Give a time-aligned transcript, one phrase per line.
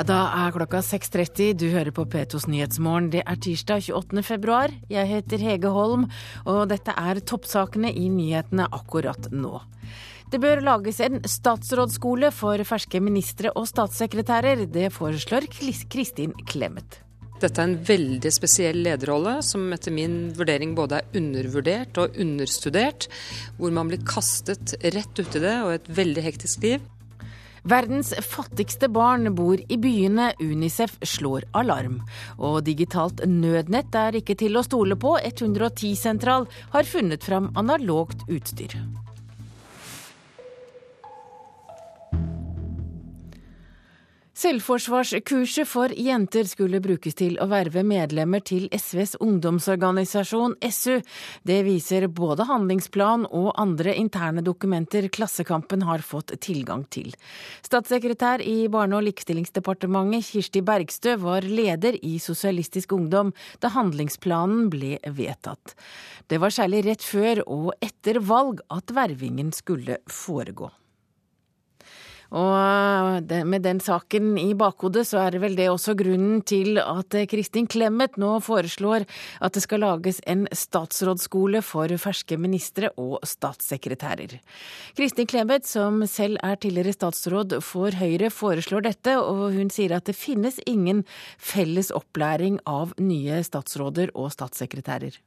[0.00, 1.58] Ja, Da er klokka 6.30.
[1.60, 3.10] Du hører på P2s Nyhetsmorgen.
[3.12, 4.22] Det er tirsdag 28.
[4.24, 4.72] februar.
[4.88, 6.06] Jeg heter Hege Holm,
[6.48, 9.58] og dette er toppsakene i nyhetene akkurat nå.
[10.32, 14.62] Det bør lages en statsrådsskole for ferske ministre og statssekretærer.
[14.72, 15.50] Det foreslår
[15.92, 17.02] Kristin Clemet.
[17.42, 23.10] Dette er en veldig spesiell lederrolle, som etter min vurdering både er undervurdert og understudert.
[23.60, 26.88] Hvor man blir kastet rett uti det og et veldig hektisk liv.
[27.62, 30.32] Verdens fattigste barn bor i byene.
[30.40, 32.00] Unicef slår alarm.
[32.38, 35.16] Og digitalt nødnett er ikke til å stole på.
[35.20, 38.78] 110-sentral har funnet fram analogt utstyr.
[44.40, 51.02] Selvforsvarskurset for jenter skulle brukes til å verve medlemmer til SVs ungdomsorganisasjon SU.
[51.44, 57.12] Det viser både handlingsplan og andre interne dokumenter Klassekampen har fått tilgang til.
[57.66, 64.96] Statssekretær i Barne- og likestillingsdepartementet Kirsti Bergstø var leder i Sosialistisk Ungdom da handlingsplanen ble
[65.04, 65.76] vedtatt.
[66.32, 70.72] Det var særlig rett før og etter valg at vervingen skulle foregå.
[72.30, 77.14] Og med den saken i bakhodet, så er det vel det også grunnen til at
[77.30, 79.06] Kristin Clemet nå foreslår
[79.42, 84.36] at det skal lages en statsrådsskole for ferske ministre og statssekretærer.
[84.98, 90.06] Kristin Clemet, som selv er tidligere statsråd for Høyre, foreslår dette, og hun sier at
[90.06, 91.02] det finnes ingen
[91.38, 95.18] felles opplæring av nye statsråder og statssekretærer.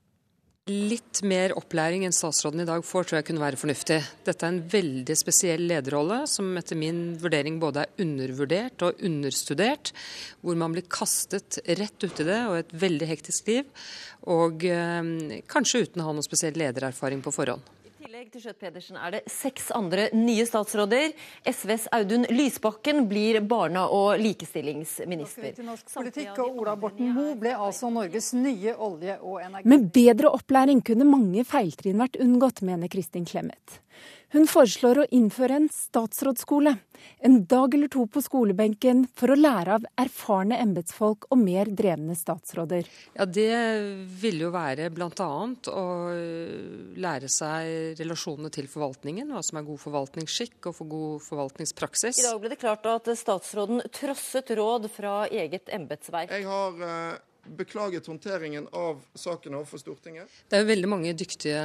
[0.72, 3.97] Litt mer opplæring enn statsråden i dag får, tror jeg kunne være fornuftig.
[4.23, 9.92] Dette er en veldig spesiell lederrolle, som etter min vurdering både er undervurdert og understudert.
[10.39, 13.67] Hvor man blir kastet rett uti det og et veldig hektisk liv.
[14.31, 19.13] Og øh, kanskje uten å ha noen spesiell ledererfaring på forhånd tillegg til Skjøtt-Pedersen er
[19.15, 21.13] det seks andre nye statsråder.
[21.47, 25.53] SVs Audun Lysbakken blir barne- og likestillingsminister.
[25.93, 29.69] Politikk, og Ola Borten Moe ble altså Norges nye olje- og energi...
[29.71, 33.80] Med bedre opplæring kunne mange feiltrinn vært unngått, mener Kristin Clemet.
[34.33, 36.71] Hun foreslår å innføre en statsrådsskole.
[37.21, 42.16] En dag eller to på skolebenken for å lære av erfarne embetsfolk og mer drevne
[42.17, 42.88] statsråder.
[43.14, 43.54] Ja, Det
[44.23, 45.27] vil jo være bl.a.
[45.70, 45.83] å
[47.05, 52.23] lære seg relasjonene til forvaltningen, hva som er god forvaltningsskikk og for god forvaltningspraksis.
[52.23, 56.33] I dag ble det klart at statsråden trosset råd fra eget embetsverk.
[56.33, 56.82] Jeg har...
[56.82, 60.30] Uh beklaget håndteringen av saken overfor Stortinget?
[60.49, 61.64] Det er jo veldig mange dyktige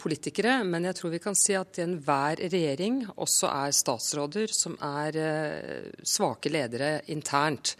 [0.00, 4.76] politikere, men jeg tror vi kan si at i enhver regjering også er statsråder som
[4.84, 7.76] er eh, svake ledere internt.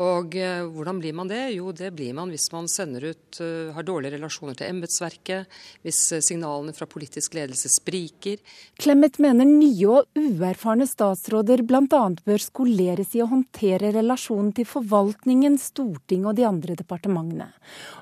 [0.00, 1.42] Og eh, hvordan blir man det?
[1.56, 5.50] Jo, det blir man hvis man sender ut, uh, har dårlige relasjoner til embetsverket,
[5.84, 8.40] hvis uh, signalene fra politisk ledelse spriker.
[8.80, 12.02] Clemet mener nye og uerfarne statsråder bl.a.
[12.24, 17.50] bør skoleres i å håndtere relasjonen til forvaltningen, Stortinget og de andre departementene.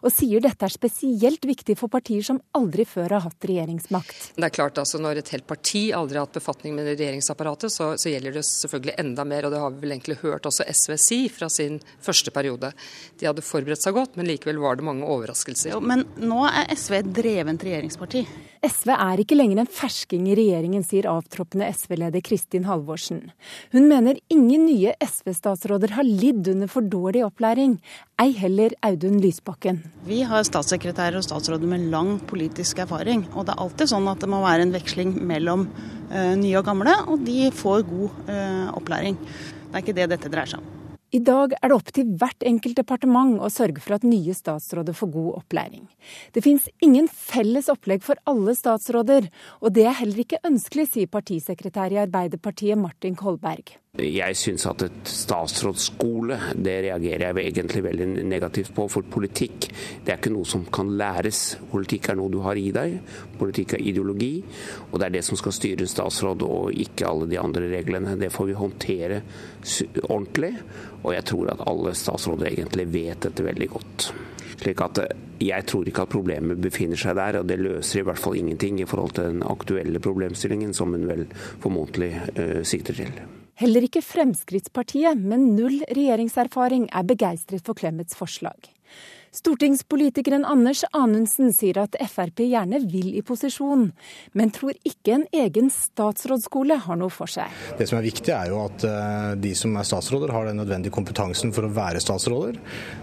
[0.04, 4.30] Og sier dette er spesielt viktig for partier som aldri før har hatt regjeringsmakt.
[4.36, 7.92] Det er klart altså Når et helt parti aldri har hatt befatning med regjeringsapparatet, så,
[7.98, 10.96] så gjelder det selvfølgelig enda mer, og det har vi vel egentlig hørt også SV
[11.00, 12.72] si fra sin første periode.
[13.20, 15.74] De hadde forberedt seg godt, men likevel var det mange overraskelser.
[15.74, 18.24] Jo, men nå er SV et drevent regjeringsparti.
[18.60, 23.22] SV er ikke lenger en fersking i regjeringen, sier avtroppende SV-leder Kristin Halvorsen.
[23.72, 27.78] Hun mener ingen nye SV-statsråder har lidd under for dårlig opplæring,
[28.20, 29.80] ei heller Audun Lysbakken.
[30.04, 34.20] Vi har statssekretærer og statsråder med lang politisk erfaring, og det er alltid sånn at
[34.20, 35.64] det må være en veksling mellom
[36.12, 39.16] uh, nye og gamle, og de får god uh, opplæring.
[39.24, 40.79] Det er ikke det dette dreier seg om.
[41.10, 44.94] I dag er det opp til hvert enkelt departement å sørge for at nye statsråder
[44.94, 45.88] får god opplæring.
[46.30, 49.26] Det finnes ingen felles opplegg for alle statsråder,
[49.58, 53.74] og det er heller ikke ønskelig, sier partisekretær i Arbeiderpartiet Martin Kolberg.
[53.98, 58.84] Jeg syns at et statsrådsskole, det reagerer jeg egentlig veldig negativt på.
[58.86, 59.66] For politikk
[60.06, 61.58] det er ikke noe som kan læres.
[61.72, 63.00] Politikk er noe du har i deg.
[63.40, 64.44] Politikk er ideologi.
[64.92, 68.14] Og det er det som skal styre en statsråd, og ikke alle de andre reglene.
[68.20, 69.18] Det får vi håndtere
[70.06, 70.52] ordentlig.
[71.02, 74.06] Og jeg tror at alle statsråder egentlig vet dette veldig godt.
[74.60, 78.06] Slik at eh, jeg tror ikke at problemet befinner seg der, og det løser i
[78.06, 81.26] hvert fall ingenting i forhold til den aktuelle problemstillingen som hun vel
[81.64, 83.22] formodentlig uh, sikter til.
[83.60, 88.70] Heller ikke Fremskrittspartiet, med null regjeringserfaring, er begeistret for Clemets forslag.
[89.30, 93.84] Stortingspolitikeren Anders Anundsen sier at Frp gjerne vil i posisjon,
[94.34, 97.46] men tror ikke en egen statsrådsskole har noe for seg.
[97.78, 100.96] Det som er viktig er jo at eh, de som er statsråder har den nødvendige
[100.96, 102.58] kompetansen for å være statsråder.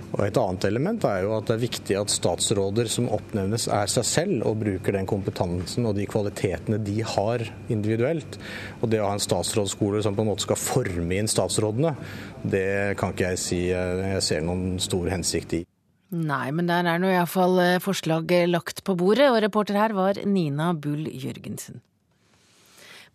[0.10, 3.88] Og Et annet element er jo at det er viktig at statsråder som oppnevnes er
[3.96, 8.36] seg selv og bruker den kompetansen og de kvalitetene de har individuelt.
[8.82, 11.96] Og det å ha en statsrådsskole som på en måte skal forme inn statsrådene,
[12.44, 15.64] det kan ikke jeg si jeg ser noen stor hensikt i.
[16.08, 20.22] Nei, men der er nå iallfall eh, forslag lagt på bordet, og reporter her var
[20.24, 21.82] Nina Bull Jørgensen.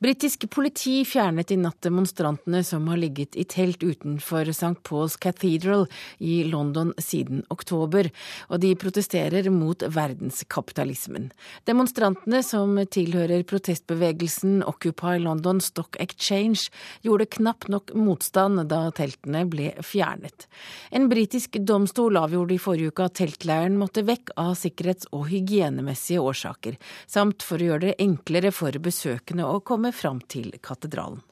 [0.03, 4.81] Britisk politi fjernet i natt demonstrantene som har ligget i telt utenfor St.
[4.83, 5.85] Paul's Cathedral
[6.19, 8.09] i London siden oktober,
[8.51, 11.29] og de protesterer mot verdenskapitalismen.
[11.71, 16.67] Demonstrantene, som tilhører protestbevegelsen Occupy London Stock Exchange,
[17.07, 20.49] gjorde knapt nok motstand da teltene ble fjernet.
[20.91, 26.27] En britisk domstol avgjorde i forrige uke at teltleiren måtte vekk av sikkerhets- og hygienemessige
[26.27, 31.23] årsaker, samt for å gjøre det enklere for besøkende å komme fram til katedralen.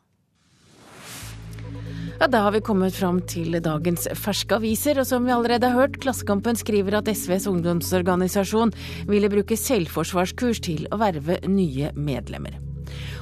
[2.20, 5.86] Ja, Da har vi kommet fram til dagens ferske aviser, og som vi allerede har
[5.86, 8.74] hørt, Klassekampen skriver at SVs ungdomsorganisasjon
[9.08, 12.58] ville bruke selvforsvarskurs til å verve nye medlemmer.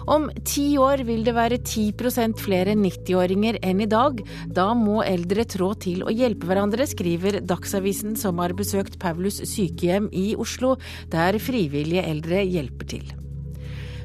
[0.08, 4.22] Om ti år vil det være 10% flere 90-åringer enn i dag.
[4.48, 10.08] Da må eldre trå til å hjelpe hverandre, skriver Dagsavisen som har besøkt Paulus sykehjem
[10.10, 10.74] i Oslo,
[11.12, 13.27] der frivillige eldre hjelper til.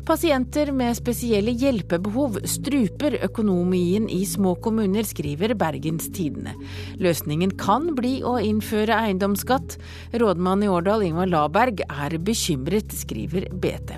[0.04, 6.58] Pasienter med spesielle hjelpebehov struper økonomien i små kommuner, skriver Bergens Tidende.
[7.00, 9.78] Løsningen kan bli å innføre eiendomsskatt.
[10.20, 13.96] Rådmann i Årdal, Ingvar Laberg, er bekymret, skriver BT.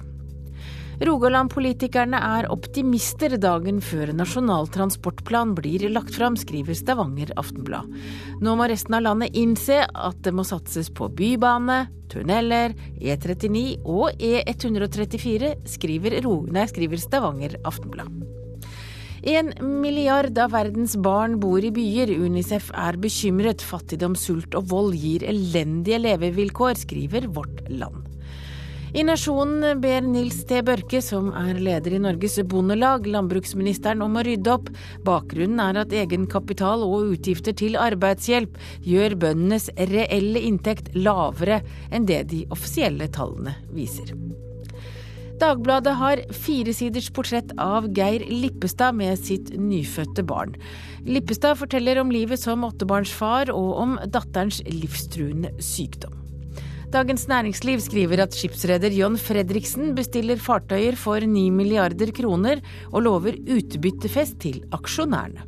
[1.03, 7.89] Rogaland-politikerne er optimister dagen før Nasjonal transportplan blir lagt fram, skriver Stavanger Aftenblad.
[8.39, 14.24] Nå må resten av landet innse at det må satses på bybane, tunneler, E39 og
[14.24, 16.21] E134, skriver,
[16.56, 18.24] nei, skriver Stavanger Aftenblad.
[19.25, 19.50] En
[19.81, 22.12] milliard av verdens barn bor i byer.
[22.13, 23.63] Unicef er bekymret.
[23.65, 28.05] Fattigdom, sult og vold gir elendige levevilkår, skriver Vårt Land.
[28.95, 30.62] I Nasjonen ber Nils T.
[30.63, 34.69] Børke, som er leder i Norges Bondelag, landbruksministeren om å rydde opp.
[35.03, 38.56] Bakgrunnen er at egenkapital og utgifter til arbeidshjelp
[38.88, 41.59] gjør bøndenes reelle inntekt lavere
[41.92, 44.15] enn det de offisielle tallene viser.
[45.44, 50.56] Dagbladet har firesiders portrett av Geir Lippestad med sitt nyfødte barn.
[51.03, 56.21] Lippestad forteller om livet som åttebarnsfar og om datterens livstruende sykdom.
[56.95, 62.62] Dagens Næringsliv skriver at skipsreder John Fredriksen bestiller fartøyer for 9 milliarder kroner,
[62.94, 65.44] og lover utbyttefest til aksjonærene.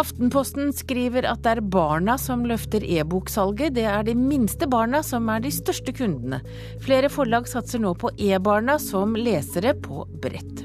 [0.00, 3.74] Aftenposten skriver at det er barna som løfter e-boksalget.
[3.76, 6.40] Det er de minste barna som er de største kundene.
[6.80, 10.64] Flere forlag satser nå på e-barna som lesere på brett.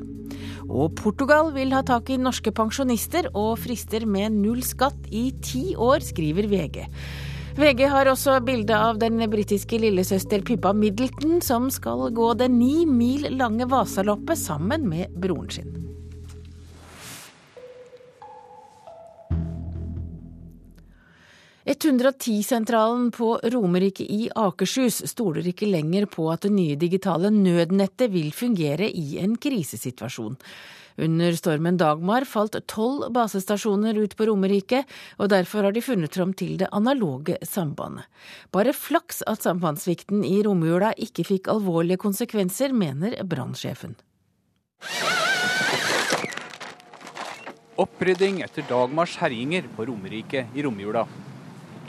[0.70, 5.74] Og Portugal vil ha tak i norske pensjonister og frister med null skatt i ti
[5.76, 6.86] år, skriver VG.
[7.56, 12.84] VG har også bilde av den britiske lillesøster Pippa Middleton, som skal gå det ni
[12.84, 15.70] mil lange Vasaloppet sammen med broren sin.
[21.66, 28.36] «110-sentralen på Romerike i Akershus stoler ikke lenger på at det nye digitale nødnettet vil
[28.36, 30.36] fungere i en krisesituasjon.
[30.98, 34.86] Under stormen Dagmar falt tolv basestasjoner ut på Romerike,
[35.20, 38.08] og derfor har de funnet fram til det analoge sambandet.
[38.56, 43.98] Bare flaks at sambandssvikten i romjula ikke fikk alvorlige konsekvenser, mener brannsjefen.
[47.76, 51.04] Opprydding etter Dagmars herjinger på Romerike i romjula.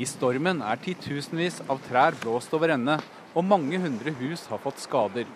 [0.03, 2.99] I stormen er titusenvis av trær blåst over ende,
[3.39, 5.29] og mange hundre hus har fått skader.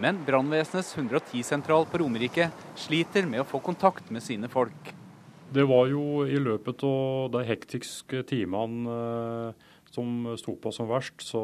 [0.00, 4.94] Men brannvesenets 110-sentral på Romerike sliter med å få kontakt med sine folk.
[5.52, 11.20] Det var jo i løpet av de hektiske timene eh, som sto på som verst,
[11.26, 11.42] så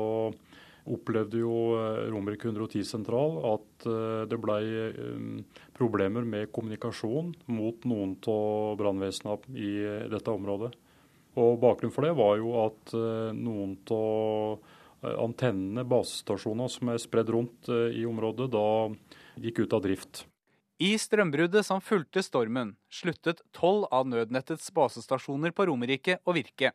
[0.89, 4.57] opplevde jo eh, Romerike 110-sentral at eh, det ble
[5.77, 9.75] problemer med kommunikasjon mot noen av brannvesenene i
[10.15, 10.73] dette området.
[11.37, 12.97] Og Bakgrunnen for det var jo at
[13.37, 14.75] noen av
[15.21, 20.25] antennene, basestasjonene som er spredd rundt eh, i området, da gikk ut av drift.
[20.83, 26.75] I strømbruddet som fulgte stormen, sluttet tolv av nødnettets basestasjoner på Romerike å virke.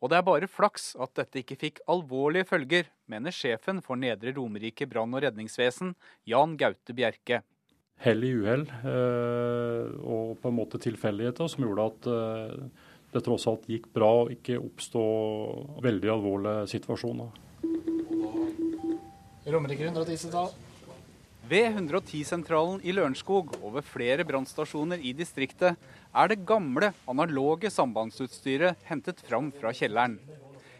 [0.00, 4.32] Og det er bare flaks at dette ikke fikk alvorlige følger, mener sjefen for Nedre
[4.36, 5.94] Romerike brann- og redningsvesen,
[6.28, 7.42] Jan Gaute Bjerke.
[8.00, 12.10] Hell i uhell eh, og på en måte tilfeldigheter som gjorde at
[13.16, 15.02] det tross alt gikk bra og ikke oppstå
[15.84, 17.45] veldig alvorlige situasjoner.
[19.46, 20.48] Romerike 110-sentral.
[21.46, 25.76] Ved 110-sentralen i Lørenskog og ved flere brannstasjoner i distriktet
[26.10, 30.18] er det gamle, analoge sambandsutstyret hentet fram fra kjelleren.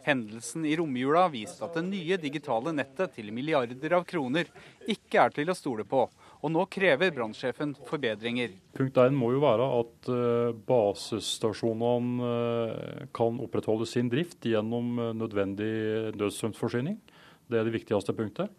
[0.06, 4.50] Hendelsen i romjula viste at det nye digitale nettet til milliarder av kroner
[4.90, 6.02] ikke er til å stole på,
[6.42, 8.54] og nå krever brannsjefen forbedringer.
[8.75, 15.12] Punkt 1 må jo være at uh, basestasjonene uh, kan opprettholde sin drift gjennom uh,
[15.14, 16.99] nødvendig nødstrømsforsyning.
[17.47, 18.50] Det er det viktigste punktet.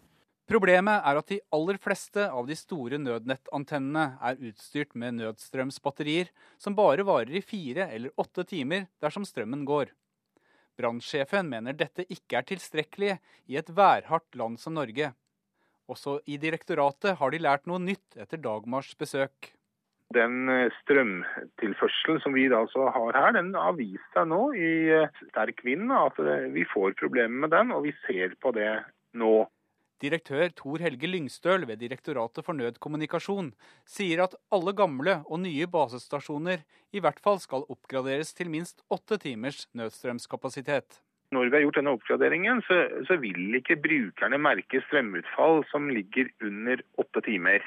[0.48, 6.76] Problemet er at de aller fleste av de store nødnettantennene er utstyrt med nødstrømsbatterier som
[6.78, 9.92] bare varer i fire eller åtte timer dersom strømmen går.
[10.78, 13.18] Brannsjefen mener dette ikke er tilstrekkelig
[13.50, 15.10] i et værhardt land som Norge.
[15.90, 19.52] Også i direktoratet har de lært noe nytt etter Dagmars besøk.
[20.16, 25.20] Den eh, strømtilførselen som vi altså har her, den har vist seg nå i eh,
[25.28, 28.70] sterk vind at eh, vi får problemer med den, og vi ser på det
[29.20, 29.44] nå.
[30.00, 33.50] Direktør Tor Helge Lyngstøl ved Direktoratet for nødkommunikasjon
[33.82, 36.62] sier at alle gamle og nye basestasjoner
[36.94, 41.02] i hvert fall skal oppgraderes til minst åtte timers nødstrømskapasitet.
[41.28, 46.30] Når vi har gjort denne oppgraderingen, så, så, vil ikke brukerne merke strømutfall som ligger
[46.40, 47.66] under åtte timer.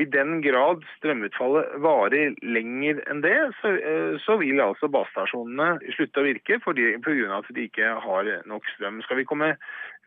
[0.00, 6.24] I den grad strømutfallet varer lenger enn det, så, eh, så vil altså basestasjonene slutte
[6.24, 7.36] å virke pga.
[7.36, 9.02] at de ikke har nok strøm.
[9.04, 9.52] Skal vi komme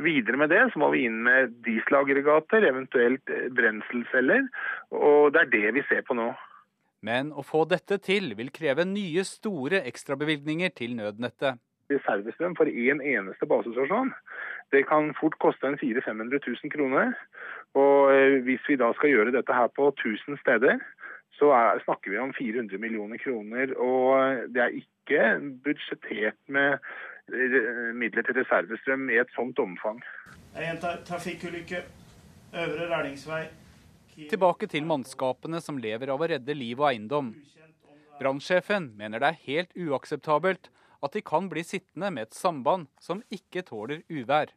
[0.01, 4.49] videre med det, så må vi inn med dieselaggregater, eventuelt brenselceller.
[4.89, 6.31] Og det er det vi ser på nå.
[7.05, 12.97] Men å få dette til vil kreve nye store ekstrabevilgninger til nødnettet reservestrøm for én
[12.97, 14.13] en eneste basestasjon,
[14.71, 17.13] det kan fort koste en 400 500 000 kroner.
[17.77, 20.79] Og eh, hvis vi da skal gjøre dette her på 1000 steder,
[21.39, 23.73] så er, snakker vi om 400 millioner kroner.
[23.77, 25.23] Og det er ikke
[25.63, 26.77] budsjettert med
[27.33, 30.01] eh, midler til reservestrøm i et sånt omfang.
[30.55, 31.83] Jeg gjentar trafikkulykke.
[32.49, 33.43] Øvre Rælingsvei.
[34.29, 37.29] Tilbake til mannskapene som lever av å redde liv og eiendom.
[38.19, 40.67] Brannsjefen mener det er helt uakseptabelt
[41.05, 44.51] at de kan bli sittende med et samband som ikke tåler uvær.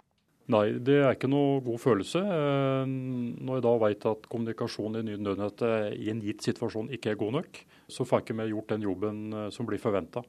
[0.51, 2.21] Nei, det er ikke noe god følelse.
[2.21, 7.21] Eh, når jeg da vet at kommunikasjonen i nødnettet i en gitt situasjon ikke er
[7.21, 10.25] god nok, så får jeg ikke vi gjort den jobben eh, som blir forventa.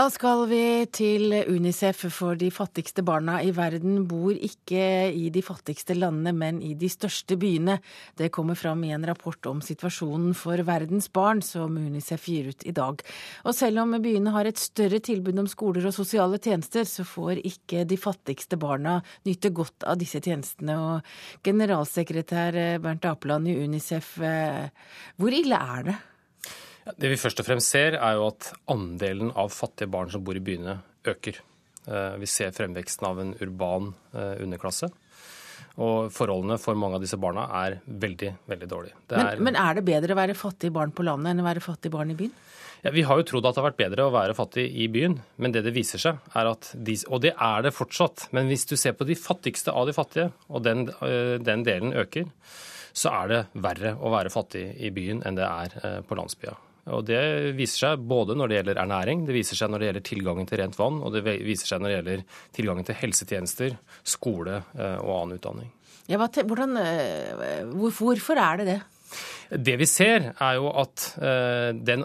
[0.00, 5.42] Da skal vi til Unicef, for de fattigste barna i verden bor ikke i de
[5.44, 7.74] fattigste landene, men i de største byene.
[8.16, 12.64] Det kommer fram i en rapport om situasjonen for verdens barn, som Unicef gir ut
[12.64, 13.04] i dag.
[13.44, 17.44] Og selv om byene har et større tilbud om skoler og sosiale tjenester, så får
[17.44, 20.78] ikke de fattigste barna nyte godt av disse tjenestene.
[20.80, 24.70] Og generalsekretær Bernt Apeland i Unicef, eh,
[25.20, 26.04] hvor ille er det?
[26.96, 30.38] Det vi først og fremst ser, er jo at andelen av fattige barn som bor
[30.38, 30.78] i byene,
[31.08, 31.40] øker.
[31.86, 34.90] Eh, vi ser fremveksten av en urban eh, underklasse.
[35.80, 38.96] Og forholdene for mange av disse barna er veldig, veldig dårlige.
[39.12, 41.64] Men er, men, er det bedre å være fattig barn på landet enn å være
[41.64, 42.32] fattig barn i byen?
[42.84, 45.18] Ja, Vi har jo trodd at det har vært bedre å være fattig i byen,
[45.36, 48.66] men det det viser seg, er at de, Og det er det fortsatt, men hvis
[48.68, 52.28] du ser på de fattigste av de fattige, og den, eh, den delen øker,
[52.92, 56.56] så er det verre å være fattig i byen enn det er på landsbygda.
[56.88, 60.06] Og Det viser seg både når det gjelder ernæring, det viser seg når det gjelder
[60.08, 62.22] tilgangen til rent vann, og det viser seg når det gjelder
[62.56, 65.68] tilgangen til helsetjenester, skole eh, og annen utdanning.
[66.10, 68.80] Ja, hvordan, eh, hvorfor er det det?
[69.50, 72.04] Det vi ser, er jo at eh, den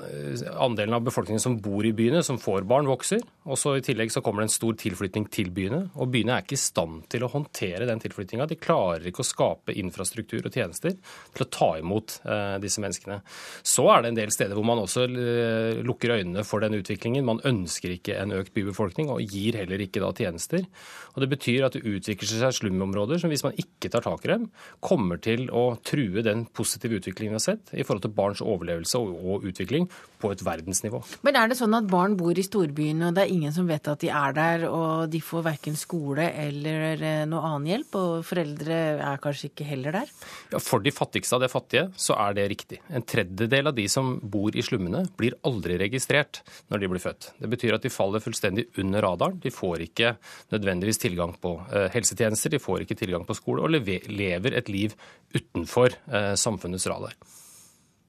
[0.58, 3.22] andelen av befolkningen som bor i byene, som får barn, vokser.
[3.46, 5.84] Og så I tillegg så kommer det en stor tilflytning til byene.
[6.02, 8.48] Og byene er ikke i stand til å håndtere den tilflytninga.
[8.50, 13.20] De klarer ikke å skape infrastruktur og tjenester til å ta imot eh, disse menneskene.
[13.62, 17.30] Så er det en del steder hvor man også eh, lukker øynene for den utviklingen.
[17.30, 20.66] Man ønsker ikke en økt bybefolkning, og gir heller ikke da tjenester.
[21.14, 24.34] Og Det betyr at det utvikler seg slumområder som hvis man ikke tar tak i
[24.34, 24.50] dem,
[24.82, 29.00] kommer til å true den positive utviklingen vi har sett i forhold til barns overlevelse
[29.00, 29.90] og utvikling
[30.22, 31.02] på et verdensnivå.
[31.28, 33.88] Men er det sånn at barn bor i storbyene, og det er ingen som vet
[33.92, 38.26] at de er der, og de får verken skole eller eh, noe annen hjelp, og
[38.28, 40.14] foreldre er kanskje ikke heller der?
[40.54, 42.82] Ja, For de fattigste av de fattige så er det riktig.
[42.90, 47.32] En tredjedel av de som bor i slummene, blir aldri registrert når de blir født.
[47.42, 49.40] Det betyr at de faller fullstendig under radaren.
[49.44, 50.16] De får ikke
[50.56, 54.96] nødvendigvis tilgang på eh, helsetjenester, de får ikke tilgang på skole, og lever et liv
[55.36, 57.16] utenfor eh, samfunnets radar.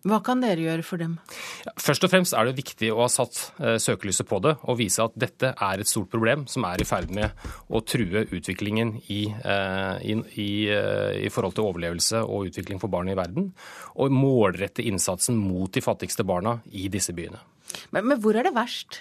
[0.07, 1.17] Hva kan dere gjøre for dem?
[1.83, 5.03] Først og fremst er det viktig å ha satt uh, søkelyset på det og vise
[5.03, 7.35] at dette er et stort problem som er i ferd med
[7.67, 12.93] å true utviklingen i, uh, i, i, uh, i, forhold til overlevelse og utvikling for
[12.93, 13.51] barn i verden.
[13.99, 17.43] Og målrette innsatsen mot de fattigste barna i disse byene.
[17.91, 19.01] Men, men hvor er det verst?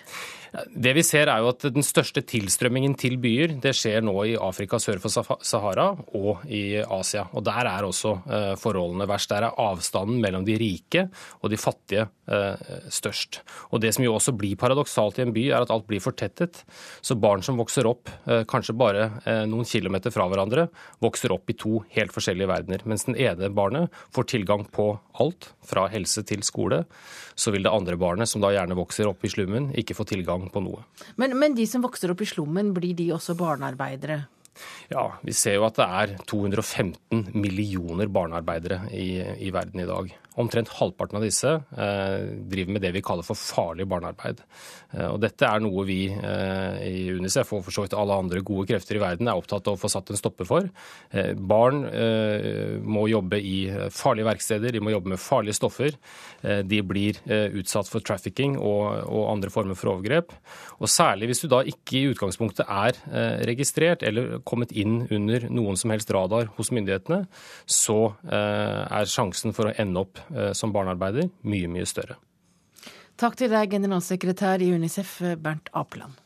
[0.54, 4.36] Det vi ser er jo at Den største tilstrømmingen til byer det skjer nå i
[4.40, 5.88] Afrika sør for Sahara
[6.18, 7.26] og i Asia.
[7.34, 9.32] Og Der er også eh, forholdene verst.
[9.32, 11.08] Der er avstanden mellom de rike
[11.42, 13.42] og de fattige eh, størst.
[13.72, 16.64] Og Det som jo også blir paradoksalt i en by, er at alt blir fortettet.
[17.02, 19.10] Så barn som vokser opp eh, kanskje bare
[19.50, 20.68] noen kilometer fra hverandre,
[21.04, 22.84] vokser opp i to helt forskjellige verdener.
[22.86, 26.84] Mens den ene barnet får tilgang på alt, fra helse til skole.
[27.36, 30.35] Så vil det andre barnet, som da gjerne vokser opp i slummen, ikke få tilgang
[30.54, 30.86] på noe.
[31.22, 34.26] Men, men de som vokser opp i slummen, blir de også barnearbeidere?
[34.92, 39.10] Ja, vi ser jo at det er 215 millioner barnearbeidere i,
[39.48, 40.14] i verden i dag.
[40.36, 44.42] Omtrent halvparten av disse eh, driver med det vi kaller for farlig barnearbeid.
[44.92, 48.42] Eh, og dette er noe vi eh, i UNICEF og for så vidt alle andre
[48.44, 50.68] gode krefter i verden er opptatt av å få satt en stopper for.
[51.36, 51.84] Barn
[52.84, 55.96] må jobbe i farlige verksteder, de må jobbe med farlige stoffer.
[56.42, 57.18] De blir
[57.60, 60.34] utsatt for trafficking og, og, andre former for overgrep.
[60.80, 63.00] Og særlig hvis du da ikke i utgangspunktet er
[63.48, 67.24] registrert eller kommet inn under noen som helst radar hos myndighetene,
[67.66, 70.25] så er sjansen for å ende opp
[70.58, 72.18] som barnearbeider mye, mye større.
[73.20, 76.20] Takk til deg, generalsekretær i Unicef, Bernt Apeland.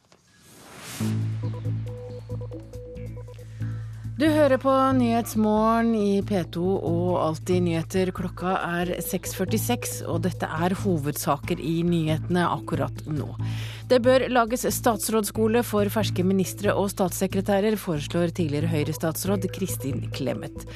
[4.19, 8.09] Du hører på Nyhetsmorgen i P2 og Alltid nyheter.
[8.11, 13.29] Klokka er 6.46, og dette er hovedsaker i nyhetene akkurat nå.
[13.87, 20.67] Det bør lages statsrådsskole for ferske ministre og statssekretærer, foreslår tidligere Høyre-statsråd Kristin Clemet.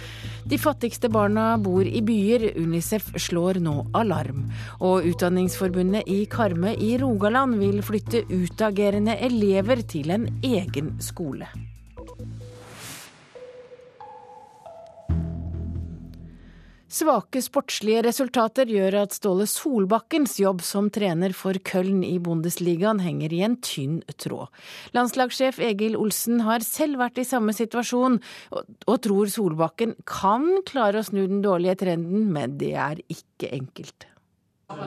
[0.48, 2.54] De fattigste barna bor i byer.
[2.64, 4.48] Unicef slår nå alarm.
[4.80, 11.52] Og Utdanningsforbundet i Karmøy i Rogaland vil flytte utagerende elever til en egen skole.
[16.94, 23.34] Svake sportslige resultater gjør at Ståle Solbakkens jobb som trener for Köln i Bundesligaen henger
[23.34, 24.52] i en tynn tråd.
[24.94, 28.20] Landslagssjef Egil Olsen har selv vært i samme situasjon,
[28.54, 34.06] og, tror Solbakken kan klare å snu den dårlige trenden, men det er ikke enkelt.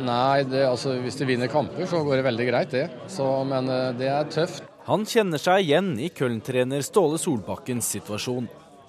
[0.07, 2.87] Nei, det, altså, hvis de vinner kamper, så går det veldig greit, det.
[3.11, 4.63] Så, men eh, det er tøft.
[4.87, 8.47] Han kjenner seg igjen i Köln-trener Ståle Solbakkens situasjon.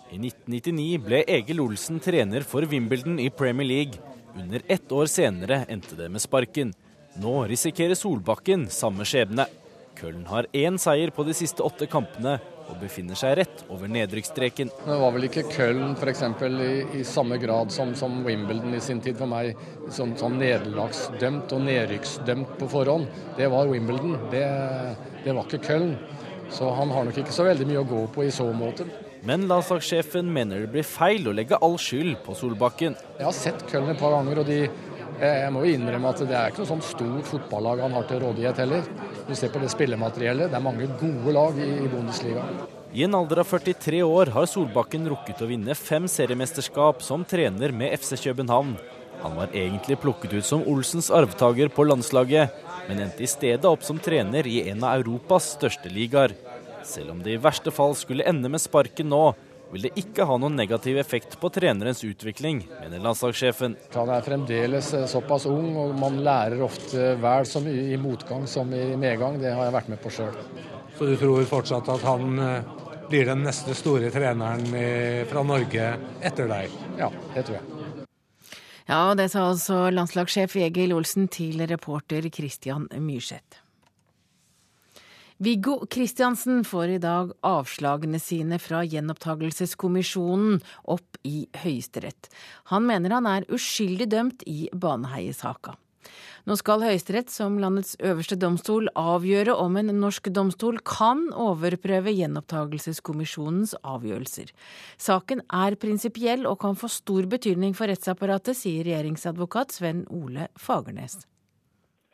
[0.07, 3.99] I 1999 ble Egil Olsen trener for Wimbledon i Premier League.
[4.39, 6.69] Under ett år senere endte det med sparken.
[7.19, 9.49] Nå risikerer Solbakken samme skjebne.
[9.97, 12.37] Køllen har én seier på de siste åtte kampene
[12.69, 14.71] og befinner seg rett over nedrykksstreken.
[14.85, 16.23] Det var vel ikke Köln f.eks.
[16.23, 16.69] I,
[17.01, 19.59] i samme grad som, som, Wimbledon i sin tid for meg,
[19.91, 23.11] som, som nederlagsdømt og nedrykksdømt på forhånd.
[23.35, 24.45] Det var Wimbledon, det,
[25.25, 25.97] det var ikke Köln.
[26.53, 28.87] Så han har nok ikke så veldig mye å gå på i så måte.
[29.27, 32.93] Men landslagssjefen mener det blir feil å legge all skyld på Solbakken.
[33.17, 34.59] Jeg har sett Köln et par ganger, og de,
[35.19, 38.21] jeg må jo innrømme at det er ikke noe sånn stort fotballag han har til
[38.23, 38.87] rådighet heller.
[39.27, 42.45] Du ser på det spillemateriellet, det er mange gode lag i, i Bundesliga.
[42.95, 47.75] I en alder av 43 år har Solbakken rukket å vinne fem seriemesterskap som trener
[47.75, 48.77] med FC København.
[49.25, 52.55] Han var egentlig plukket ut som Olsens arvtaker på landslaget,
[52.87, 56.37] men endte i stedet opp som trener i en av Europas største ligaer.
[56.87, 59.23] Selv om det i verste fall skulle ende med sparken nå,
[59.73, 63.75] vil det ikke ha noen negativ effekt på trenerens utvikling, mener landslagssjefen.
[63.97, 68.47] Han er fremdeles eh, såpass ung, og man lærer ofte vel så mye i motgang
[68.47, 69.35] som i medgang.
[69.41, 70.39] Det har jeg vært med på sjøl.
[70.95, 72.73] Så du tror fortsatt at han eh,
[73.11, 74.65] blir den neste store treneren
[75.27, 75.91] fra Norge
[76.27, 76.73] etter deg?
[76.99, 78.05] Ja, det tror jeg.
[78.87, 83.66] Ja, det sa altså landslagssjef Egil Olsen til reporter Christian Myrseth.
[85.39, 92.31] Viggo Kristiansen får i dag avslagene sine fra gjenopptakelseskommisjonen opp i Høyesterett.
[92.73, 95.75] Han mener han er uskyldig dømt i Baneheie-saka.
[96.49, 103.75] Nå skal Høyesterett som landets øverste domstol avgjøre om en norsk domstol kan overprøve gjenopptakelseskommisjonens
[103.83, 104.49] avgjørelser.
[104.97, 111.27] Saken er prinsipiell og kan få stor betydning for rettsapparatet, sier regjeringsadvokat Sven Ole Fagernes.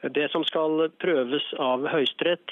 [0.04, 2.52] Det som skal prøves av Høyesterett,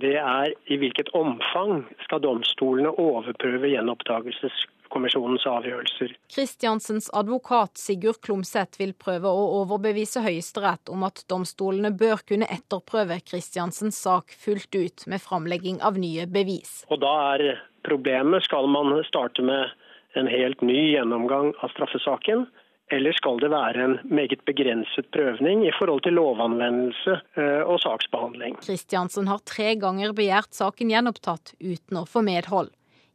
[0.00, 6.14] det er i hvilket omfang skal domstolene overprøve gjenopptakelseskommisjonens avgjørelser.
[6.32, 13.20] Kristiansens advokat Sigurd Klomsæt vil prøve å overbevise Høyesterett om at domstolene bør kunne etterprøve
[13.26, 16.82] Kristiansens sak fullt ut med framlegging av nye bevis.
[16.88, 19.76] Og da er problemet, skal man starte med
[20.16, 22.46] en helt ny gjennomgang av straffesaken,
[22.90, 28.58] Eller skal det være en meget begrenset prøvning i forhold til lovanvendelse eh, og saksbehandling?
[28.60, 32.72] Kristiansen har tre ganger begjært saken gjenopptatt, uten å få medhold.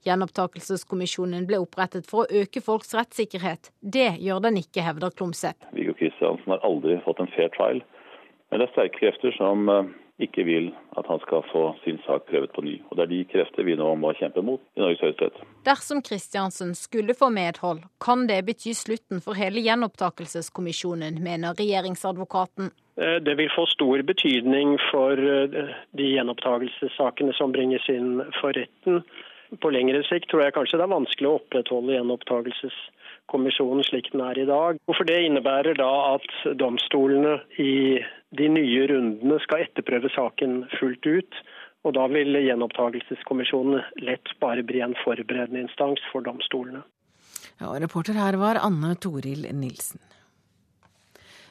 [0.08, 3.72] Gjenopptakelseskommisjonen ble opprettet for å øke folks rettssikkerhet.
[3.82, 5.70] Det gjør den ikke, hevder Klomsæt.
[5.76, 7.84] Viggo Kristiansen har aldri fått en fair trial.
[8.50, 9.90] Men det er sterke krefter som eh,
[10.22, 12.78] ikke vil at han skal få sin sak prøvet på ny.
[12.90, 15.38] Og Det er de krefter vi nå må kjempe mot i Norges høyesterett.
[15.68, 22.72] Dersom Kristiansen skulle få medhold, kan det bety slutten for hele gjenopptakelseskommisjonen, mener regjeringsadvokaten.
[22.98, 29.04] Eh, det vil få stor betydning for eh, de gjenopptakelsessakene som bringes inn for retten.
[29.62, 32.02] På lengre sikt tror jeg kanskje det er vanskelig å opprettholde
[33.28, 34.78] gjenopptakelseskommisjonen slik den er i dag.
[34.88, 38.00] For Det innebærer da at domstolene i
[38.32, 41.34] de nye rundene skal etterprøve saken fullt ut.
[41.86, 46.84] Og da vil gjenopptakelseskommisjonen lett bare bli en forberedende instans for domstolene.
[47.60, 50.00] Ja, reporter her var Anne Toril Nilsen.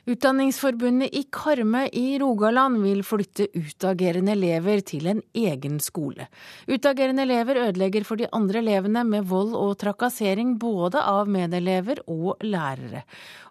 [0.07, 6.29] Utdanningsforbundet i Karmøy i Rogaland vil flytte utagerende elever til en egen skole.
[6.71, 12.45] Utagerende elever ødelegger for de andre elevene med vold og trakassering både av medelever og
[12.47, 13.03] lærere.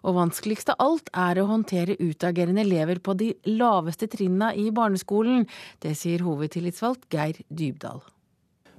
[0.08, 5.44] Og vanskeligst av alt er å håndtere utagerende elever på de laveste trinna i barneskolen.
[5.84, 8.00] Det sier hovedtillitsvalgt Geir Dybdal.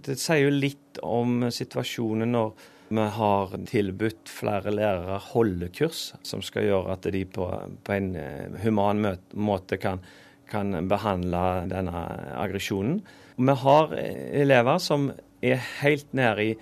[0.01, 6.67] Det sier jo litt om situasjonen når vi har tilbudt flere lærere holdekurs, som skal
[6.69, 7.49] gjøre at de på,
[7.83, 9.99] på en eh, human måte kan,
[10.49, 12.03] kan behandle denne
[12.39, 13.01] aggresjonen.
[13.37, 15.11] Vi har eh, elever som
[15.43, 16.53] er helt nede i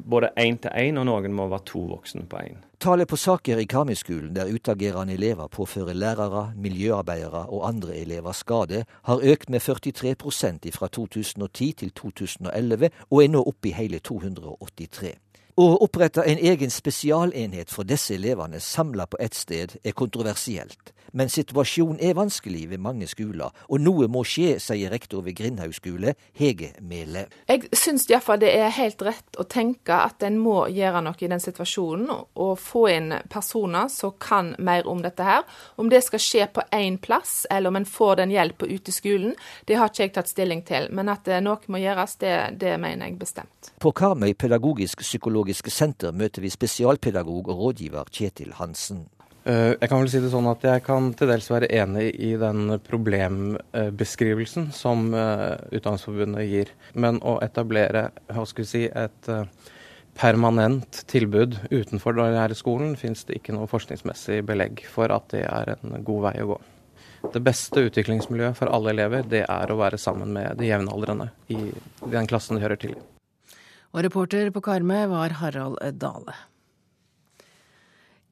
[0.00, 2.60] både én til én, og noen må være to voksne på én.
[2.80, 8.84] Tallet på saker i Karmøy-skolen der utagerende elever påfører lærere, miljøarbeidere og andre elever skade,
[9.04, 15.18] har økt med 43% fra 2010 til 2011, og er nå oppe i hele 283.
[15.58, 21.30] Å opprette en egen spesialenhet for disse elevene samla på ett sted er kontroversielt, men
[21.32, 26.14] situasjonen er vanskelig ved mange skoler, og noe må skje, sier rektor ved Grindhaug skole,
[26.38, 27.26] Hege Mele.
[27.48, 31.30] Jeg syns iallfall det er helt rett å tenke at en må gjøre noe i
[31.30, 35.44] den situasjonen, og få inn personer som kan mer om dette her.
[35.80, 38.94] Om det skal skje på én plass, eller om en får den hjelpa ute i
[38.94, 40.88] skolen, det har ikke jeg tatt stilling til.
[40.94, 43.72] Men at noe må gjøres, det, det mener jeg bestemt.
[43.80, 49.08] På Karmøy pedagogisk psykologiske senter møter vi spesialpedagog og rådgiver Kjetil Hansen.
[49.44, 52.34] Eh, jeg kan vel si det sånn at jeg kan til dels være enig i
[52.40, 56.72] den problembeskrivelsen som eh, Utdanningsforbundet gir.
[56.92, 59.70] Men å etablere hva skal vi si, et eh,
[60.20, 65.72] permanent tilbud utenfor denne skolen, finnes det ikke noe forskningsmessig belegg for at det er
[65.78, 66.60] en god vei å gå.
[67.32, 71.58] Det beste utviklingsmiljøet for alle elever, det er å være sammen med de jevnaldrende i
[72.04, 72.96] den klassen de hører til.
[73.90, 76.36] Og reporter på Karmøy var Harald Dale.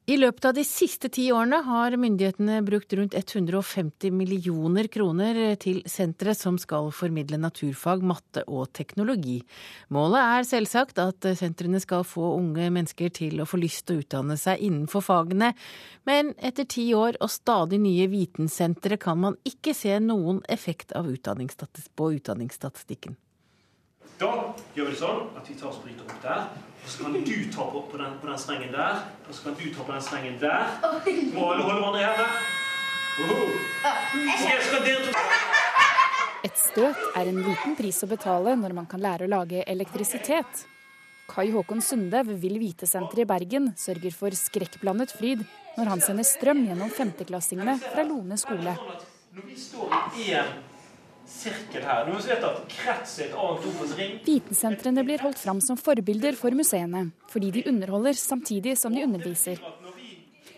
[0.09, 5.83] I løpet av de siste ti årene har myndighetene brukt rundt 150 millioner kroner til
[5.85, 9.37] sentre som skal formidle naturfag, matte og teknologi.
[9.93, 14.05] Målet er selvsagt at sentrene skal få unge mennesker til å få lyst til å
[14.07, 15.53] utdanne seg innenfor fagene,
[16.09, 21.05] men etter ti år og stadig nye vitensentre kan man ikke se noen effekt av
[21.13, 23.19] på utdanningsstatistikken.
[24.19, 24.29] Da
[24.75, 26.39] gjør vi det sånn at vi tar og bryter opp der.
[26.83, 28.97] Og så kan du ta på, på, den, på den strengen der.
[29.23, 30.73] Og så kan du ta på den strengen der.
[31.35, 32.27] Må alle holde hverandre i hendene.
[33.19, 33.23] To
[36.47, 40.65] Et støt er en liten pris å betale når man kan lære å lage elektrisitet.
[41.29, 45.45] Kai Håkon Sunde ved Vill Vite-senteret i Bergen sørger for skrekkblandet fryd
[45.77, 48.75] når han sender strøm gjennom femteklassingene fra Lone skole.
[49.35, 50.51] Når vi står i en
[51.29, 52.07] sirkel her.
[52.09, 54.17] Du vet at krets er et annet ord ring.
[54.25, 59.61] Vitensentrene blir holdt fram som forbilder for museene, fordi de underholder samtidig som de underviser.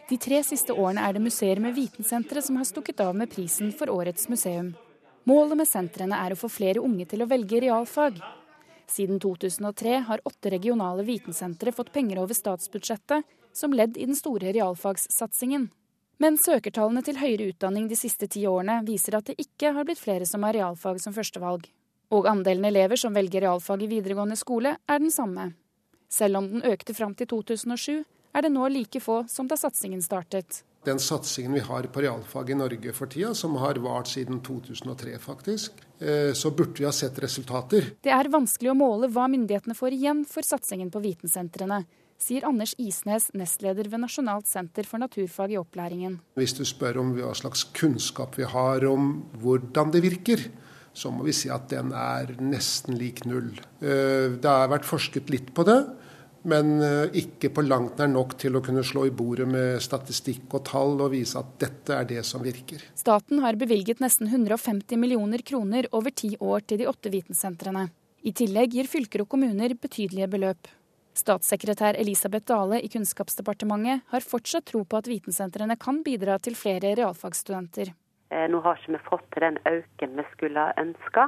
[0.09, 3.71] De tre siste årene er det museer med vitensentre som har stukket av med prisen
[3.75, 4.73] for årets museum.
[5.29, 8.17] Målet med sentrene er å få flere unge til å velge realfag.
[8.91, 13.23] Siden 2003 har åtte regionale vitensentre fått penger over statsbudsjettet
[13.55, 15.69] som ledd i den store realfagssatsingen.
[16.21, 20.01] Men søkertallene til høyere utdanning de siste ti årene viser at det ikke har blitt
[20.01, 21.65] flere som har realfag som førstevalg.
[22.13, 25.53] Og andelen elever som velger realfag i videregående skole, er den samme.
[26.11, 28.03] Selv om den økte fram til 2007,
[28.35, 30.61] er det nå like få som da satsingen startet.
[30.85, 35.17] Den satsingen vi har på realfag i Norge for tida, som har vart siden 2003
[35.21, 37.93] faktisk, eh, så burde vi ha sett resultater.
[38.01, 41.83] Det er vanskelig å måle hva myndighetene får igjen for satsingen på vitensentrene
[42.21, 46.19] sier Anders Isnes, nestleder ved Nasjonalt senter for naturfag i opplæringen.
[46.39, 50.45] Hvis du spør om hva slags kunnskap vi har om hvordan det virker,
[50.93, 53.53] så må vi si at den er nesten lik null.
[53.79, 55.79] Eh, det har vært forsket litt på det,
[56.51, 60.51] men eh, ikke på langt nær nok til å kunne slå i bordet med statistikk
[60.57, 62.83] og tall og vise at dette er det som virker.
[62.97, 67.87] Staten har bevilget nesten 150 millioner kroner over ti år til de åtte vitensentrene.
[68.21, 70.69] I tillegg gir fylker og kommuner betydelige beløp.
[71.13, 76.93] Statssekretær Elisabeth Dale i Kunnskapsdepartementet har fortsatt tro på at vitensentrene kan bidra til flere
[76.95, 77.91] realfagsstudenter.
[78.31, 81.25] Eh, nå har ikke vi fått til den øken vi skulle ønske,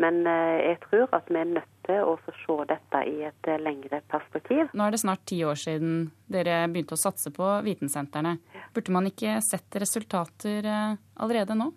[0.00, 3.60] men eh, jeg tror at vi er nødt til å se dette i et eh,
[3.60, 4.72] lengre perspektiv.
[4.72, 8.38] Nå er det snart ti år siden dere begynte å satse på vitensentrene.
[8.72, 10.72] Burde man ikke sett resultater
[11.20, 11.68] allerede nå?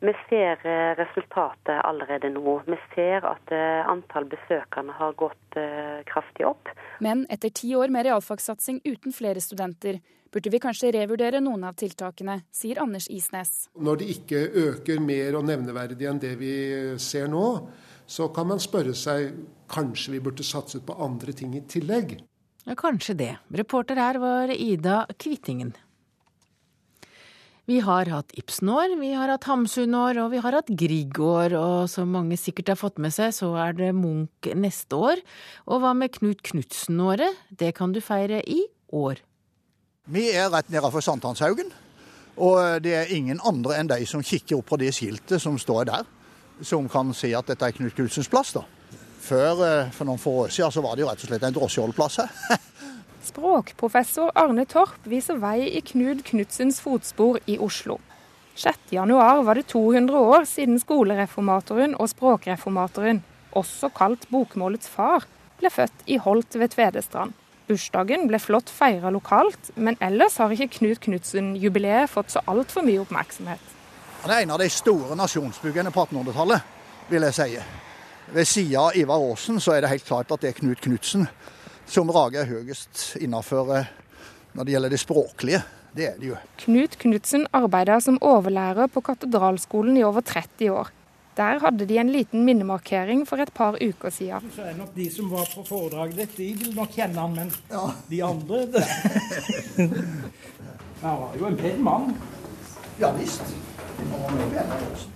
[0.00, 2.60] Vi ser eh, resultatet allerede nå.
[2.66, 6.70] Vi ser at eh, antall besøkende har gått eh, kraftig opp.
[7.02, 9.98] Men etter ti år med realfagssatsing uten flere studenter,
[10.30, 13.66] burde vi kanskje revurdere noen av tiltakene, sier Anders Isnes.
[13.74, 16.54] Når de ikke øker mer og nevneverdig enn det vi
[17.02, 17.46] ser nå,
[18.06, 19.34] så kan man spørre seg
[19.72, 22.20] kanskje vi burde satset på andre ting i tillegg.
[22.68, 23.34] Ja, kanskje det.
[23.50, 25.74] Reporter her var Ida Kvittingen.
[27.68, 31.52] Vi har hatt Ibsen-år, vi har hatt Hamsun-år og vi har hatt Grieg-år.
[31.52, 35.20] Og som mange sikkert har fått med seg, så er det Munch neste år.
[35.68, 37.36] Og hva med Knut Knutsen-året?
[37.52, 38.62] Det kan du feire i
[38.96, 39.20] år.
[40.08, 41.68] Vi er rett nedenfor Sankthanshaugen.
[42.40, 45.90] Og det er ingen andre enn de som kikker opp på det skiltet som står
[45.90, 46.08] der,
[46.64, 48.54] som kan si at dette er Knut Knutsens plass.
[48.56, 48.64] da.
[49.20, 51.60] Før, eh, for noen få år siden, så var det jo rett og slett en
[51.60, 52.32] drosjeholdeplass her.
[53.24, 57.98] Språkprofessor Arne Torp viser vei i Knud Knudsens fotspor i Oslo.
[58.58, 63.22] 6.1 var det 200 år siden skolereformatoren og språkreformatoren,
[63.58, 65.26] også kalt bokmålets far,
[65.58, 67.34] ble født i Holt ved Tvedestrand.
[67.68, 73.02] Bursdagen ble flott feira lokalt, men ellers har ikke Knut Knutsen-jubileet fått så altfor mye
[73.02, 73.74] oppmerksomhet.
[74.22, 76.64] Han er en av de store nasjonsbyggene på 1800-tallet,
[77.10, 77.60] vil jeg si.
[78.32, 81.28] Ved sida av Ivar Aasen så er det helt klart at det er Knut Knutsen
[81.88, 83.90] som rager høyest innenfor eh,
[84.52, 85.62] når det gjelder det språklige.
[85.96, 86.38] Det er det jo.
[86.62, 90.92] Knut Knutsen arbeider som overlærer på Katedralskolen i over 30 år.
[91.38, 94.50] Der hadde de en liten minnemarkering for et par uker siden.
[94.54, 97.52] Så er nok De som var på foredraget ditt, de vil nok kjenne han, men
[97.70, 97.84] ja.
[98.10, 98.84] de andre det.
[101.02, 102.08] Han var jo en pen mann.
[102.98, 103.54] Ja visst.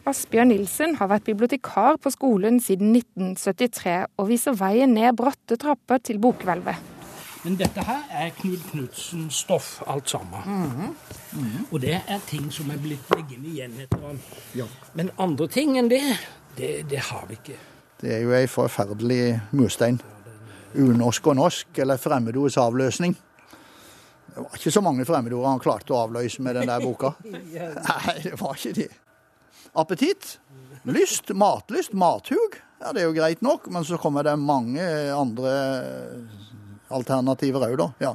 [0.07, 6.03] Asbjørn Nilsen har vært bibliotekar på skolen siden 1973, og viser veien ned bratte trapper
[6.03, 6.90] til bokhvelvet.
[7.42, 10.40] Men dette her er Knut Knutsens stoff, alt sammen.
[10.47, 10.90] Mm -hmm.
[11.33, 11.73] Mm -hmm.
[11.73, 14.21] Og det er ting som er blitt liggende igjen etter han.
[14.55, 14.64] Ja.
[14.95, 16.01] Men andre ting enn det,
[16.57, 17.59] det, det har vi ikke.
[18.01, 20.01] Det er jo ei forferdelig murstein.
[20.75, 23.16] Unorsk og norsk, eller fremmedords avløsning.
[24.33, 27.12] Det var ikke så mange fremmedord han klarte å avløse med den der boka.
[27.29, 28.88] Nei, det var ikke det.
[29.77, 30.37] Appetitt,
[30.88, 32.57] lyst, matlyst, mathug.
[32.81, 35.53] Ja, det er jo greit nok, men så kommer det mange andre
[36.92, 37.88] alternativer òg, da.
[38.03, 38.14] Ja.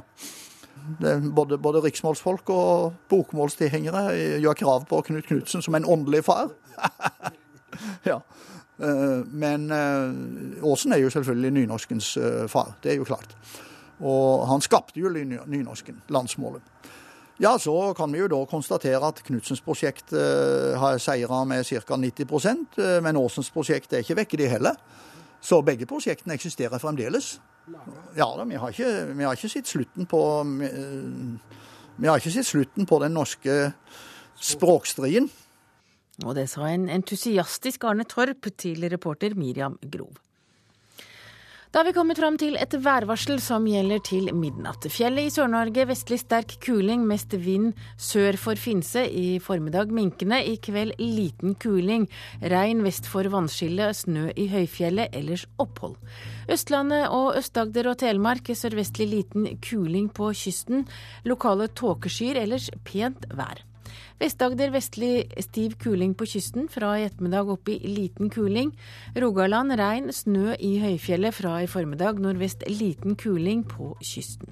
[1.34, 4.04] både, både riksmålsfolk og bokmålstilhengere
[4.42, 6.50] gjør krav på Knut Knutsen som en åndelig far.
[8.10, 8.20] ja.
[8.78, 12.76] Eh, men Åsen Aasen er jo selvfølgelig nynorskens eh, far.
[12.82, 13.34] Det er jo klart.
[13.98, 16.62] Og han skapte jo nynorsken, landsmålet.
[17.38, 21.96] Ja, så kan vi jo da konstatere at Knutsens prosjekt eh, har seira med ca.
[21.96, 22.24] 90
[22.82, 24.74] eh, men Aasens prosjekt er ikke vekke, de heller.
[25.40, 27.36] Så begge prosjektene eksisterer fremdeles.
[28.16, 30.70] Ja da, vi har ikke, vi har ikke sett slutten på vi,
[31.98, 33.58] vi har ikke sett slutten på den norske
[34.40, 35.28] språkstriden.
[36.26, 40.16] Og det sa en entusiastisk Arne Torp til reporter Miriam Grov.
[41.68, 44.86] Da har vi kommet fram til et værvarsel som gjelder til midnatt.
[44.88, 49.02] Fjellet i Sør-Norge vestlig sterk kuling, mest vind sør for Finse.
[49.04, 52.08] I formiddag minkende, i kveld liten kuling.
[52.40, 55.98] Regn vest for vannskillet, snø i høyfjellet, ellers opphold.
[56.48, 60.88] Østlandet og Øst-Agder og Telemark sørvestlig liten kuling på kysten.
[61.28, 63.67] Lokale tåkeskyer, ellers pent vær.
[64.18, 68.72] Vest-Agder vestlig stiv kuling på kysten, fra i ettermiddag opp i liten kuling.
[69.14, 74.50] Rogaland regn, snø i høyfjellet fra i formiddag, nordvest liten kuling på kysten.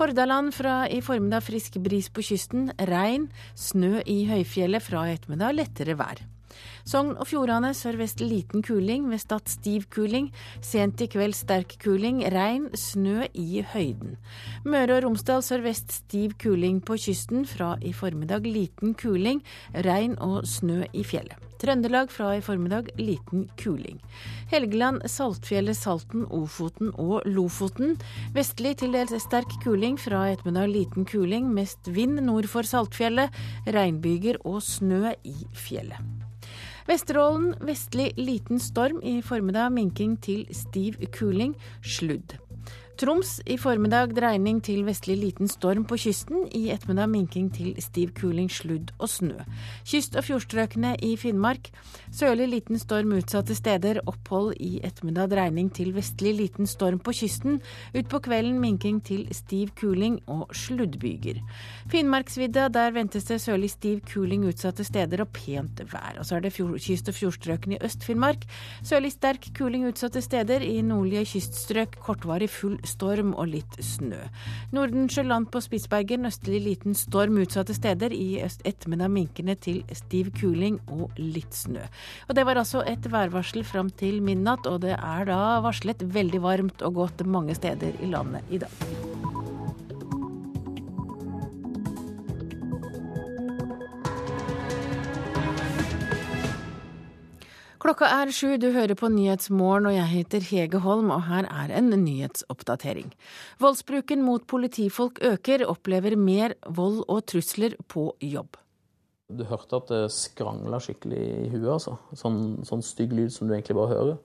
[0.00, 5.60] Hordaland fra i formiddag frisk bris på kysten, regn, snø i høyfjellet fra i ettermiddag,
[5.62, 6.26] lettere vær.
[6.84, 10.30] Sogn og Fjordane sørvest liten kuling, ved Stad stiv kuling.
[10.64, 14.18] Sent i kveld sterk kuling, regn, snø i høyden.
[14.64, 19.42] Møre og Romsdal sørvest stiv kuling på kysten, fra i formiddag liten kuling,
[19.86, 21.40] regn og snø i fjellet.
[21.64, 24.00] Trøndelag fra i formiddag liten kuling.
[24.50, 27.96] Helgeland, Saltfjellet, Salten, Ofoten og Lofoten.
[28.34, 31.48] Vestlig til dels sterk kuling, fra i ettermiddag liten kuling.
[31.54, 33.32] Mest vind nord for Saltfjellet.
[33.70, 36.23] Regnbyger og snø i fjellet.
[36.84, 41.54] Vesterålen vestlig liten storm, i formiddag minking til stiv kuling.
[41.80, 42.36] Sludd.
[42.94, 46.44] Troms i formiddag dreining til vestlig liten storm på kysten.
[46.54, 49.40] I ettermiddag minking til stiv kuling, sludd og snø.
[49.82, 51.72] Kyst- og fjordstrøkene i Finnmark.
[52.14, 53.98] Sørlig liten storm utsatte steder.
[54.06, 57.58] Opphold i ettermiddag dreining til vestlig liten storm på kysten.
[57.98, 61.42] Utpå kvelden minking til stiv kuling og sluddbyger.
[61.90, 66.20] Finnmarksvidda, der ventes det sørlig stiv kuling utsatte steder og pent vær.
[66.22, 68.46] Og så er det kyst- og fjordstrøkene i Øst-Finnmark.
[68.86, 70.62] Sørlig sterk kuling utsatte steder.
[70.62, 74.20] I nordlige kyststrøk kortvarig full storm og litt snø.
[74.74, 78.14] Nordensjøland på Spitsbergen østlig liten storm utsatte steder.
[78.14, 81.84] I ettermiddag minkende til stiv kuling og litt snø.
[82.28, 86.42] Og Det var altså et værvarsel fram til midnatt, og det er da varslet veldig
[86.42, 89.43] varmt og godt mange steder i landet i dag.
[97.84, 101.72] Klokka er sju, du hører på Nyhetsmorgen og jeg heter Hege Holm, og her er
[101.76, 103.10] en nyhetsoppdatering.
[103.60, 108.56] Voldsbruken mot politifolk øker, opplever mer vold og trusler på jobb.
[109.28, 111.98] Du hørte at det skrangla skikkelig i huet, altså.
[112.16, 114.16] Sånn, sånn stygg lyd som du egentlig bare hører.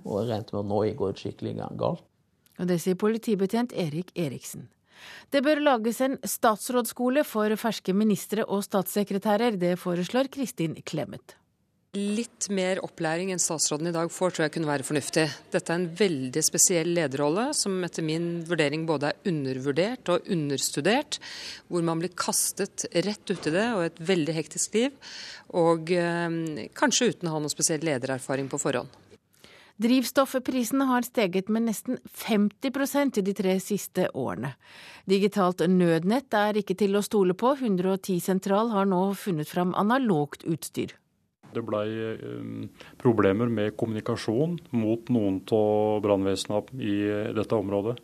[0.00, 2.02] Og jeg regnet med at nå går det skikkelig galt.
[2.58, 4.66] Og det sier politibetjent Erik Eriksen.
[5.30, 9.54] Det bør lages en statsrådsskole for ferske ministre og statssekretærer.
[9.54, 11.38] Det foreslår Kristin Clemet.
[11.94, 15.28] Litt mer opplæring enn statsråden i dag får, tror jeg kunne være fornuftig.
[15.54, 21.20] Dette er en veldig spesiell lederrolle, som etter min vurdering både er undervurdert og understudert.
[21.70, 24.96] Hvor man blir kastet rett uti det og et veldig hektisk liv.
[25.54, 28.90] Og eh, kanskje uten å ha noe spesiell ledererfaring på forhånd.
[29.78, 34.52] Drivstoffprisene har steget med nesten 50% de tre siste årene.
[35.06, 37.54] Digitalt nødnett er ikke til å stole på.
[37.54, 40.98] 110-sentral har nå funnet fram analogt utstyr.
[41.54, 46.98] Det ble eh, problemer med kommunikasjon mot noen av brannvesenene i
[47.36, 47.98] dette området.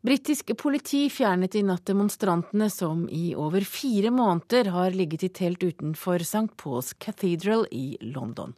[0.00, 5.62] Britisk politi fjernet i natt demonstrantene som i over fire måneder har ligget i telt
[5.62, 6.46] utenfor St.
[6.56, 8.54] Paul's Cathedral i London.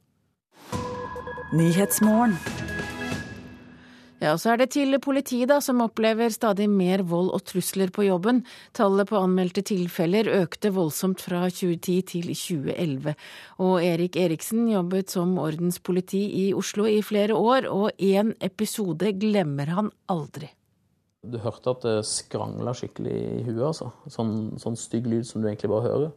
[4.20, 7.88] Ja, og så er det til politiet, da, som opplever stadig mer vold og trusler
[7.88, 8.42] på jobben.
[8.76, 13.14] Tallet på anmeldte tilfeller økte voldsomt fra 2010 til 2011.
[13.64, 19.72] Og Erik Eriksen jobbet som ordenspoliti i Oslo i flere år, og én episode glemmer
[19.72, 20.52] han aldri.
[21.24, 23.88] Du hørte at det skrangla skikkelig i huet, altså.
[24.12, 26.12] Sånn, sånn stygg lyd som du egentlig bare hører.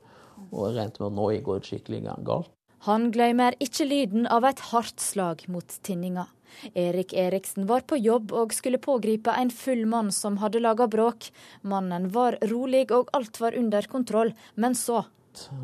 [0.50, 2.52] Og jeg regnet med at nå går det skikkelig galt.
[2.84, 6.28] Han glemmer ikke lyden av et hardt slag mot tinninga.
[6.74, 11.30] Erik Eriksen var på jobb og skulle pågripe en full mann som hadde laga bråk.
[11.62, 15.06] Mannen var rolig og alt var under kontroll, men så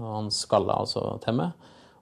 [0.02, 1.52] Han skalla altså til meg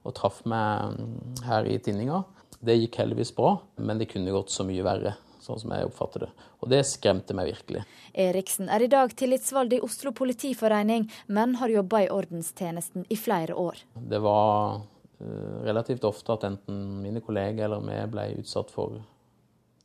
[0.08, 2.22] og traff meg her i tinninga.
[2.64, 6.26] Det gikk heldigvis bra, men det kunne gått så mye verre, sånn som jeg oppfatter
[6.26, 6.30] det.
[6.58, 7.84] Og det skremte meg virkelig.
[8.18, 13.54] Eriksen er i dag tillitsvalgt i Oslo politiforening, men har jobba i ordenstjenesten i flere
[13.54, 13.84] år.
[13.94, 14.80] Det var
[15.18, 19.00] relativt ofte at enten mine kolleger eller vi ble utsatt for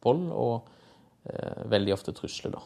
[0.03, 0.69] vold, og
[1.29, 2.61] eh, veldig ofte trusler, da.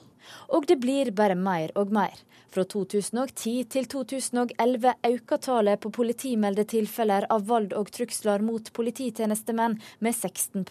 [0.55, 2.15] Og det blir bare mer og mer.
[2.53, 9.75] Fra 2010 til 2011 økte tallet på politimeldte tilfeller av vold og trusler mot polititjenestemenn
[9.99, 10.63] med 16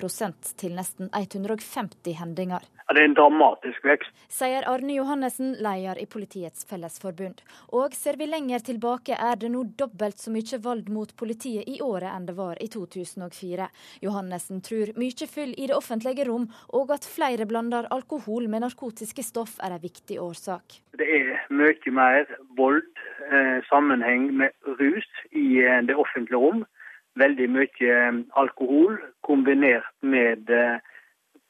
[0.56, 2.64] til nesten 150 hendinger.
[2.86, 4.12] Ja, det er en dramatisk vekst.
[4.30, 7.40] Sier Arne Johannessen, leder i Politiets Fellesforbund.
[7.74, 11.80] Og ser vi lenger tilbake, er det nå dobbelt så mye vold mot politiet i
[11.82, 13.66] året enn det var i 2004.
[14.06, 16.46] Johannessen tror mye fyll i det offentlige rom,
[16.78, 20.80] og at flere blander alkohol med narkotiske stoff er en viktig årsak.
[20.96, 22.24] Det er mye mer
[22.56, 22.88] vold,
[23.28, 26.64] eh, sammenheng med rus i eh, det offentlige rom.
[27.20, 28.96] Veldig mye eh, alkohol
[29.26, 30.48] kombinert med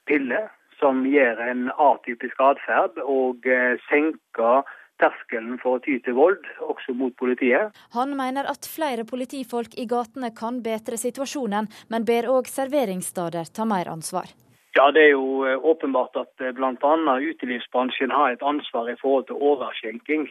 [0.06, 3.46] piller som gjør en atypisk atferd og
[3.88, 4.66] senker
[5.00, 7.72] terskelen for å ty til vold, også mot politiet.
[7.96, 13.68] Han mener at flere politifolk i gatene kan bedre situasjonen, men ber òg serveringssteder ta
[13.68, 14.32] mer ansvar.
[14.76, 16.92] Ja, Det er jo eh, åpenbart at eh, bl.a.
[17.30, 20.26] utelivsbransjen har et ansvar i forhold til overskjenking.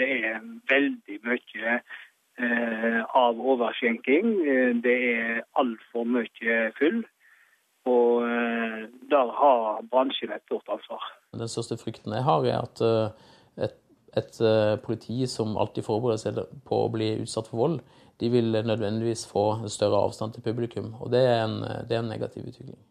[0.00, 0.34] Det er
[0.72, 1.76] veldig mye
[2.42, 4.26] eh, av overskjenking.
[4.84, 7.04] Det er altfor mye fyll.
[7.86, 8.26] Og
[9.10, 11.04] der har bransjen et stort ansvar.
[11.38, 12.82] Den største frykten jeg har, er at
[13.68, 13.76] et,
[14.18, 14.40] et
[14.82, 17.78] politi som alltid forbereder seg på å bli utsatt for vold,
[18.18, 20.96] de vil nødvendigvis få større avstand til publikum.
[20.98, 22.82] Og det er en, det er en negativ utvikling.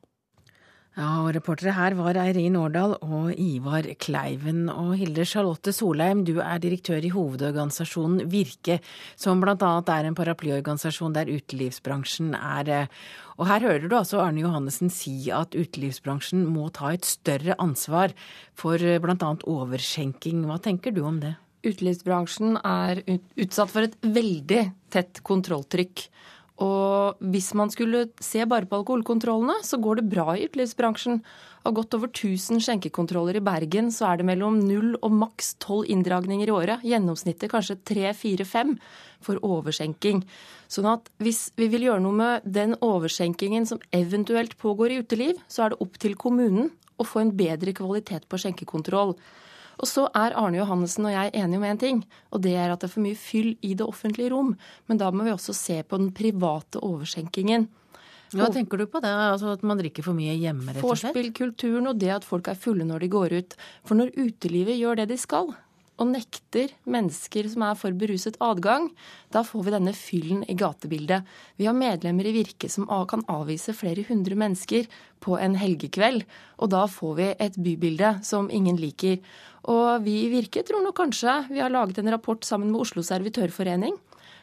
[0.95, 4.69] Ja, og Reportere her var Eirin Årdal og Ivar Kleiven.
[4.71, 8.77] Og Hilde Charlotte Solheim, du er direktør i hovedorganisasjonen Virke,
[9.19, 9.57] som bl.a.
[9.91, 12.87] er en paraplyorganisasjon der utelivsbransjen er.
[13.35, 18.15] Og her hører du altså Arne Johannessen si at utelivsbransjen må ta et større ansvar
[18.55, 19.33] for bl.a.
[19.43, 20.45] overskjenking.
[20.47, 21.35] Hva tenker du om det?
[21.65, 23.03] Utelivsbransjen er
[23.35, 24.63] utsatt for et veldig
[24.95, 26.07] tett kontrolltrykk.
[26.63, 31.19] Og hvis man skulle se bare på alkoholkontrollene, så går det bra i utelivsbransjen.
[31.65, 35.89] Av godt over 1000 skjenkekontroller i Bergen, så er det mellom null og maks tolv
[35.91, 36.85] inndragninger i året.
[36.85, 38.75] Gjennomsnittet kanskje tre, fire, fem
[39.25, 40.21] for overskjenking.
[40.71, 45.41] Sånn at hvis vi vil gjøre noe med den overskjenkingen som eventuelt pågår i uteliv,
[45.51, 49.17] så er det opp til kommunen å få en bedre kvalitet på skjenkekontroll.
[49.79, 52.71] Og så er Arne Johannessen og jeg enige om én en ting, og det er
[52.71, 54.53] at det er for mye fyll i det offentlige rom.
[54.87, 57.67] Men da må vi også se på den private overskjenkingen.
[58.35, 59.11] Hva tenker du på det?
[59.11, 60.73] Altså At man drikker for mye hjemme?
[60.73, 61.13] rett og slett?
[61.13, 63.55] Vorspielkulturen og det at folk er fulle når de går ut.
[63.85, 65.53] For når utelivet gjør det de skal,
[65.95, 68.89] og nekter mennesker som er for beruset adgang,
[69.31, 71.23] da får vi denne fyllen i gatebildet.
[71.55, 74.89] Vi har medlemmer i Virke som kan avvise flere hundre mennesker
[75.23, 76.25] på en helgekveld.
[76.59, 79.21] Og da får vi et bybilde som ingen liker.
[79.71, 83.01] Og vi i Virke tror nok kanskje Vi har laget en rapport sammen med Oslo
[83.01, 83.95] Servitørforening,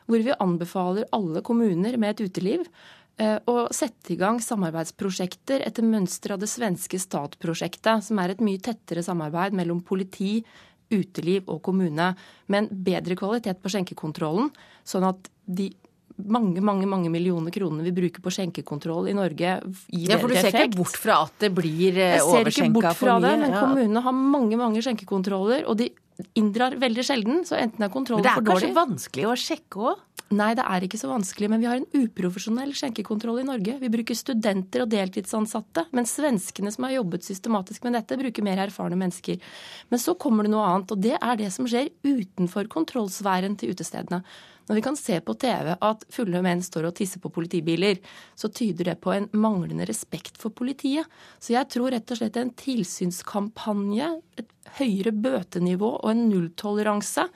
[0.07, 2.64] hvor vi anbefaler alle kommuner med et uteliv
[3.20, 8.42] eh, å sette i gang samarbeidsprosjekter etter mønster av det svenske Stat-prosjektet, som er et
[8.42, 10.40] mye tettere samarbeid mellom politi,
[10.93, 12.12] uteliv og kommune.
[12.53, 14.53] Men bedre kvalitet på skjenkekontrollen,
[14.84, 15.70] sånn at de
[16.22, 19.55] mange mange, mange millioner kronene vi bruker på skjenkekontroll i Norge
[19.88, 20.68] gir ja, for Du ser effekt.
[20.68, 22.43] ikke bort fra at det blir overskjenka for mye?
[22.45, 25.88] Jeg ser ikke bort fra det, men kommunene har mange mange skjenkekontroller, og de
[26.39, 27.43] inndrar veldig sjelden.
[27.49, 30.03] Så enten er kontrollen for dårlig det er kanskje vanskelig å sjekke òg?
[30.33, 31.51] Nei, det er ikke så vanskelig.
[31.53, 33.77] Men vi har en uprofesjonell skjenkekontroll i Norge.
[33.83, 35.87] Vi bruker studenter og deltidsansatte.
[35.93, 39.43] Men svenskene som har jobbet systematisk med dette, bruker mer erfarne mennesker.
[39.93, 43.77] Men så kommer det noe annet, og det er det som skjer utenfor kontrollsfæren til
[43.77, 44.23] utestedene.
[44.69, 47.99] Når vi kan se på TV at fulle menn står og tisser på politibiler,
[48.39, 51.09] så tyder det på en manglende respekt for politiet.
[51.43, 57.27] Så jeg tror rett og slett en tilsynskampanje, et høyere bøtenivå og en nulltoleranse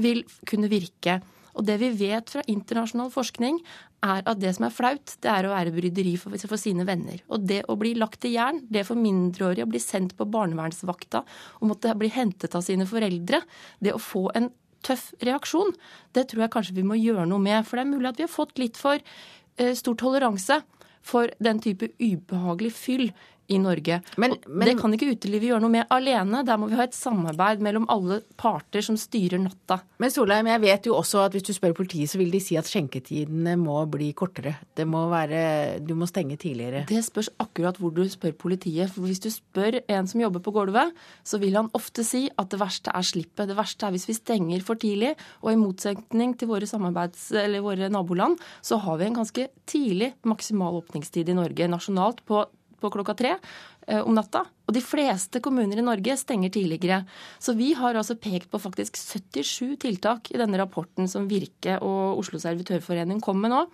[0.00, 1.20] vil kunne virke.
[1.52, 3.58] Og det vi vet fra internasjonal forskning,
[4.02, 7.20] er at det som er flaut, det er å være bryderi for, for sine venner.
[7.30, 11.22] Og det å bli lagt i jern, det for mindreårige å bli sendt på barnevernsvakta
[11.60, 13.42] og måtte bli hentet av sine foreldre,
[13.84, 14.50] det å få en
[14.86, 15.74] tøff reaksjon,
[16.16, 17.66] det tror jeg kanskje vi må gjøre noe med.
[17.66, 20.62] For det er mulig at vi har fått litt for eh, stor toleranse
[21.02, 23.08] for den type ubehagelig fyll
[23.52, 24.00] i Norge.
[24.16, 26.42] Men, men, det kan ikke utelivet gjøre noe med alene.
[26.46, 29.82] Der må vi ha et samarbeid mellom alle parter som styrer natta.
[30.02, 32.56] Men Solheim, jeg vet jo også at hvis du spør politiet, så vil de si
[32.58, 34.56] at skjenketidene må bli kortere.
[34.76, 36.84] Det må være, Du må stenge tidligere.
[36.88, 38.90] Det spørs akkurat hvor du spør politiet.
[38.92, 40.94] For hvis du spør en som jobber på gulvet,
[41.24, 43.48] så vil han ofte si at det verste er slippet.
[43.50, 45.14] Det verste er hvis vi stenger for tidlig.
[45.42, 50.12] Og i motsetning til våre, samarbeids, eller våre naboland, så har vi en ganske tidlig
[50.28, 52.44] maksimal åpningstid i Norge nasjonalt på
[52.82, 54.44] på klokka tre eh, om natta.
[54.66, 57.02] Og de fleste kommuner i Norge stenger tidligere.
[57.42, 62.20] Så vi har altså pekt på faktisk 77 tiltak i denne rapporten som Virke og
[62.22, 63.64] Oslo Servitørforening kom med nå.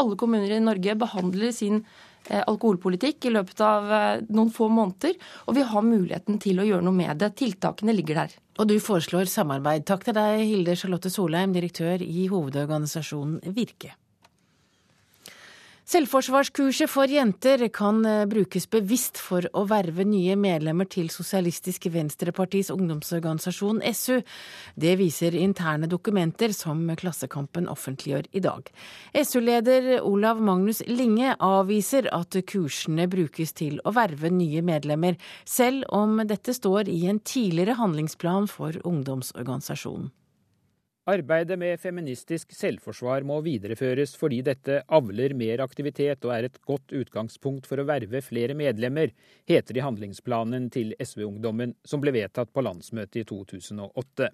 [0.00, 1.80] Alle kommuner i Norge behandler sin
[2.28, 6.68] eh, alkoholpolitikk i løpet av eh, noen få måneder, og vi har muligheten til å
[6.68, 7.34] gjøre noe med det.
[7.40, 8.38] Tiltakene ligger der.
[8.58, 9.86] Og du foreslår samarbeid.
[9.88, 13.96] Takk til deg, Hilde Charlotte Solheim, direktør i hovedorganisasjonen Virke.
[15.84, 22.70] Selvforsvarskurset for jenter kan eh, brukes bevisst for å verve nye medlemmer til Sosialistisk Venstrepartis
[22.72, 24.22] ungdomsorganisasjon SU.
[24.80, 28.72] Det viser interne dokumenter som Klassekampen offentliggjør i dag.
[29.12, 36.16] SU-leder Olav Magnus Linge avviser at kursene brukes til å verve nye medlemmer, selv om
[36.24, 40.14] dette står i en tidligere handlingsplan for ungdomsorganisasjonen.
[41.04, 46.94] Arbeidet med feministisk selvforsvar må videreføres fordi dette avler mer aktivitet og er et godt
[46.96, 49.12] utgangspunkt for å verve flere medlemmer,
[49.44, 54.30] heter det i handlingsplanen til SV-ungdommen som ble vedtatt på landsmøtet i 2008.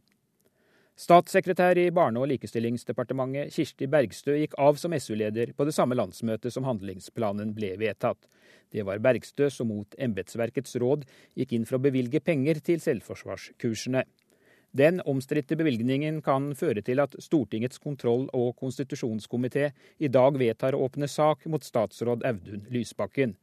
[1.00, 6.54] Statssekretær i Barne- og likestillingsdepartementet Kirsti Bergstø gikk av som SU-leder på det samme landsmøtet
[6.54, 8.30] som handlingsplanen ble vedtatt.
[8.70, 11.02] Det var Bergstø som mot embetsverkets råd
[11.34, 14.06] gikk inn for å bevilge penger til selvforsvarskursene.
[14.70, 20.84] Den omstridte bevilgningen kan føre til at Stortingets kontroll- og konstitusjonskomité i dag vedtar å
[20.86, 23.34] åpne sak mot statsråd Audun Lysbakken.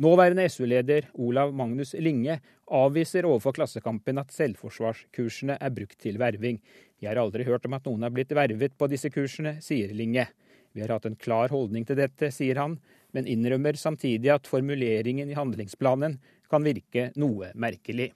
[0.00, 2.38] Nåværende SU-leder Olav Magnus Linge
[2.68, 6.60] avviser overfor Klassekampen at selvforsvarskursene er brukt til verving.
[7.00, 10.28] Jeg har aldri hørt om at noen har blitt vervet på disse kursene, sier Linge.
[10.76, 12.78] Vi har hatt en klar holdning til dette, sier han.
[13.12, 18.12] men innrømmer samtidig at formuleringen i handlingsplanen kan virke noe merkelig.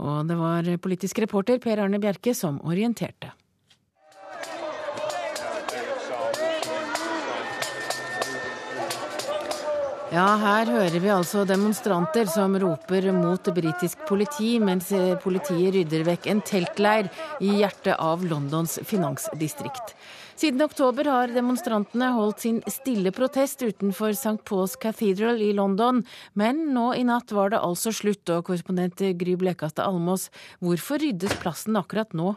[0.00, 3.30] Og det var politisk reporter Per Arne Bjerke som orienterte.
[10.14, 14.92] Ja, her hører vi altså demonstranter som roper mot britisk politi, mens
[15.24, 17.08] politiet rydder vekk en teltleir
[17.42, 19.96] i hjertet av Londons finansdistrikt.
[20.34, 24.40] Siden oktober har demonstrantene holdt sin stille protest utenfor St.
[24.42, 26.00] Paul's Cathedral i London,
[26.34, 28.26] men nå i natt var det altså slutt.
[28.34, 32.34] Og korrespondent Gry Blekastad Almås, hvorfor ryddes plassen akkurat nå?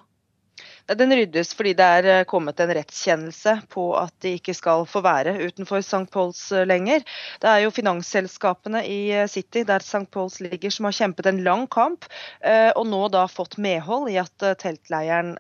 [0.96, 5.02] Den ryddes fordi det er eh, kommet en rettskjennelse på at de ikke skal få
[5.04, 6.06] være utenfor St.
[6.14, 7.04] Pauls eh, lenger.
[7.44, 10.06] Det er jo finansselskapene i eh, City, der St.
[10.14, 12.06] Pauls ligger, som har kjempet en lang kamp,
[12.48, 15.34] og nå da fått medhold i at teltleiren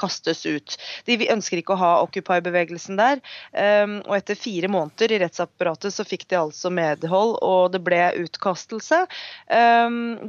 [0.00, 0.74] kastes ut.
[1.06, 3.22] De ønsker ikke å ha Occupy-bevegelsen der,
[4.04, 9.04] og etter fire måneder i rettsapparatet så fikk de altså medhold, og det ble utkastelse.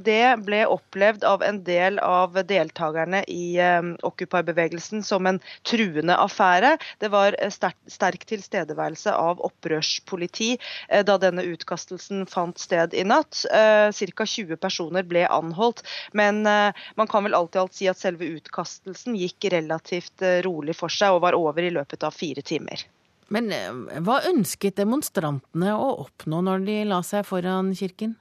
[0.08, 3.58] Det ble opplevd av en del av deltakerne i
[4.06, 6.76] Occupy bevegelsen som en truende affære.
[7.02, 13.06] Det var eh, sterk, sterk tilstedeværelse av opprørspoliti eh, da denne utkastelsen fant sted i
[13.08, 13.44] natt.
[13.52, 14.26] Eh, Ca.
[14.26, 15.84] 20 personer ble anholdt,
[16.18, 20.92] men man kan vel alt i alt si at selve utkastelsen gikk relativt rolig for
[20.92, 22.84] seg og var over i løpet av fire timer.
[23.34, 23.52] Men
[24.06, 28.16] hva ønsket demonstrantene å oppnå når de la seg foran kirken?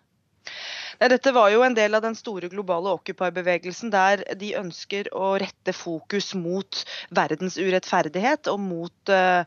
[1.01, 5.75] Dette var jo en del av den store globale Occupy-bevegelsen, der de ønsker å rette
[5.75, 6.83] fokus mot
[7.15, 9.45] verdens urettferdighet og mot eh,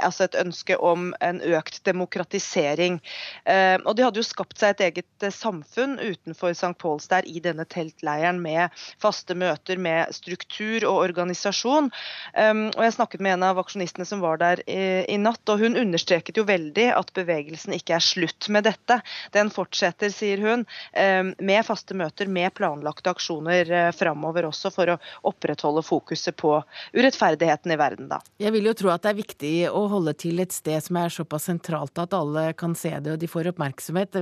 [0.00, 3.00] altså et ønske om en økt demokratisering.
[3.44, 6.74] Eh, og De hadde jo skapt seg et eget uh, samfunn utenfor St.
[6.80, 8.70] Pauls der i denne teltleiren, med
[9.00, 11.90] faste møter, med struktur og organisasjon.
[12.36, 15.64] Um, og Jeg snakket med en av aksjonistene som var der i, i natt, og
[15.64, 19.00] hun understreket jo veldig at bevegelsen ikke er slutt med dette.
[19.36, 20.66] Den fortsetter, sier hun.
[20.92, 24.98] Eh, med faste møter, med planlagte aksjoner eh, framover også, for å
[25.30, 26.56] opprettholde fokuset på
[26.96, 28.10] urettferdigheten i verden.
[28.10, 28.20] Da.
[28.42, 31.12] Jeg vil jo tro at det er viktig å holde til et sted som er
[31.14, 34.18] såpass sentralt at alle kan se det og de får oppmerksomhet.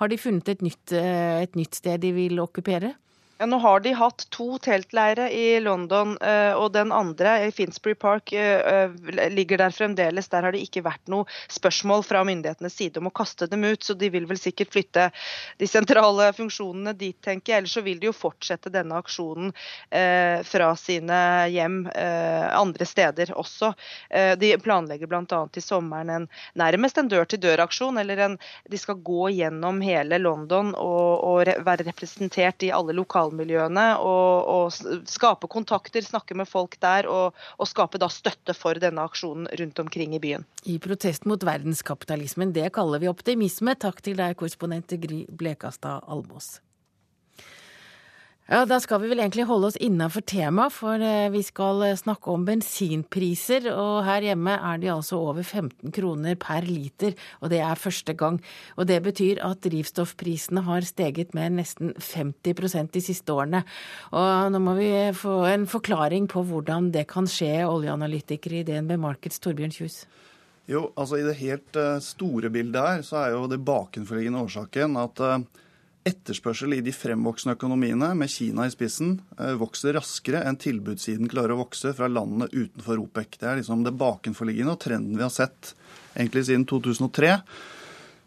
[0.00, 2.94] Har de funnet et nytt, eh, et nytt sted de vil okkupere?
[3.38, 7.94] Ja, nå har de hatt to teltleirer i London, eh, og den andre, i Finsbury
[7.98, 10.28] Park, eh, eh, ligger der fremdeles.
[10.30, 13.82] Der har det ikke vært noe spørsmål fra myndighetenes side om å kaste dem ut,
[13.82, 15.08] så de vil vel sikkert flytte
[15.58, 17.64] de sentrale funksjonene dit, tenker jeg.
[17.64, 19.50] Ellers så vil de jo fortsette denne aksjonen
[20.44, 21.18] fra sine
[21.50, 23.72] hjem andre steder også.
[24.38, 25.40] De planlegger bl.a.
[25.52, 26.26] til sommeren en,
[26.58, 28.38] nærmest en dør-til-dør-aksjon, eller en,
[28.70, 34.48] de skal gå gjennom hele London og, og være representert i alle lokaler lokalmiljøene og,
[34.48, 39.48] og skape kontakter, snakke med folk der og, og, skape da støtte for denne aksjonen
[39.58, 40.44] rundt omkring i byen.
[40.64, 43.74] I protest mot verdenskapitalismen, det kaller vi optimisme.
[43.74, 46.60] Takk til deg, korrespondent Gry Blekastad Almås.
[48.44, 51.94] Ja, Da skal vi vel egentlig holde oss innafor temaet, for eh, vi skal eh,
[51.96, 53.70] snakke om bensinpriser.
[53.72, 58.12] Og her hjemme er de altså over 15 kroner per liter, og det er første
[58.12, 58.36] gang.
[58.76, 63.64] Og det betyr at drivstoffprisene har steget med nesten 50% de siste årene.
[64.12, 68.98] Og nå må vi få en forklaring på hvordan det kan skje, oljeanalytiker i DNB
[69.00, 70.02] Markets, Torbjørn Kjus.
[70.68, 75.00] Jo, altså I det helt eh, store bildet her, så er jo det bakenforliggende årsaken
[75.00, 75.28] at
[76.04, 81.54] etterspørsel i de fremvoksende økonomiene, med Kina i spissen, eh, vokser raskere enn tilbudssiden klarer
[81.54, 83.38] å vokse fra landene utenfor OPEC.
[83.40, 85.72] Det er liksom det bakenforliggende og trenden vi har sett
[86.14, 87.30] egentlig siden 2003.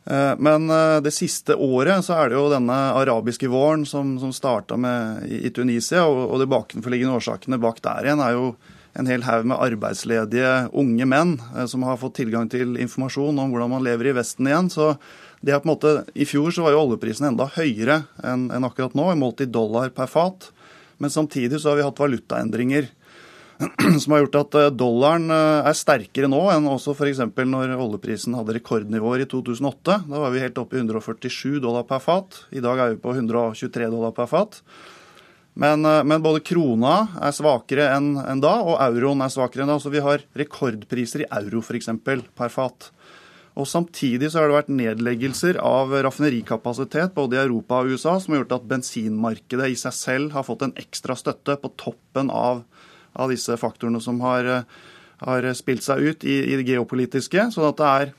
[0.09, 4.34] Eh, men eh, det siste året så er det jo denne arabiske våren som, som
[4.34, 4.80] starta
[5.28, 8.49] i Tunisia, og, og de bakenforliggende årsakene bak der igjen er jo
[8.97, 11.36] en hel haug med arbeidsledige unge menn
[11.69, 14.71] som har fått tilgang til informasjon om hvordan man lever i Vesten igjen.
[14.73, 14.95] Så
[15.41, 18.95] det er på en måte, I fjor så var jo oljeprisen enda høyere enn, akkurat
[18.97, 20.49] nå, målt i dollar per fat.
[20.97, 22.89] Men samtidig så har vi hatt valutaendringer
[24.01, 27.23] som har gjort at eh, dollaren eh, er sterkere nå enn også f.eks.
[27.38, 30.01] når oljeprisen hadde rekordnivåer i 2008.
[30.09, 32.43] Da var vi helt oppe i 147 dollar per fat.
[32.53, 34.61] I dag er vi på 123 dollar per fat.
[35.57, 39.73] Men, eh, men både krona er svakere enn, en da, og euroen er svakere enn
[39.73, 39.79] da.
[39.81, 41.89] Så vi har rekordpriser i euro f.eks.
[41.97, 42.91] per fat.
[43.57, 48.35] Og Samtidig så har det vært nedleggelser av raffinerikapasitet både i Europa og USA, som
[48.35, 52.61] har gjort at bensinmarkedet i seg selv har fått en ekstra støtte på toppen av,
[53.17, 54.51] av disse faktorene som har,
[55.23, 57.49] har, spilt seg ut i, i det geopolitiske.
[57.55, 58.13] sånn at det er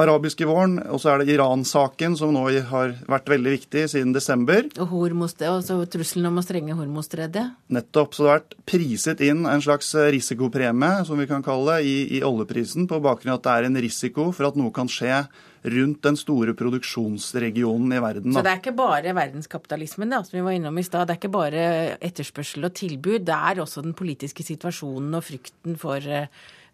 [0.00, 4.64] arabiske våren, og så er det Iran-saken, som nå har vært veldig viktig siden desember.
[4.80, 7.44] Og altså trusselen om å strenge Hormostredet?
[7.72, 8.16] Nettopp.
[8.16, 11.96] Så det har vært priset inn en slags risikopremie, som vi kan kalle det, i,
[12.18, 15.24] i oljeprisen, på bakgrunn av at det er en risiko for at noe kan skje
[15.62, 18.32] rundt den store produksjonsregionen i verden.
[18.32, 18.40] Da.
[18.40, 21.06] Så det er ikke bare verdenskapitalismen da, som vi var innom i stad.
[21.06, 21.68] Det er ikke bare
[22.02, 23.28] etterspørsel og tilbud.
[23.28, 26.08] Det er også den politiske situasjonen og frykten for,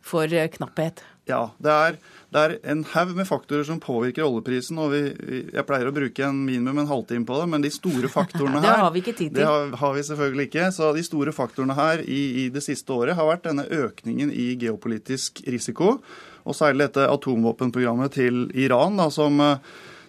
[0.01, 1.05] for knapphet.
[1.29, 1.99] Ja, det er,
[2.29, 4.76] det er en haug med faktorer som påvirker oljeprisen.
[4.79, 5.01] og vi,
[5.49, 8.68] Jeg pleier å bruke en minimum en halvtime på det, men de store faktorene her
[8.68, 9.39] Det har vi ikke tid til.
[9.39, 10.66] Det har, har, vi selvfølgelig ikke.
[10.76, 14.51] Så de store faktorene her i, i, det siste året har vært denne økningen i
[14.61, 15.97] geopolitisk risiko.
[16.45, 19.41] Og særlig dette atomvåpenprogrammet til Iran, da, som,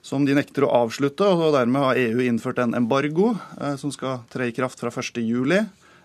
[0.03, 1.24] som, de nekter å avslutte.
[1.24, 5.24] og Dermed har EU innført en embargo eh, som skal tre i kraft fra 1.7.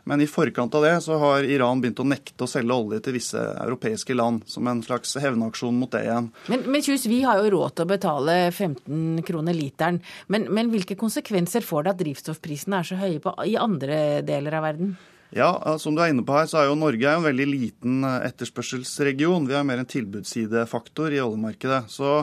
[0.04, 3.16] Men i forkant av det så har Iran begynt å nekte å selge olje til
[3.16, 6.28] visse europeiske land, som en slags hevnaksjon mot det igjen.
[6.52, 10.02] Men, men Kjus, vi har jo råd til å betale 15 kroner literen.
[10.28, 14.60] Men, men hvilke konsekvenser får det at drivstoffprisene er så høye på, i andre deler
[14.60, 14.94] av verden?
[15.34, 15.50] Ja,
[15.82, 19.48] Som du er inne på her, så er jo Norge en veldig liten eh, etterspørselsregion.
[19.48, 21.88] Vi har mer en tilbudssidefaktor i oljemarkedet.
[21.90, 22.20] Så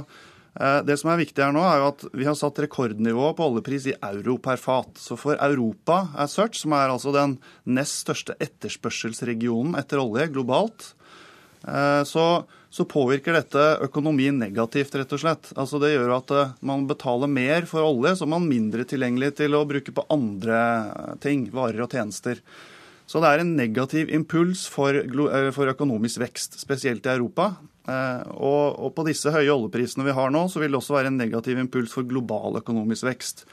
[0.52, 3.86] det som er viktig her nå, er jo at vi har satt rekordnivå på oljepris
[3.88, 4.98] i euro per fat.
[5.00, 10.90] Så for Europa as such, som er altså den nest største etterspørselsregionen etter olje globalt,
[11.64, 12.26] eh, så,
[12.68, 15.54] så, påvirker dette økonomien negativt, rett og slett.
[15.56, 19.38] Altså Det gjør at eh, man betaler mer for olje, så man er mindre tilgjengelig
[19.40, 20.60] til å bruke på andre
[21.24, 22.44] ting, varer og tjenester.
[23.12, 24.96] Så det er en negativ impuls for,
[25.52, 27.50] for økonomisk vekst, spesielt i Europa.
[27.90, 31.12] Eh, og, og, på disse høye oljeprisene vi har nå, så vil det også være
[31.12, 33.44] en negativ impuls for global økonomisk vekst.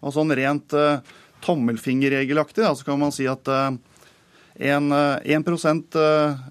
[0.00, 1.02] Og sånn rent uh,
[1.44, 3.74] tommelfingerregelaktig da, så kan man si at uh,
[4.60, 5.50] en, uh, 1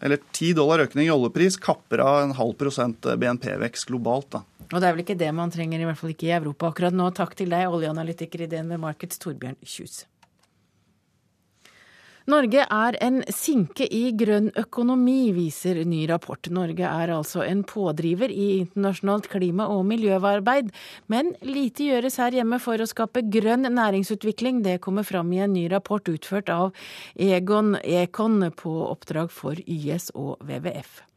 [0.05, 4.29] eller 10 dollar økning i oljepris kapper av en halv prosent BNP-vekst globalt.
[4.35, 4.43] da.
[4.69, 6.93] Og det er vel ikke det man trenger, i hvert fall ikke i Europa akkurat
[6.93, 7.09] nå.
[7.17, 10.03] Takk til deg, oljeanalytiker i DNV Markets, Torbjørn Kjus.
[12.29, 16.45] Norge er en sinke i grønn økonomi, viser ny rapport.
[16.53, 20.69] Norge er altså en pådriver i internasjonalt klima- og miljøarbeid,
[21.09, 24.61] men lite gjøres her hjemme for å skape grønn næringsutvikling.
[24.61, 26.69] Det kommer fram i en ny rapport utført av
[27.17, 31.08] Egon Econ på oppdrag for YS og WWF.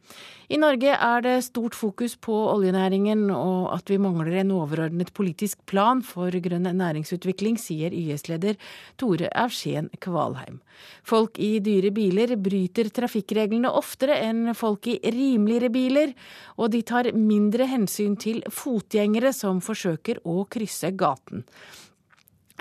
[0.51, 5.61] I Norge er det stort fokus på oljenæringen og at vi mangler en overordnet politisk
[5.69, 8.59] plan for grønn næringsutvikling, sier YS-leder
[8.99, 10.59] Tore Aursén Kvalheim.
[11.07, 16.13] Folk i dyre biler bryter trafikkreglene oftere enn folk i rimeligere biler,
[16.59, 21.47] og de tar mindre hensyn til fotgjengere som forsøker å krysse gaten.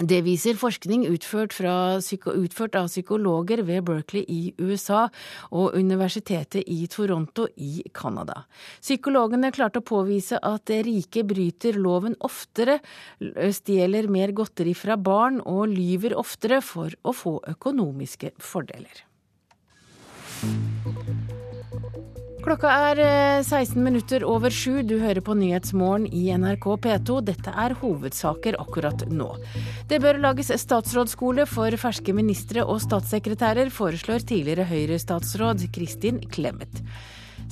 [0.03, 1.75] Det viser forskning utført, fra,
[2.35, 5.05] utført, av psykologer ved Berkeley i USA
[5.55, 8.43] og Universitetet i Toronto i Canada.
[8.83, 12.81] Psykologene klarte å påvise at rike bryter loven oftere,
[13.21, 19.07] stjeler mer godteri fra barn og lyver oftere for å få økonomiske fordeler.
[22.43, 22.99] Klokka er
[23.47, 24.81] 16 eh, minutter over sju.
[24.83, 27.21] Du hører på Nyhetsmorgen i NRK P2.
[27.29, 29.29] Dette er hovedsaker akkurat nå.
[29.87, 36.83] Det bør lages statsrådsskole for ferske ministre og statssekretærer, foreslår tidligere Høyre-statsråd Kristin Clemet.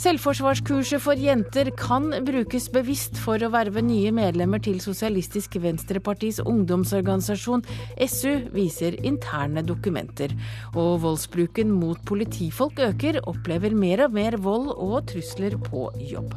[0.01, 7.67] Selvforsvarskurset for jenter kan brukes bevisst for å verve nye medlemmer til Sosialistisk Venstrepartis ungdomsorganisasjon
[8.07, 10.33] SU, viser interne dokumenter.
[10.73, 16.33] Og voldsbruken mot politifolk øker, opplever mer og mer vold og trusler på jobb.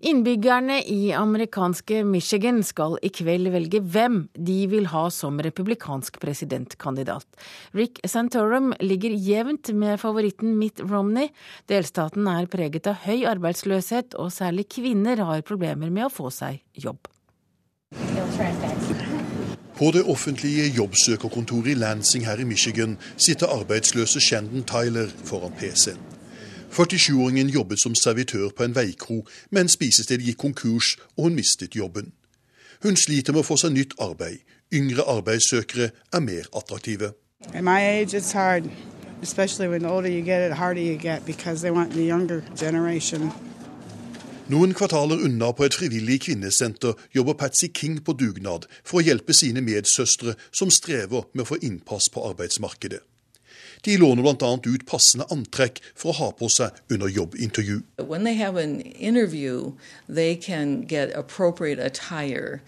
[0.00, 7.24] Innbyggerne i amerikanske Michigan skal i kveld velge hvem de vil ha som republikansk presidentkandidat.
[7.72, 11.30] Rick Santorum ligger jevnt med favoritten Mitt Romney.
[11.72, 16.60] Delstaten er preget av høy arbeidsløshet, og særlig kvinner har problemer med å få seg
[16.76, 17.08] jobb.
[19.76, 26.15] På det offentlige jobbsøkerkontoret i Lansing her i Michigan sitter arbeidsløse Shandon Tyler foran PC-en.
[26.76, 32.12] 47-åringen jobbet som servitør på en veikro, men spisestedet gikk konkurs og hun mistet jobben.
[32.82, 34.42] Hun sliter med å få seg nytt arbeid.
[34.74, 37.12] Yngre arbeidssøkere er mer attraktive.
[44.52, 49.34] Noen kvartaler unna på et frivillig kvinnesenter jobber Patsy King på dugnad for å hjelpe
[49.34, 53.00] sine medsøstre som strever med å få innpass på arbeidsmarkedet.
[53.82, 54.58] De låner bl.a.
[54.64, 57.82] ut passende antrekk for å ha på seg under jobbintervju.
[58.96, 59.72] Interview,
[61.78, 62.62] attire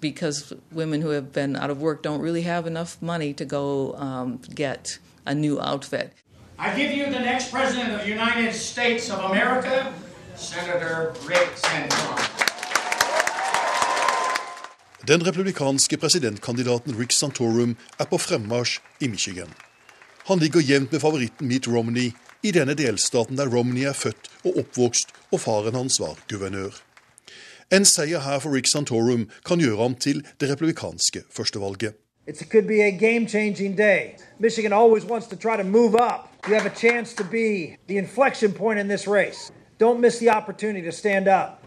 [0.00, 3.94] because women who have been out of work don't really have enough money to go
[3.96, 6.12] um, get a new outfit.
[6.58, 9.92] I give you the next president of the United States of America,
[10.36, 12.44] Senator Rick Santorum.
[15.08, 19.50] Den republikanske presidentkandidaten Rick Santorum er på fremmarsj i Michigan.
[20.24, 22.12] Han ligger jevnt med favoritten Mitt Romney
[22.42, 26.72] i denne delstaten der Romney er født og oppvokst, og faren hans var guvernør.
[27.72, 31.92] En seier her for Rick Santorum kan gjøre ham til det republikanske førstevalget.
[32.26, 34.16] It could be a game changing day.
[34.40, 36.20] Michigan always wants to try to move up.
[36.48, 39.52] You have a chance to be the inflection point in this race.
[39.82, 41.60] Don't miss the opportunity to stand up.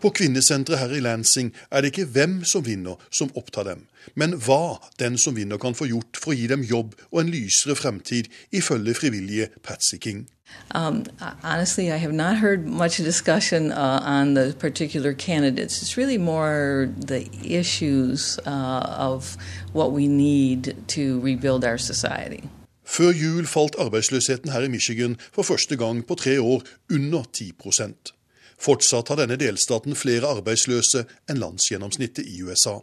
[0.00, 4.36] På kvinnesenteret her i Lansing er det ikke hvem som vinner som opptar dem, men
[4.46, 7.76] hva den som vinner kan få gjort for å gi dem jobb og en lysere
[7.78, 10.26] fremtid, ifølge frivillige Patsy King.
[10.74, 11.04] Um,
[11.42, 15.82] honestly, I have not heard much discussion uh, on the particular candidates.
[15.82, 19.36] It's really more the issues uh, of
[19.72, 22.48] what we need to rebuild our society.
[22.84, 28.12] Før jul falt arbeidsløsheten her i Michigan for første gang på tre år under 10%
[28.60, 32.78] Fortsatt har denne delstaten flere arbeidsløse enn landsgjennomsnittet i USA.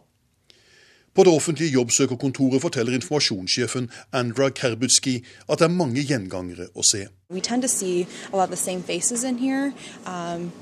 [1.14, 7.06] På det offentlige jobbsøkerkontoret forteller informasjonssjefen Andra Kerbutski at det er mange gjengangere å se.
[10.06, 10.52] Um,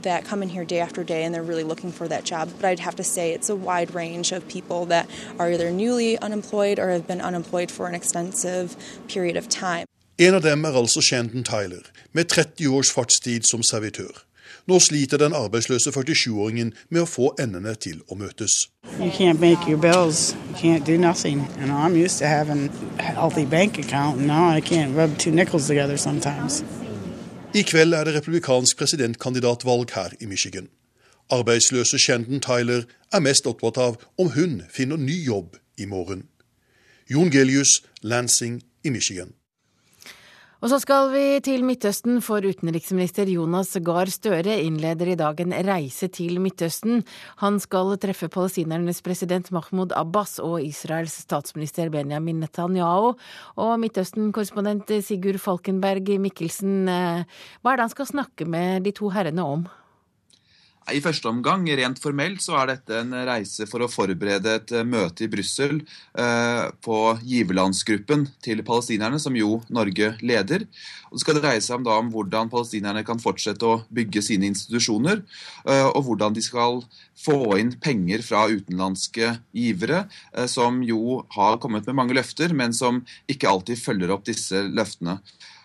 [0.00, 2.48] that come in here day after day and they're really looking for that job.
[2.60, 5.06] But I'd have to say it's a wide range of people that
[5.38, 8.76] are either newly unemployed or have been unemployed for an extensive
[9.08, 9.86] period of time.
[10.18, 11.82] En av dem er altså Shandon Tyler,
[12.12, 14.24] med 30 års fartstid som servitør.
[14.66, 18.68] Nå sliter den arbeidsløse 47-åringen med å få endene til å møtes.
[19.00, 20.36] You can't make your bills.
[20.50, 21.42] You can't do nothing.
[21.58, 25.18] You know, I'm used to having a healthy bank account, and now I can't rub
[25.18, 26.62] two nickels together sometimes.
[27.54, 30.68] I kveld er det republikansk presidentkandidatvalg her i Michigan.
[31.30, 32.82] Arbeidsløse Shandon Tyler
[33.12, 36.28] er mest opptatt av om hun finner ny jobb i morgen.
[37.10, 39.34] Jon Gelius, Lansing i Michigan.
[40.62, 45.56] Og så skal vi til Midtøsten, for utenriksminister Jonas Gahr Støre innleder i dag en
[45.66, 47.02] reise til Midtøsten.
[47.42, 53.16] Han skal treffe palestinernes president Mahmoud Abbas og Israels statsminister Benjamin Netanyahu.
[53.58, 57.26] Og Midtøsten-korrespondent Sigurd Falkenberg Mikkelsen, eh,
[57.58, 59.66] hva er det han skal snakke med de to herrene om?
[60.90, 64.86] I første omgang, rent formelt, så er dette en reise for å forberede et eh,
[64.86, 70.66] møte i Brussel eh, på giverlandsgruppen til palestinerne, som jo Norge leder.
[71.10, 74.50] Og det skal dreie seg om, da, om hvordan palestinerne kan fortsette å bygge sine
[74.50, 75.22] institusjoner,
[75.68, 76.82] eh, og hvordan de skal
[77.22, 80.06] få inn penger fra utenlandske givere,
[80.50, 85.20] som jo har kommet med mange løfter, men som ikke alltid følger opp disse løftene.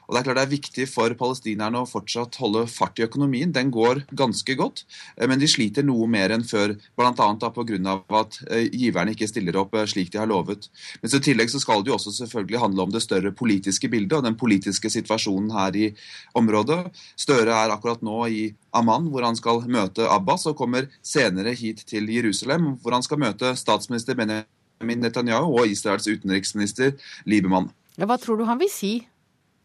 [0.07, 3.51] Og Det er klart det er viktig for palestinerne å fortsatt holde fart i økonomien.
[3.51, 4.85] Den går ganske godt,
[5.17, 6.77] eh, men de sliter noe mer enn før.
[6.95, 7.11] Bl.a.
[7.11, 7.95] pga.
[8.21, 10.69] at eh, giverne ikke stiller opp eh, slik de har lovet.
[11.01, 14.15] Men I tillegg så skal det jo også selvfølgelig handle om det større politiske bildet
[14.17, 15.89] og den politiske situasjonen her i
[16.33, 16.87] området.
[17.19, 21.83] Støre er akkurat nå i Amman, hvor han skal møte Abbas, og kommer senere hit
[21.83, 26.95] til Jerusalem, hvor han skal møte statsminister Benjamin Netanyahu og Israels utenriksminister
[27.27, 27.73] Liebermann.
[27.97, 28.95] Hva tror du han vil si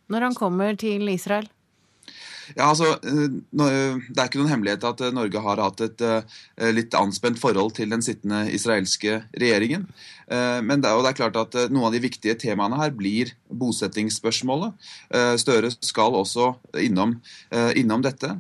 [0.09, 1.51] når han kommer til Israel?
[2.57, 3.29] Ja, altså, eh,
[4.09, 7.75] Det er ikke noen hemmelighet at eh, Norge har hatt et eh, litt anspent forhold
[7.79, 9.87] til den sittende israelske regjeringen.
[10.33, 14.73] Men det er, det er klart at noen av de viktige temaene her blir bosettingsspørsmålet.
[15.43, 16.47] Støre skal også
[16.81, 17.19] innom,
[17.77, 18.31] innom dette.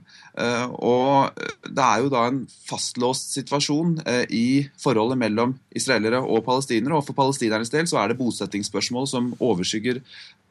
[0.80, 3.98] Og det er jo da en fastlåst situasjon
[4.32, 6.96] i forholdet mellom israelere og palestinere.
[6.96, 10.41] Og for palestinernes del så er det bosettingsspørsmål som overskygger Eh,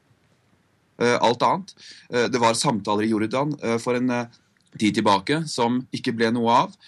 [1.01, 1.75] alt annet.
[2.09, 4.11] Eh, det var samtaler i Jordan eh, for en
[4.79, 6.81] tid tilbake som ikke ble noe av.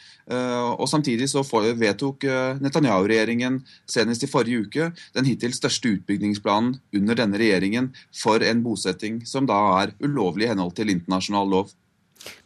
[0.79, 2.23] Og Samtidig så vedtok
[2.63, 3.57] Netanyahu-regjeringen
[3.91, 4.85] senest i forrige uke
[5.17, 10.53] den hittil største utbyggingsplanen under denne regjeringen for en bosetting som da er ulovlig i
[10.53, 11.75] henhold til internasjonal lov.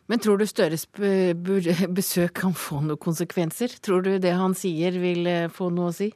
[0.10, 0.88] Men tror du Støres
[2.00, 3.78] besøk kan få noen konsekvenser?
[3.78, 6.10] Tror du det han sier vil få noe å si?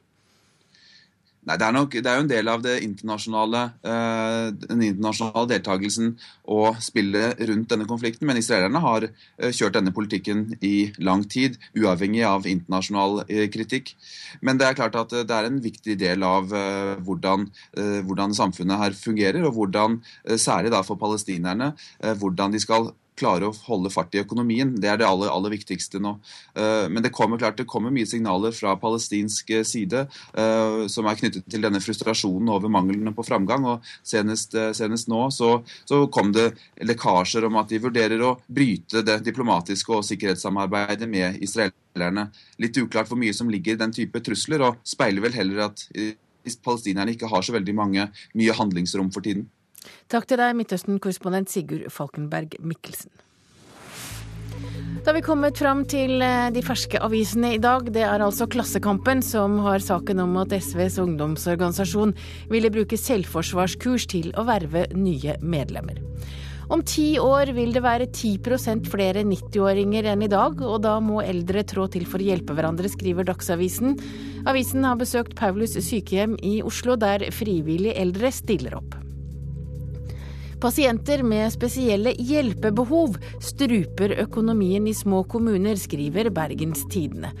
[1.42, 6.12] Nei, det er, nok, det er jo en del av internasjonale, uh, den internasjonale deltakelsen
[6.46, 8.28] å spille rundt denne konflikten.
[8.30, 13.90] Men israelerne har uh, kjørt denne politikken i lang tid, uavhengig av internasjonal uh, kritikk.
[14.38, 17.44] Men det er klart at det er en viktig del av hvordan,
[18.06, 19.98] hvordan, samfunnet her fungerer, og hvordan,
[20.40, 21.72] særlig for palestinerne,
[22.20, 24.74] hvordan de skal klare å holde fart i økonomien.
[24.80, 26.16] Det er det aller, aller viktigste nå.
[26.58, 31.20] Eh, men det kommer klart det kommer mye signaler fra palestinsk side eh, som er
[31.20, 33.66] knyttet til denne frustrasjonen over manglene på framgang.
[33.68, 35.54] og Senest, eh, senest nå så,
[35.88, 36.50] så, kom det
[36.82, 42.28] lekkasjer om at de vurderer å bryte det diplomatiske og sikkerhetssamarbeidet med israelerne.
[42.60, 45.86] Litt uklart hvor mye som ligger i den type trusler, og speiler vel heller at
[46.64, 49.46] palestinerne ikke har så veldig mange, mye handlingsrom for tiden.
[50.12, 53.12] Takk til deg, Midtøsten-korrespondent Sigurd Falkenberg Mikkelsen.
[55.02, 57.88] Da har vi kommet fram til eh, de ferske avisene i dag.
[57.90, 62.14] Det er altså Klassekampen som har saken om at SVs ungdomsorganisasjon
[62.52, 65.98] ville bruke selvforsvarskurs til å verve nye medlemmer.
[66.72, 71.18] Om ti år vil det være 10% flere 90-åringer enn i dag, og da må
[71.20, 73.98] eldre trå til for å hjelpe hverandre, skriver Dagsavisen.
[74.48, 78.94] Avisen har besøkt Paulus sykehjem i Oslo, der frivillige eldre stiller opp.
[80.62, 87.32] Pasienter med spesielle hjelpebehov struper økonomien i små kommuner, skriver Bergens Tidende.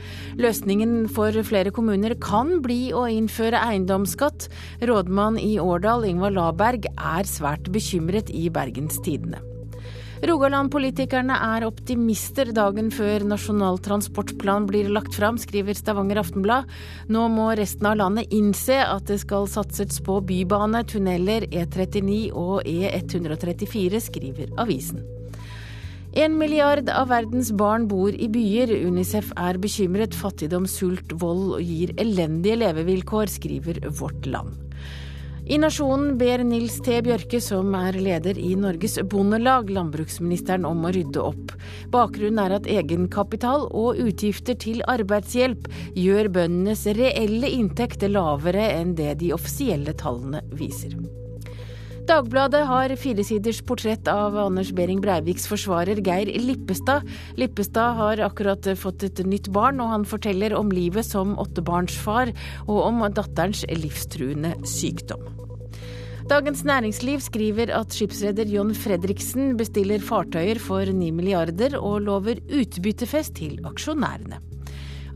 [0.42, 4.48] Løsningen for flere kommuner kan bli å innføre eiendomsskatt.
[4.90, 9.51] Rådmann i Årdal, Ingvar Laberg, er svært bekymret i Bergens Tidende.
[10.22, 16.68] Rogaland-politikerne er optimister dagen før Nasjonal transportplan blir lagt fram, skriver Stavanger Aftenblad.
[17.10, 22.62] Nå må resten av landet innse at det skal satses på bybane, tunneler, E39 og
[22.70, 25.02] E134, skriver avisen.
[26.14, 28.70] En milliard av verdens barn bor i byer.
[28.86, 30.14] Unicef er bekymret.
[30.14, 34.54] Fattigdom, sult, vold gir elendige levevilkår, skriver Vårt Land.
[35.42, 37.00] I Nasjonen ber Nils T.
[37.02, 41.54] Bjørke, som er leder i Norges Bondelag, landbruksministeren om å rydde opp.
[41.90, 45.66] Bakgrunnen er at egenkapital og utgifter til arbeidshjelp
[45.98, 50.94] gjør bøndenes reelle inntekter lavere enn det de offisielle tallene viser.
[52.02, 57.06] Dagbladet har firesiders portrett av Anders Behring Breiviks forsvarer Geir Lippestad.
[57.38, 62.34] Lippestad har akkurat fått et nytt barn, og han forteller om livet som åttebarnsfar
[62.66, 65.22] og om datterens livstruende sykdom.
[66.30, 73.38] Dagens Næringsliv skriver at skipsreder John Fredriksen bestiller fartøyer for 9 milliarder og lover utbyttefest
[73.38, 74.42] til aksjonærene.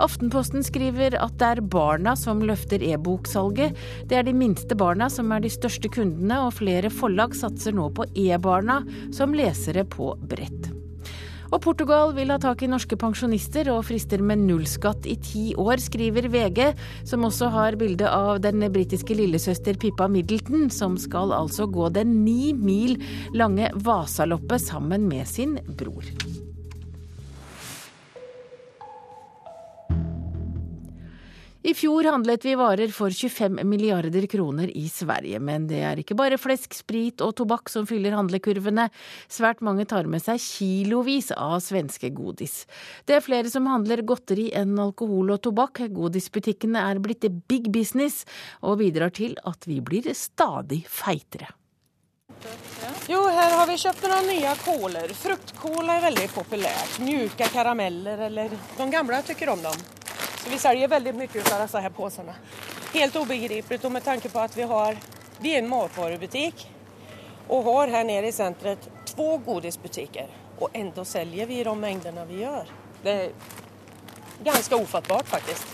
[0.02, 3.76] Aftenposten skriver at det er barna som løfter e-boksalget.
[4.08, 7.88] Det er de minste barna som er de største kundene, og flere forlag satser nå
[7.96, 8.82] på e-barna
[9.14, 10.72] som lesere på brett.
[11.54, 15.78] Og Portugal vil ha tak i norske pensjonister og frister med nullskatt i ti år,
[15.82, 16.62] skriver VG,
[17.06, 22.18] som også har bilde av den britiske lillesøster Pippa Middleton, som skal altså gå den
[22.24, 22.98] ni mil
[23.36, 26.10] lange Vasaloppet sammen med sin bror.
[31.66, 36.14] I fjor handlet vi varer for 25 milliarder kroner i Sverige, men det er ikke
[36.14, 38.84] bare flesk, sprit og tobakk som fyller handlekurvene.
[39.26, 42.54] Svært mange tar med seg kilovis av svenske godis.
[43.02, 45.82] Det er flere som handler godteri enn alkohol og tobakk.
[45.90, 48.22] Godisbutikkene er blitt big business
[48.62, 51.50] og bidrar til at vi blir stadig feitere.
[53.10, 55.18] Jo, her har vi kjøpt noen nye kåler.
[55.18, 56.98] Fruktkål er veldig populært.
[57.02, 59.86] Mjuke karameller, eller De gamle syns om dem.
[60.46, 62.34] Vi selger veldig mye av disse her posene.
[62.94, 64.98] Helt ubegripelig og med tanke på at vi har
[65.42, 66.62] vi er en matvarebutikk
[67.52, 70.30] og har her nede i senteret to godisbutikker.
[70.56, 72.70] Og enda selger vi de mengdene vi gjør.
[73.04, 73.32] Det er
[74.44, 75.66] ganske ufattbart, faktisk.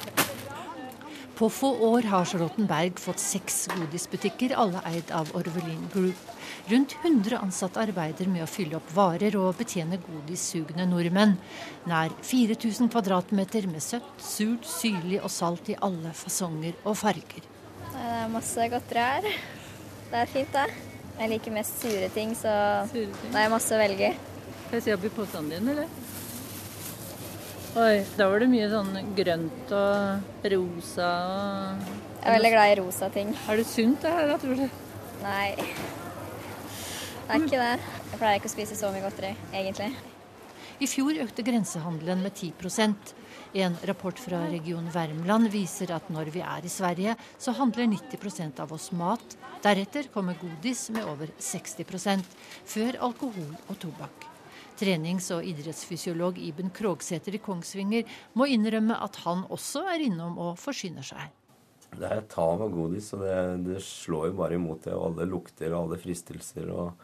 [1.39, 6.19] På få år har Charlottenberg fått seks godisbutikker, alle eid av Orvelin Group.
[6.71, 11.35] Rundt 100 ansatte arbeider med å fylle opp varer og betjene godissugne nordmenn.
[11.91, 17.49] Nær 4000 kvadratmeter med søtt, surt, syrlig og salt i alle fasonger og farger.
[17.89, 19.27] Det er masse godteri her.
[20.13, 20.69] Det er fint, det.
[21.19, 22.53] Jeg liker mest sure ting, så
[22.93, 23.35] sure ting.
[23.35, 24.31] det er masse å velge i.
[24.69, 25.91] Får jeg se opp i posene dine, eller?
[27.73, 31.85] Oi, da var det mye sånn grønt og rosa og
[32.23, 33.35] Jeg er veldig glad i rosa ting.
[33.49, 34.67] Er det sunt det her, tror du?
[35.25, 35.49] Nei.
[37.23, 37.93] Det er ikke det.
[38.11, 39.93] Jeg pleier ikke å spise så mye godteri, egentlig.
[40.83, 43.13] I fjor økte grensehandelen med 10%
[43.55, 48.63] En rapport fra Region Värmland viser at når vi er i Sverige, så handler 90%
[48.65, 49.37] av oss mat.
[49.63, 52.25] Deretter kommer godis med over 60%
[52.65, 54.25] før alkohol og tobakk.
[54.81, 60.57] Trenings- og idrettsfysiolog Iben Krogsæter i Kongsvinger må innrømme at han også er innom og
[60.59, 61.29] forsyner seg.
[61.93, 64.95] Det er et hav av godis, og det, det, slår jo bare imot det.
[64.97, 66.73] Og alle lukter og alle fristelser.
[66.73, 66.97] og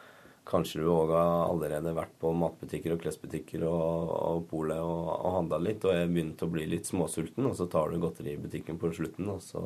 [0.48, 5.34] Kanskje du òg har allerede vært på matbutikker og klesbutikker og, og polet og, og
[5.34, 8.92] handla litt og er begynt å bli litt småsulten, og så tar du godteributikken på
[8.96, 9.60] slutten, og så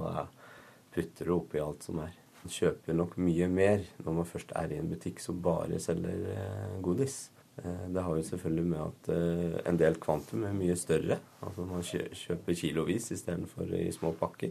[0.92, 2.16] putter du oppi alt som er.
[2.42, 6.24] Man kjøper nok mye mer når man først er i en butikk som bare selger
[6.32, 7.28] eh, godis.
[7.62, 11.20] Eh, det har jo selvfølgelig med at eh, en del kvantum er mye større.
[11.46, 14.50] Altså man kjøper kilovis istedenfor i små pakker.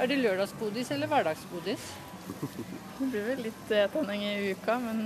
[0.00, 1.90] Er det lørdagsgodis eller hverdagsgodis?
[2.40, 5.00] Det blir vel litt tenning i uka, men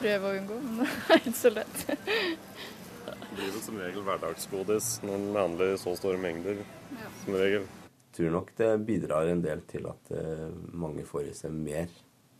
[0.00, 0.58] prøve å unngå.
[0.64, 1.82] Men det er ikke så lett.
[1.86, 6.62] Det blir vel som regel hverdagsgodis når en handler i så store mengder.
[6.96, 7.10] Ja.
[7.24, 7.66] Som regel.
[7.66, 11.90] Jeg tror nok det bidrar en del til at eh, mange får i seg mer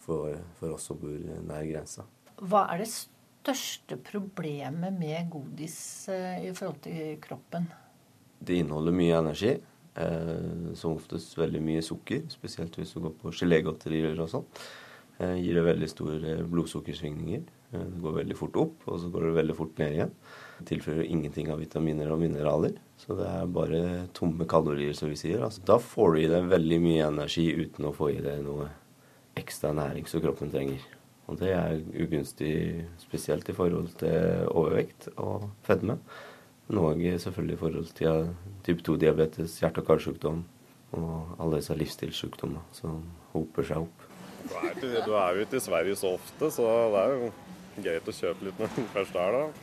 [0.01, 2.07] for, for oss som bor nær grensa.
[2.41, 5.77] Hva er det største problemet med godis
[6.09, 7.69] i forhold til kroppen?
[8.39, 9.53] Det inneholder mye energi.
[9.97, 14.51] Eh, som oftest veldig mye sukker, spesielt hvis du går på gelégodterier og sånn.
[15.17, 17.47] Eh, gir det veldig store blodsukkersvingninger.
[17.73, 20.13] Eh, det går veldig fort opp, og så går det veldig fort ned igjen.
[20.59, 22.77] Det Tilfører ingenting av vitaminer og mineraler.
[23.01, 23.81] Så det er bare
[24.17, 25.41] tomme kalorier, som vi sier.
[25.41, 28.69] Altså, da får du i deg veldig mye energi uten å få i deg noe
[29.37, 30.85] ekstra næring som kroppen trenger.
[31.27, 35.99] Og det er ugunstig spesielt i forhold til overvekt og fedme.
[36.67, 38.29] Men òg selvfølgelig i forhold til
[38.67, 40.43] type 2-diabetes, hjerte- og karsykdom
[40.97, 43.05] og alle disse livsstilssykdommer som
[43.35, 44.07] hoper seg opp.
[44.81, 47.31] Du er jo ikke i Sverige så ofte, så det er jo
[47.83, 49.63] greit å kjøpe litt når du først er der.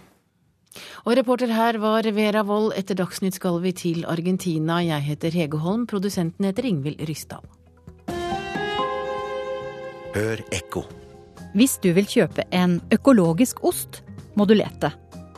[1.03, 2.71] Og reporter her var Vera Wold.
[2.79, 4.79] Etter Dagsnytt skal vi til Argentina.
[4.81, 7.45] Jeg heter Hege Holm, produsenten heter Ingvild Ryssdal.
[10.13, 10.87] Hør ekko.
[11.53, 14.01] Hvis du vil kjøpe en økologisk ost,
[14.33, 14.89] må du lete.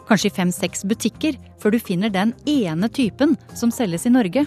[0.05, 4.45] Kanskje i fem-seks butikker før du finner den ene typen som selges i Norge.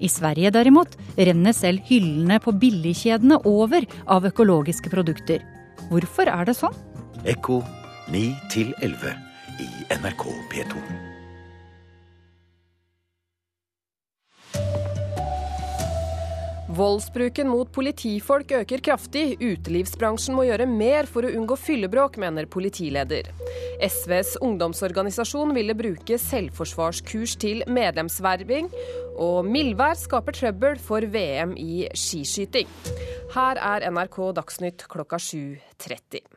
[0.00, 5.40] I Sverige derimot renner selv hyllene på billigkjedene over av økologiske produkter.
[5.88, 6.76] Hvorfor er det sånn?
[7.24, 7.62] Ekko
[8.12, 8.26] 9
[8.84, 9.16] 11
[9.64, 11.13] i NRK P2.
[16.74, 19.36] Voldsbruken mot politifolk øker kraftig.
[19.38, 23.28] Utelivsbransjen må gjøre mer for å unngå fyllebråk, mener politileder.
[23.84, 28.72] SVs ungdomsorganisasjon ville bruke selvforsvarskurs til medlemsverving.
[29.22, 32.70] Og mildvær skaper trøbbel for VM i skiskyting.
[33.36, 36.33] Her er NRK Dagsnytt klokka 7.30.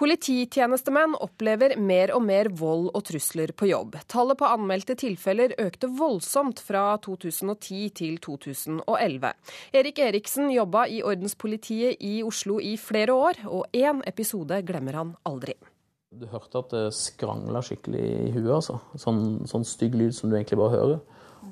[0.00, 3.98] Polititjenestemenn opplever mer og mer vold og trusler på jobb.
[4.08, 9.34] Tallet på anmeldte tilfeller økte voldsomt fra 2010 til 2011.
[9.76, 15.12] Erik Eriksen jobba i ordenspolitiet i Oslo i flere år, og én episode glemmer han
[15.28, 15.58] aldri.
[16.16, 18.80] Du hørte at det skrangla skikkelig i huet, altså.
[18.96, 21.00] Sånn, sånn stygg lyd som du egentlig bare hører.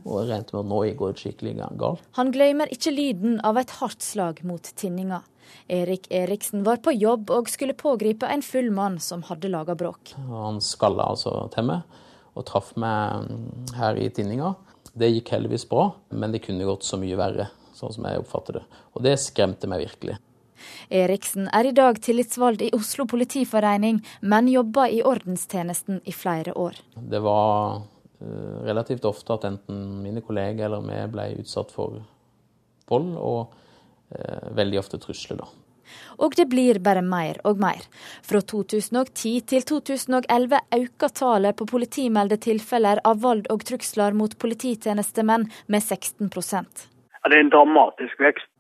[0.05, 2.09] Og jeg regnet med at nå går det skikkelig galt.
[2.17, 5.21] Han glemmer ikke lyden av et hardt slag mot tinninga.
[5.69, 10.15] Erik Eriksen var på jobb og skulle pågripe en full mann som hadde laga bråk.
[10.29, 11.99] Han skalla altså til meg
[12.39, 13.29] og traff meg
[13.77, 14.55] her i tinninga.
[14.99, 18.61] Det gikk heldigvis bra, men det kunne gått så mye verre, sånn som jeg oppfatter
[18.61, 18.65] det.
[18.95, 20.17] Og det skremte meg virkelig.
[20.91, 26.81] Eriksen er i dag tillitsvalgt i Oslo politiforening, men jobba i ordenstjenesten i flere år.
[26.99, 32.01] Det var uh, relativt ofte at enten mine kolleger eller vi ble utsatt for
[32.89, 33.15] vold.
[33.19, 33.68] og Eh,
[34.59, 35.49] veldig ofte trusler, da.
[36.19, 37.85] Og det blir bare mer og mer.
[38.27, 45.49] Fra 2010 til 2011 øker tallet på politimeldte tilfeller av vold og trusler mot polititjenestemenn
[45.67, 46.65] med 16 ja,
[47.29, 48.51] Det er en dramatisk vekst.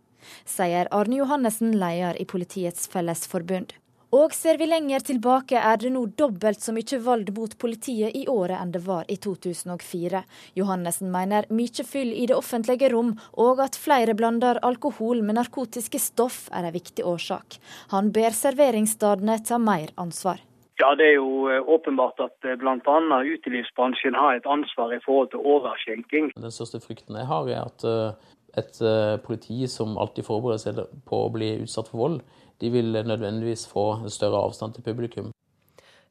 [0.44, 3.72] Sier Arne Johannessen, leder i Politiets Fellesforbund.
[4.16, 8.22] Og ser vi lenger tilbake, er det nå dobbelt så mye vold mot politiet i
[8.32, 10.22] året enn det var i 2004.
[10.56, 16.00] Johannessen mener mye fyll i det offentlige rom, og at flere blander alkohol med narkotiske
[16.00, 17.58] stoff er en viktig årsak.
[17.92, 20.40] Han ber serveringsstedene ta mer ansvar.
[20.80, 22.96] Ja, Det er jo eh, åpenbart at eh, bl.a.
[23.34, 26.32] utelivsbransjen har et ansvar i forhold til overskjenking.
[26.38, 28.78] Den største frykten jeg har, er at eh, et
[29.26, 32.22] politi som alltid forbereder seg på å bli utsatt for vold,
[32.60, 35.32] de vil nødvendigvis få større avstand til publikum.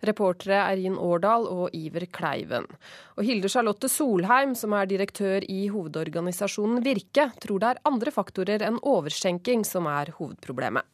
[0.05, 2.67] Reportere Erin Årdal og Iver Kleiven.
[3.17, 8.67] Og Hilde Charlotte Solheim, som er direktør i hovedorganisasjonen Virke, tror det er andre faktorer
[8.67, 10.85] enn overskjenking som er hovedproblemet.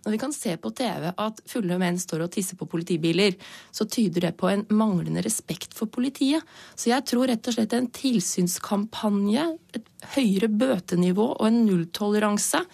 [0.00, 3.34] Når vi kan se på TV at fulle menn står og tisser på politibiler,
[3.70, 6.40] så tyder det på en manglende respekt for politiet.
[6.72, 9.44] Så jeg tror rett og slett en tilsynskampanje,
[9.76, 12.64] et høyere bøtenivå og en nulltoleranse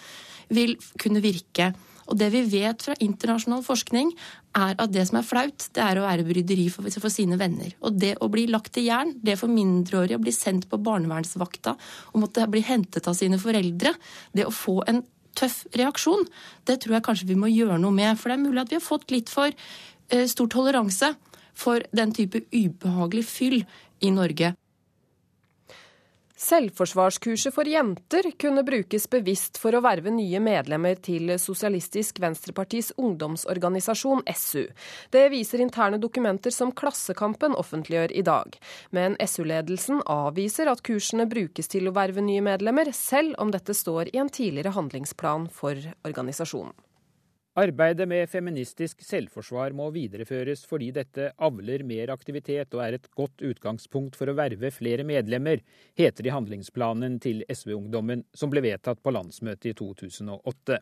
[0.55, 1.73] vil kunne virke.
[2.07, 4.13] Og det vi vet fra internasjonal forskning,
[4.57, 7.75] er at det som er flaut, det er å være bryderi for, for sine venner.
[7.85, 11.77] Og det å bli lagt til jern, det for mindreårige å bli sendt på barnevernsvakta
[12.13, 13.93] og måtte bli hentet av sine foreldre,
[14.37, 15.03] det å få en
[15.37, 16.25] tøff reaksjon,
[16.69, 18.17] det tror jeg kanskje vi må gjøre noe med.
[18.17, 21.13] For det er mulig at vi har fått litt for uh, stor toleranse
[21.57, 23.61] for den type ubehagelig fyll
[24.05, 24.55] i Norge.
[26.37, 34.21] Selvforsvarskurset for jenter kunne brukes bevisst for å verve nye medlemmer til Sosialistisk Venstrepartis ungdomsorganisasjon,
[34.37, 34.67] SU.
[35.17, 38.61] Det viser interne dokumenter som Klassekampen offentliggjør i dag.
[38.93, 44.13] Men SU-ledelsen avviser at kursene brukes til å verve nye medlemmer, selv om dette står
[44.13, 46.77] i en tidligere handlingsplan for organisasjonen.
[47.57, 53.41] Arbeidet med feministisk selvforsvar må videreføres fordi dette avler mer aktivitet og er et godt
[53.49, 55.63] utgangspunkt for å verve flere medlemmer,
[55.97, 60.79] heter det i handlingsplanen til SV-ungdommen som ble vedtatt på landsmøtet i 2008.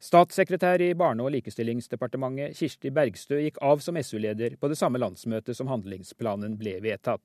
[0.00, 5.60] Statssekretær i Barne- og likestillingsdepartementet Kirsti Bergstø gikk av som SU-leder på det samme landsmøtet
[5.60, 7.20] som handlingsplanen ble vedtatt.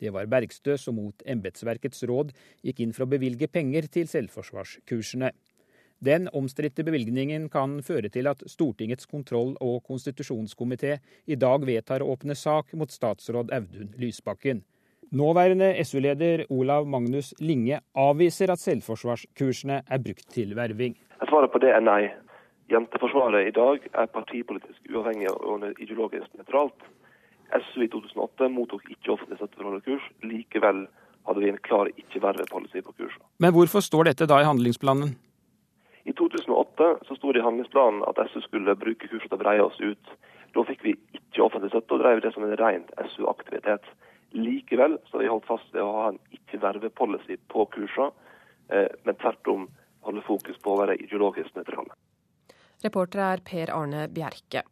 [0.00, 2.32] Det var Bergstø som mot embetsverkets råd
[2.64, 5.34] gikk inn for å bevilge penger til selvforsvarskursene.
[6.00, 10.94] Den omstridte bevilgningen kan føre til at Stortingets kontroll- og konstitusjonskomité
[11.28, 14.62] i dag vedtar å åpne sak mot statsråd Audun Lysbakken.
[15.12, 20.96] Nåværende SU-leder Olav Magnus Linge avviser at selvforsvarskursene er brukt til verving.
[21.28, 22.08] Svaret på det er nei.
[22.72, 26.88] Jenteforsvaret i dag er partipolitisk uavhengig og ideologisk nøytralt.
[27.52, 30.12] SU i 2008 mottok ikke offentlig støtte for kurs.
[30.24, 30.86] Likevel
[31.28, 33.26] hadde vi en klar ikke-verve-policy på kursene.
[33.42, 35.18] Men hvorfor står dette da i handlingsplanen?
[36.80, 39.60] I 2008 så sto det i handlingsplanen at SU skulle bruke kurset til å breie
[39.62, 40.12] oss ut.
[40.56, 43.84] Da fikk vi ikke offentlig støtte og drev det som en rent SU-aktivitet.
[44.32, 48.10] Likevel så har vi holdt fast ved å ha en ikke-verve-policy på kursene,
[48.72, 49.68] eh, men tvert om
[50.08, 51.92] holde fokus på å være ideologisk nøytrale.
[52.80, 54.64] Reporter er Per Arne Bjerke.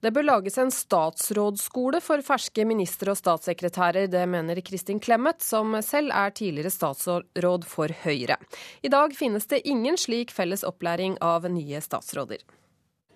[0.00, 4.06] Det bør lages en statsrådsskole for ferske ministre og statssekretærer.
[4.08, 8.38] Det mener Kristin Clemet, som selv er tidligere statsråd for Høyre.
[8.80, 12.40] I dag finnes det ingen slik felles opplæring av nye statsråder.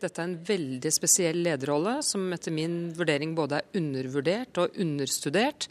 [0.05, 5.69] Dette er en veldig spesiell lederrolle, som etter min vurdering både er undervurdert og understudert.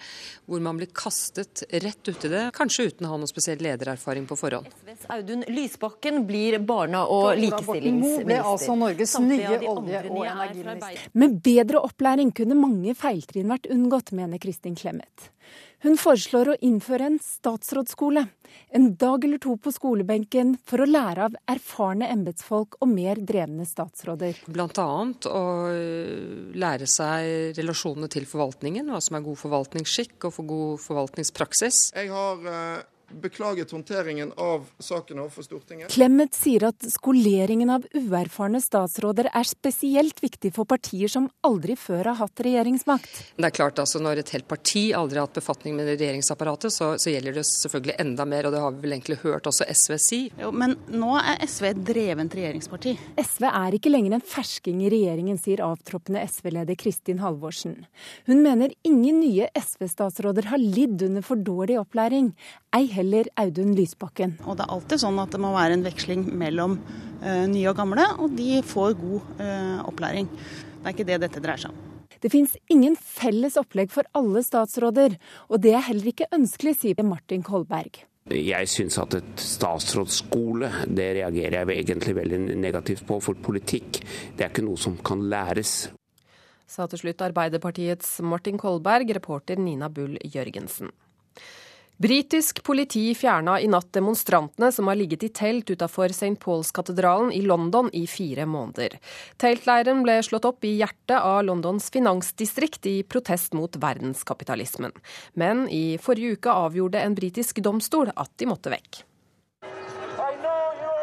[0.49, 4.37] Hvor man blir kastet rett uti det, kanskje uten å ha noe spesiell ledererfaring på
[4.39, 4.71] forhånd.
[4.83, 8.41] SVs Audun Lysbakken blir barne- og likestillingsminister.
[8.41, 11.09] altså Norges nye olje- og energiminister.
[11.13, 15.29] Med bedre opplæring kunne mange feiltrinn vært unngått, mener Kristin Clemet.
[15.83, 18.21] Hun foreslår å innføre en statsrådsskole.
[18.71, 23.65] En dag eller to på skolebenken for å lære av erfarne embetsfolk og mer drevne
[23.67, 24.39] statsråder.
[24.47, 25.43] Blant annet å
[26.55, 31.89] lære seg relasjonene til forvaltningen, hva som er god forvaltningsskikk og for god forvaltningspraksis.
[31.97, 32.87] Jeg har eh,
[33.21, 35.91] beklaget håndteringen av saken overfor Stortinget.
[35.91, 42.09] Clemet sier at skoleringen av uerfarne statsråder er spesielt viktig for partier som aldri før
[42.11, 43.19] har hatt regjeringsmakt.
[43.37, 46.93] Det er klart altså Når et helt parti aldri har hatt befatning med regjeringsapparatet, så,
[46.99, 49.95] så gjelder det selvfølgelig enda mer, og det har vi vel egentlig hørt også SV
[50.01, 50.21] si.
[50.41, 52.95] Jo, men nå er SV et drevent regjeringsparti.
[53.21, 57.83] SV er ikke lenger en fersking i regjeringen, sier avtroppende SV-leder Kristin Halvorsen.
[58.27, 62.33] Hun mener ingen nye SV-statsråder har lidd under for dårlig opplæring.
[62.73, 63.02] Ei heller
[63.39, 64.37] Audun Lysbakken.
[64.47, 67.79] Og det er alltid sånn at det må være en veksling mellom uh, nye og
[67.79, 70.29] gamle, og de får god uh, opplæring.
[70.29, 71.89] Det er ikke det dette dreier seg om.
[72.23, 75.17] Det fins ingen felles opplegg for alle statsråder,
[75.51, 78.05] og det er heller ikke ønskelig, sier Martin Kolberg.
[78.31, 83.19] Jeg syns at et statsrådsskole, det reagerer jeg egentlig veldig negativt på.
[83.19, 83.99] For politikk,
[84.37, 85.91] det er ikke noe som kan læres.
[86.63, 90.93] Sa til slutt Arbeiderpartiets Martin Kolberg, reporter Nina Bull Jørgensen.
[92.03, 96.35] Britisk politi fjerna i natt demonstrantene som har ligget i telt utafor St.
[96.39, 98.97] Pauls-katedralen i London i fire måneder.
[99.39, 104.91] Teltleiren ble slått opp i hjertet av Londons finansdistrikt i protest mot verdenskapitalismen.
[105.39, 108.99] Men i forrige uke avgjorde en britisk domstol at de måtte vekk.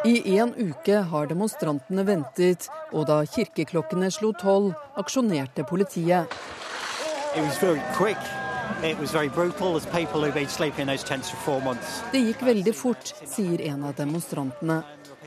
[0.04, 6.28] I en uke har demonstrantene ventet, og da kirkeklokkene slo tolv, aksjonerte politiet.
[7.32, 8.20] It was very quick.
[12.12, 14.80] Det gikk veldig fort, sier en av demonstrantene.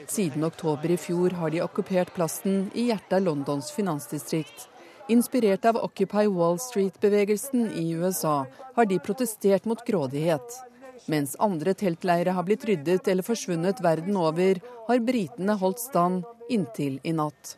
[0.07, 4.67] Siden oktober i fjor har de okkupert plassen i hjertet av Londons finansdistrikt.
[5.11, 10.59] Inspirert av Occupy Wall Street-bevegelsen i USA har de protestert mot grådighet.
[11.11, 16.99] Mens andre teltleire har blitt ryddet eller forsvunnet verden over, har britene holdt stand inntil
[17.03, 17.57] i natt.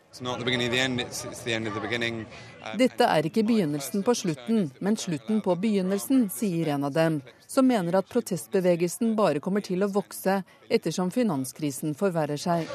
[2.76, 7.68] Dette er ikke begynnelsen på slutten, men slutten på begynnelsen, sier en av dem, som
[7.68, 12.66] mener at protestbevegelsen bare kommer til å vokse ettersom finanskrisen forverrer seg.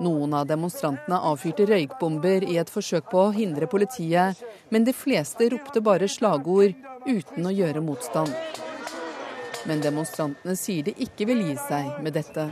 [0.00, 4.40] Noen av demonstrantene avfyrte røykbomber i et forsøk på å hindre politiet,
[4.72, 6.72] men de fleste ropte bare slagord
[7.06, 8.32] uten å gjøre motstand.
[9.68, 12.46] Men demonstrantene sier de ikke vil gi seg med dette.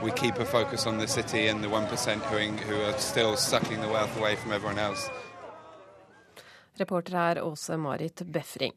[6.78, 8.76] Reporter er Åse Marit Befring.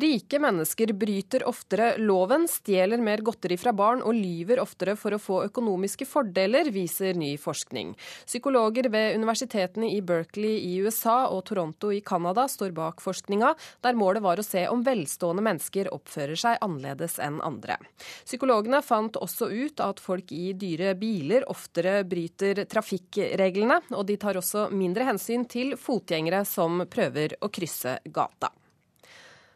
[0.00, 5.18] Rike mennesker bryter oftere loven, stjeler mer godteri fra barn og lyver oftere for å
[5.20, 7.90] få økonomiske fordeler, viser ny forskning.
[8.24, 13.50] Psykologer ved universitetene i Berkeley i USA og Toronto i Canada står bak forskninga,
[13.84, 17.76] der målet var å se om velstående mennesker oppfører seg annerledes enn andre.
[18.24, 24.40] Psykologene fant også ut at folk i dyre biler oftere bryter trafikkreglene, og de tar
[24.40, 28.54] også mindre hensyn til fotgjengere som prøver å krysse gata.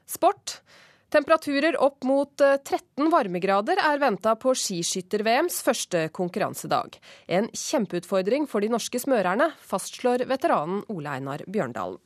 [0.06, 0.58] Sport.
[1.14, 6.98] Temperaturer opp mot 13 eh, varmegrader er venta på skiskytter-VMs første konkurransedag.
[7.30, 12.00] En kjempeutfordring for de norske smørerne, fastslår veteranen Ole Einar Bjørndalen.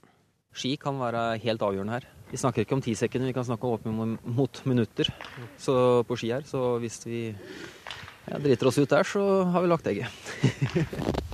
[0.52, 2.08] Ski kan være helt avgjørende her.
[2.28, 5.08] Vi snakker ikke om ti sekunder, vi kan snakke om opp mot minutter
[5.56, 6.44] så på ski her.
[6.44, 11.24] Så hvis vi ja, driter oss ut der, så har vi lagt egget.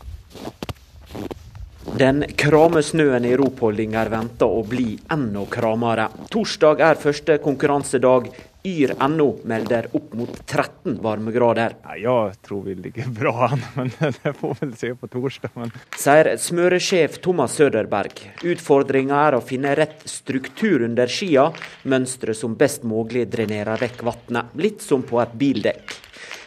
[1.84, 6.08] Den krame snøen i Ropolding er venta å bli enda kramere.
[6.32, 8.30] Torsdag er første konkurransedag.
[8.64, 11.74] Yr.no melder opp mot 13 varmegrader.
[12.00, 15.52] Ja, jeg tror vi ligger bra an, men det får vi se på torsdag.
[15.60, 15.74] Men...
[16.00, 18.24] Sier smøresjef Thomas Søderberg.
[18.48, 21.50] Utfordringa er å finne rett struktur under skia,
[21.92, 24.56] mønstre som best mulig drenerer vekk vannet.
[24.56, 25.98] Litt som på et bildekk.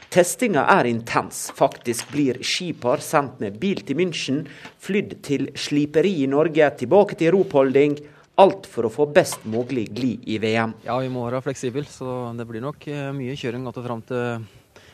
[0.09, 1.49] Testinga er intens.
[1.55, 4.45] Faktisk blir skipar sendt med bil til München,
[4.79, 7.97] flydd til sliperi i Norge, tilbake til ropholding.
[8.39, 10.77] Alt for å få best mulig glid i VM.
[10.85, 14.01] Ja, vi må være fleksible, så det blir nok eh, mye kjøring att og fram
[14.01, 14.45] til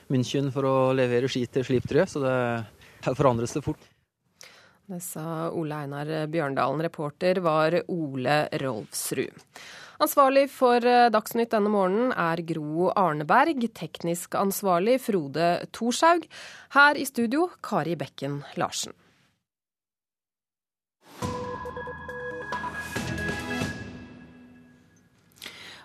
[0.10, 2.08] München for å levere ski til sliptrø.
[2.08, 3.90] Så det forandres det fort.
[4.88, 6.82] Det sa Ole Einar Bjørndalen.
[6.82, 9.38] Reporter var Ole Rolfsrud.
[10.02, 13.62] Ansvarlig for eh, Dagsnytt denne morgenen er Gro Arneberg.
[13.78, 16.26] Teknisk ansvarlig Frode Thorshaug.
[16.74, 18.96] Her i studio Kari Bekken Larsen.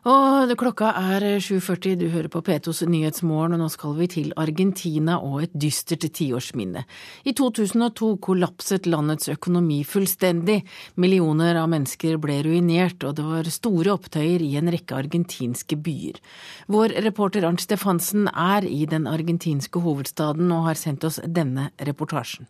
[0.07, 5.17] Og klokka er 7.40, du hører på P2s Nyhetsmorgen, og nå skal vi til Argentina
[5.19, 6.85] og et dystert tiårsminne.
[7.27, 10.61] I 2002 kollapset landets økonomi fullstendig.
[11.03, 16.23] Millioner av mennesker ble ruinert, og det var store opptøyer i en rekke argentinske byer.
[16.71, 22.47] Vår reporter Arnt Stefansen er i den argentinske hovedstaden og har sendt oss denne reportasjen.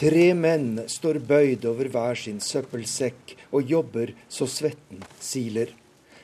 [0.00, 5.74] Tre menn står bøyd over hver sin søppelsekk og jobber så svetten siler.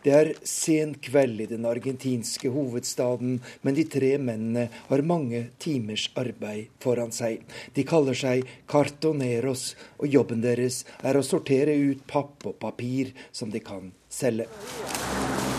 [0.00, 6.06] Det er sen kveld i den argentinske hovedstaden, men de tre mennene har mange timers
[6.16, 7.44] arbeid foran seg.
[7.76, 13.52] De kaller seg cartoneros, og jobben deres er å sortere ut papp og papir som
[13.52, 14.48] de kan selge.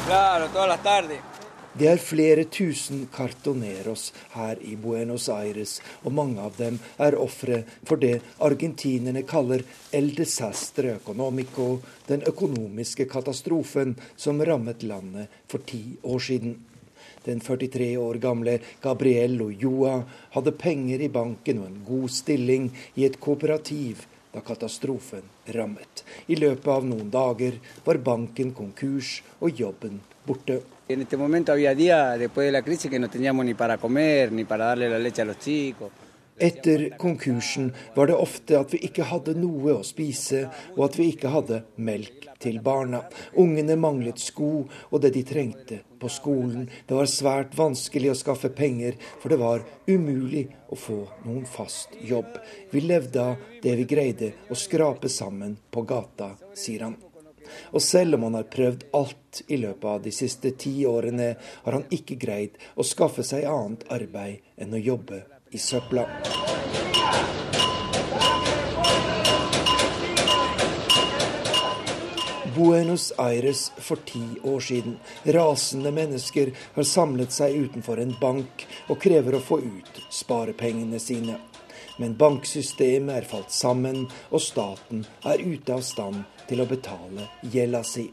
[0.10, 0.50] Claro.
[1.78, 7.60] Det er flere tusen cartoneros her i Buenos Aires, og mange av dem er ofre
[7.86, 9.62] for det argentinerne kaller
[9.94, 11.68] el desastre economico,
[12.08, 16.56] den økonomiske katastrofen som rammet landet for ti år siden.
[17.28, 20.00] Den 43 år gamle Gabriel Ulloa
[20.34, 26.02] hadde penger i banken og en god stilling i et kooperativ da katastrofen rammet.
[26.26, 30.58] I løpet av noen dager var banken konkurs og jobben borte.
[30.90, 34.32] En este momento había días después de la crisis que no teníamos ni para comer,
[34.32, 35.92] ni para darle la leche a los chicos.
[36.40, 40.44] Etter konkursen var det ofte at vi ikke hadde noe å spise,
[40.76, 43.02] og at vi ikke hadde melk til barna.
[43.42, 46.70] Ungene manglet sko og det de trengte på skolen.
[46.86, 51.98] Det var svært vanskelig å skaffe penger, for det var umulig å få noen fast
[52.06, 52.38] jobb.
[52.70, 57.00] Vi levde av det vi greide å skrape sammen på gata, sier han.
[57.72, 61.34] Og selv om han har prøvd alt i løpet av de siste ti årene,
[61.64, 66.08] har han ikke greid å skaffe seg annet arbeid enn å jobbe i søpla.
[72.58, 74.98] Buenos Aires for ti år siden.
[75.24, 81.38] Rasende mennesker har samlet seg utenfor en bank og krever å få ut sparepengene sine.
[82.02, 87.84] Men banksystemet er falt sammen, og staten er ute av stand til å betale gjelda
[87.88, 88.08] si.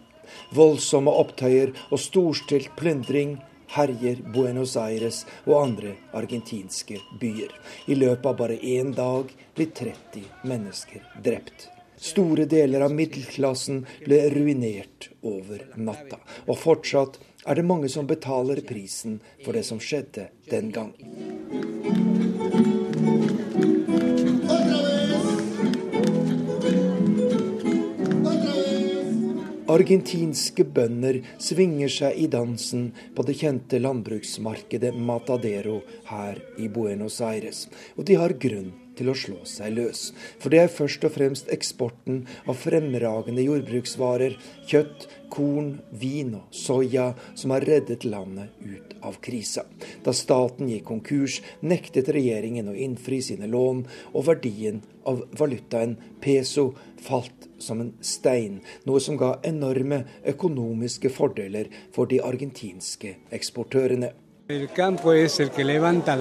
[0.57, 3.37] Voldsomme opptøyer og storstilt plyndring
[3.75, 7.53] herjer Buenos Aires og andre argentinske byer.
[7.87, 11.69] I løpet av bare én dag blir 30 mennesker drept.
[11.97, 16.19] Store deler av middelklassen ble ruinert over natta.
[16.51, 20.93] Og fortsatt er det mange som betaler prisen for det som skjedde den gang.
[29.75, 35.81] Argentinske bønder svinger seg i dansen på det kjente landbruksmarkedet Matadero
[36.13, 37.65] her i Buenos Aires.
[37.99, 40.07] Og de har grunn til å slå seg løs.
[40.43, 44.37] For det er først og fremst eksporten av fremragende jordbruksvarer,
[44.71, 49.65] kjøtt, korn, vin og soya, som har reddet landet ut av krisa.
[50.05, 53.85] Da staten gikk konkurs, nektet regjeringen å innfri sine lån,
[54.15, 56.71] og verdien av valutaen peso
[57.05, 60.05] falt som en stein, noe som ga enorme
[60.35, 64.13] økonomiske fordeler for de argentinske eksportørene.
[64.49, 66.17] El campo es el que levanta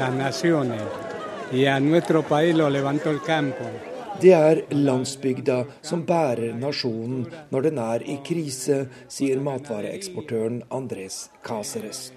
[4.21, 12.09] Det er landsbygda som bærer nasjonen når den er i krise, sier matvareeksportøren Andres Cáceres.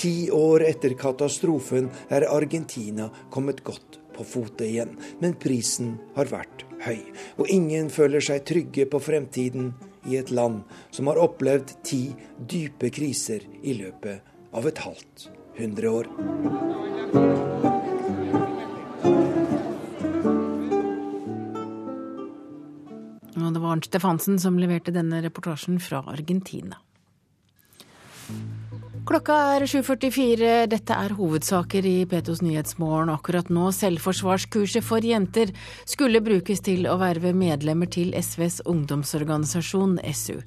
[0.00, 6.64] Ti år etter katastrofen er Argentina kommet godt på fote igjen, men prisen har vært
[6.88, 7.04] høy.
[7.36, 9.74] Og ingen føler seg trygge på fremtiden
[10.08, 12.06] i et land som har opplevd ti
[12.40, 16.08] dype kriser i løpet av et halvt hundre år.
[23.32, 26.78] Og det var Arnt Stefansen som leverte denne reportasjen fra Argentina.
[29.02, 30.50] Klokka er 7.44.
[30.70, 33.66] Dette er hovedsaker i Petos Nyhetsmorgen akkurat nå.
[33.74, 35.50] Selvforsvarskurset for jenter
[35.90, 40.38] skulle brukes til å verve medlemmer til SVs ungdomsorganisasjon SU.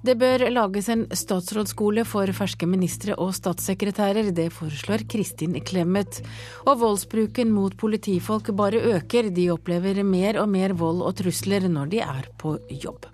[0.00, 4.30] Det bør lages en statsrådsskole for ferske ministre og statssekretærer.
[4.32, 6.22] Det foreslår Kristin Clemet.
[6.64, 9.28] Og voldsbruken mot politifolk bare øker.
[9.28, 13.04] De opplever mer og mer vold og trusler når de er på jobb.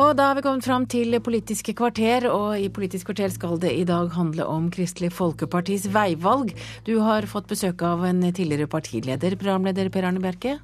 [0.00, 3.74] Og da har vi kommet fram til Politiske kvarter, og i Politisk kvarter skal det
[3.76, 6.54] i dag handle om Kristelig Folkepartis veivalg.
[6.86, 10.56] Du har fått besøk av en tidligere partileder, programleder Per Arne Bjerke.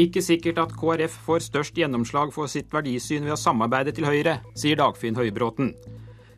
[0.00, 4.38] Ikke sikkert at KrF får størst gjennomslag for sitt verdisyn ved å samarbeide til Høyre,
[4.56, 5.74] sier Dagfinn Høybråten.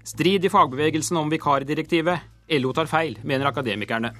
[0.02, 2.24] Strid i fagbevegelsen om vikardirektivet.
[2.58, 4.10] LO tar feil, mener akademikerne.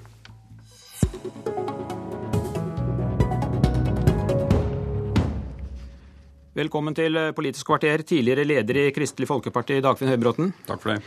[6.55, 10.52] Velkommen til Politisk kvarter, tidligere leder i Kristelig Folkeparti, Dagfinn Høybråten.
[10.69, 11.01] Takk for det.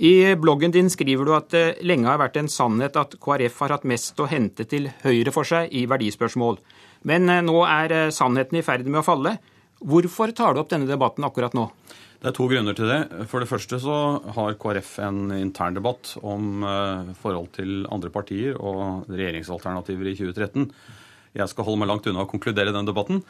[0.00, 3.76] I bloggen din skriver du at det lenge har vært en sannhet at KrF har
[3.76, 6.56] hatt mest å hente til høyre for seg i verdispørsmål.
[7.08, 9.36] Men eh, nå er eh, sannheten i ferd med å falle.
[9.82, 11.68] Hvorfor tar du opp denne debatten akkurat nå?
[12.22, 13.00] Det er to grunner til det.
[13.30, 13.96] For det første så
[14.36, 20.68] har KrF en intern debatt om eh, forhold til andre partier og regjeringsalternativer i 2013.
[21.32, 23.22] Jeg skal holde meg langt unna å konkludere den debatten.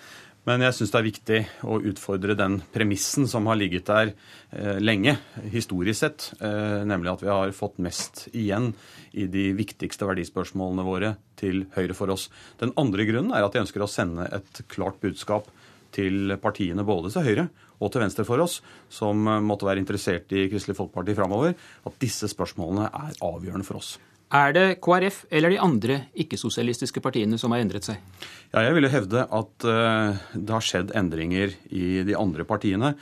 [0.48, 1.40] Men jeg syns det er viktig
[1.70, 4.10] å utfordre den premissen som har ligget der
[4.50, 5.14] eh, lenge,
[5.52, 8.72] historisk sett, eh, nemlig at vi har fått mest igjen
[9.14, 12.26] i de viktigste verdispørsmålene våre til høyre for oss.
[12.58, 15.46] Den andre grunnen er at jeg ønsker å sende et klart budskap
[15.94, 17.48] til partiene både til høyre
[17.78, 18.58] og til venstre for oss,
[18.90, 23.96] som måtte være interessert i Kristelig Folkeparti framover, at disse spørsmålene er avgjørende for oss.
[24.32, 27.98] Er det KrF eller de andre ikke-sosialistiske partiene som har endret seg?
[28.54, 32.94] Ja, jeg ville hevde at uh, det har skjedd endringer i de andre partiene.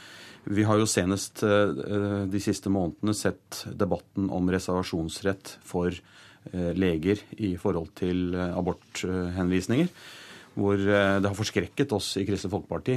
[0.50, 7.22] Vi har jo senest uh, de siste månedene sett debatten om reservasjonsrett for uh, leger
[7.38, 9.90] i forhold til aborthenvisninger.
[10.58, 12.96] Hvor det har forskrekket oss i Kristelig Folkeparti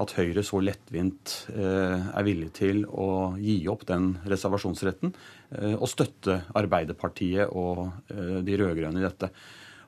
[0.00, 5.12] at Høyre så lettvint er villig til å gi opp den reservasjonsretten
[5.54, 9.30] Eh, å støtte Arbeiderpartiet og eh, de rød-grønne i dette.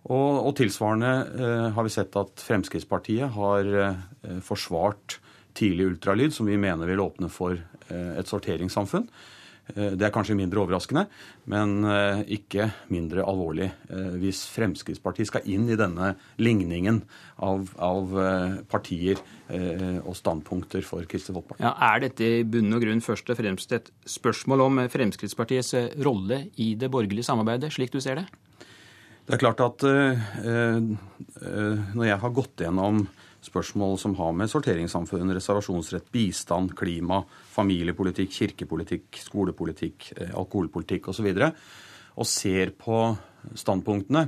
[0.07, 3.70] Og, og tilsvarende eh, har vi sett at Fremskrittspartiet har
[4.47, 5.19] forsvart
[5.57, 7.57] tidlig ultralyd, som vi mener vil åpne for
[7.89, 9.07] et sorteringssamfunn.
[9.74, 11.02] Det er kanskje mindre overraskende,
[11.51, 11.82] men
[12.30, 13.66] ikke mindre alvorlig
[14.22, 17.01] hvis Fremskrittspartiet skal inn i denne ligningen
[17.43, 18.14] av, av
[18.70, 19.18] partier
[20.06, 21.66] og standpunkter for Kristelig Folkeparti.
[21.66, 25.74] Ja, er dette i bunn og grunn først og fremst et spørsmål om Fremskrittspartiets
[26.06, 28.26] rolle i det borgerlige samarbeidet, slik du ser det?
[29.26, 29.82] Det er klart at
[31.43, 33.09] når jeg har gått gjennom
[33.47, 37.23] spørsmål som har med sorteringssamfunn, reservasjonsrett, bistand, klima,
[37.55, 41.52] familiepolitikk, kirkepolitikk, skolepolitikk, eh, alkoholpolitikk osv., og, så
[42.16, 42.98] og ser på
[43.56, 44.24] standpunktene,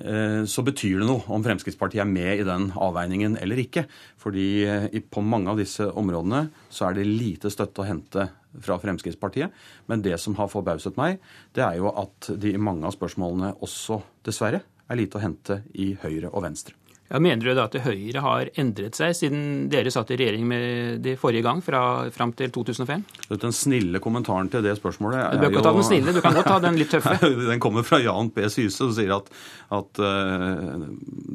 [0.00, 3.86] eh, så betyr det noe om Fremskrittspartiet er med i den avveiningen eller ikke.
[4.20, 8.28] Fordi eh, på mange av disse områdene så er det lite støtte å hente
[8.60, 9.52] fra Fremskrittspartiet.
[9.86, 11.20] Men det som har forbauset meg,
[11.54, 15.92] det er jo at de mange av spørsmålene også, dessverre, er lite å hente i
[16.02, 16.79] Høyre og Venstre.
[17.10, 21.00] Ja, mener du da at Høyre har endret seg siden dere satt i regjering med
[21.02, 21.80] det forrige gang, fra,
[22.14, 23.02] fram til 2005?
[23.32, 26.38] Den snille kommentaren til det spørsmålet er Du bør ikke ta den snille, du kan
[26.38, 27.16] godt ta den litt tøffe.
[27.50, 28.46] den kommer fra Jan P.
[28.46, 29.26] Syse, som sier at,
[29.74, 30.86] at uh,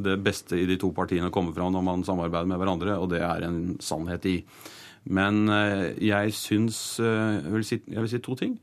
[0.07, 3.19] det beste i de to partiene kommer fram når man samarbeider med hverandre, og det
[3.27, 4.37] er en sannhet i.
[5.11, 8.55] Men uh, jeg syns uh, jeg, vil si, jeg vil si to ting.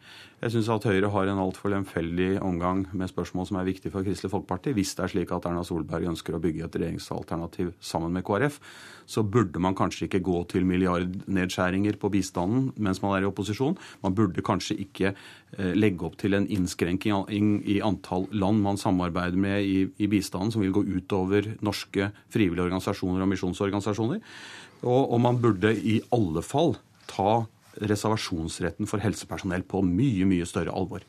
[0.43, 4.03] Jeg syns at Høyre har en altfor lemfeldig omgang med spørsmål som er viktige for
[4.03, 4.73] Kristelig Folkeparti.
[4.75, 8.57] Hvis det er slik at Erna Solberg ønsker å bygge et regjeringsalternativ sammen med KrF,
[9.07, 13.79] så burde man kanskje ikke gå til milliardnedskjæringer på bistanden mens man er i opposisjon.
[14.03, 19.39] Man burde kanskje ikke eh, legge opp til en innskrenking i antall land man samarbeider
[19.39, 24.19] med i, bistanden, som vil gå utover norske frivillige organisasjoner og misjonsorganisasjoner.
[24.83, 27.45] Og, og man burde i alle fall ta
[27.81, 31.05] reservasjonsretten for helsepersonell på mye, mye større alvor.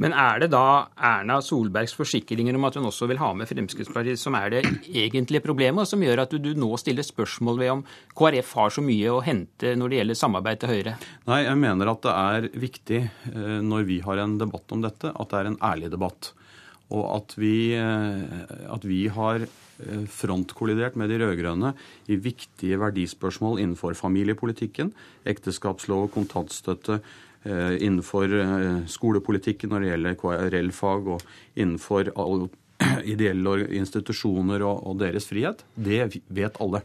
[0.00, 4.20] Men er det da Erna Solbergs forsikringer om at hun også vil ha med Fremskrittspartiet
[4.20, 7.72] som er det egentlige problemet, og som gjør at du, du, nå stiller spørsmål ved
[7.74, 7.82] om
[8.16, 10.94] KrF har så mye å hente når det gjelder samarbeid til Høyre?
[11.28, 15.12] Nei, jeg mener at det er viktig eh, når vi har en debatt om dette,
[15.12, 16.32] at det er en ærlig debatt.
[16.92, 21.72] Og at vi, eh, at vi har eh, frontkollidert med de rød-grønne
[22.12, 24.92] i viktige verdispørsmål innenfor familiepolitikken,
[25.24, 27.02] ekteskapslov, kontantstøtte,
[27.42, 28.30] Eh, innenfor
[28.86, 31.24] skolepolitikken når det gjelder KRL-fag, og
[31.58, 32.12] innenfor
[33.14, 35.64] ideelle institusjoner og deres frihet.
[35.74, 36.84] Det vet alle.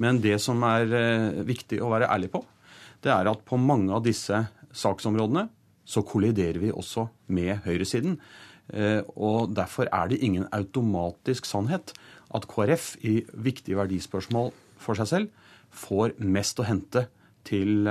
[0.00, 0.88] Men det som er
[1.44, 2.40] viktig å være ærlig på,
[3.04, 4.40] det er at på mange av disse
[4.72, 5.44] saksområdene
[5.84, 7.04] så kolliderer vi også
[7.36, 8.16] med høyresiden.
[8.70, 11.92] Og derfor er det ingen automatisk sannhet
[12.32, 17.06] at KrF i viktige verdispørsmål for seg selv får mest å hente
[17.48, 17.88] til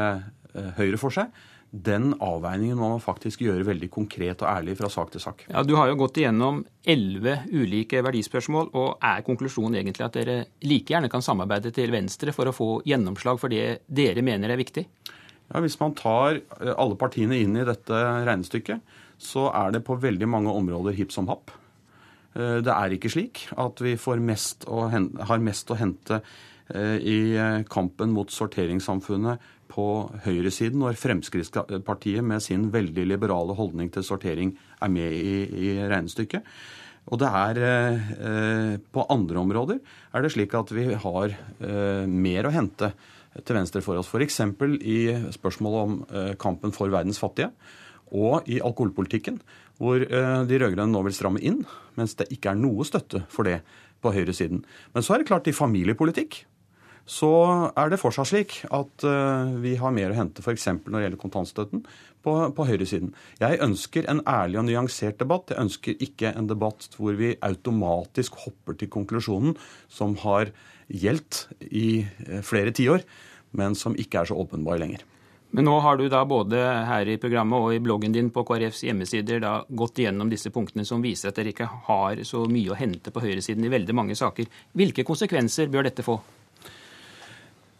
[0.79, 1.29] Høyre for seg
[1.71, 5.45] den avveiningen må man faktisk gjøre veldig konkret og ærlig fra sak til sak.
[5.47, 10.37] Ja, Du har jo gått igjennom elleve ulike verdispørsmål, og er konklusjonen egentlig at dere
[10.67, 14.59] like gjerne kan samarbeide til Venstre for å få gjennomslag for det dere mener er
[14.59, 14.83] viktig?
[15.47, 18.83] Ja, Hvis man tar eh, alle partiene inn i dette regnestykket,
[19.21, 21.53] så er det på veldig mange områder hipp som happ.
[22.33, 23.95] Eh, det er ikke slik at vi
[24.25, 26.21] mest har mest å hente
[26.73, 27.19] eh, i
[27.69, 29.87] kampen mot sorteringssamfunnet på
[30.25, 36.47] høyresiden når Fremskrittspartiet med sin veldig liberale holdning til sortering er med i, i regnestykket.
[37.09, 39.79] Og det er eh, På andre områder
[40.13, 42.91] er det slik at vi har eh, mer å hente
[43.47, 44.09] til venstre for oss.
[44.11, 44.41] F.eks.
[44.83, 44.99] i
[45.33, 47.49] spørsmålet om eh, kampen for verdens fattige.
[48.11, 49.39] Og i alkoholpolitikken,
[49.79, 51.61] hvor eh, de rød-grønne nå vil stramme inn,
[51.97, 53.61] mens det ikke er noe støtte for det
[54.01, 54.65] på høyresiden.
[54.93, 56.43] Men så er det klart i familiepolitikk
[57.09, 57.31] så
[57.75, 60.67] er det fortsatt slik at uh, vi har mer å hente f.eks.
[60.85, 61.83] når det gjelder kontantstøtten
[62.23, 63.13] på, på høyresiden.
[63.41, 65.51] Jeg ønsker en ærlig og nyansert debatt.
[65.51, 69.57] Jeg ønsker ikke en debatt hvor vi automatisk hopper til konklusjonen
[69.89, 70.53] som har
[70.87, 73.05] gjeldt i uh, flere tiår,
[73.57, 75.03] men som ikke er så åpenbar lenger.
[75.51, 78.85] Men nå har du da både her i programmet og i bloggen din på KrFs
[78.87, 82.77] hjemmesider da gått igjennom disse punktene som viser at dere ikke har så mye å
[82.79, 84.47] hente på høyresiden i veldig mange saker.
[84.79, 86.15] Hvilke konsekvenser bør dette få?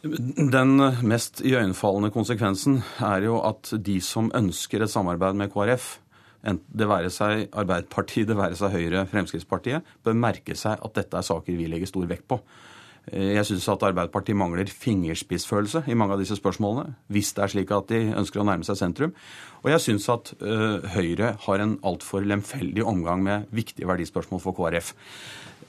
[0.01, 5.93] Den mest iøynefallende konsekvensen er jo at de som ønsker et samarbeid med KrF,
[6.41, 11.27] det være seg Arbeiderpartiet, det være seg Høyre, Fremskrittspartiet, bør merke seg at dette er
[11.27, 12.41] saker vi legger stor vekt på.
[13.09, 17.73] Jeg syns at Arbeiderpartiet mangler fingerspissfølelse i mange av disse spørsmålene, hvis det er slik
[17.73, 19.15] at de ønsker å nærme seg sentrum.
[19.63, 20.29] Og jeg syns at
[20.93, 24.93] Høyre har en altfor lemfeldig omgang med viktige verdispørsmål for KrF.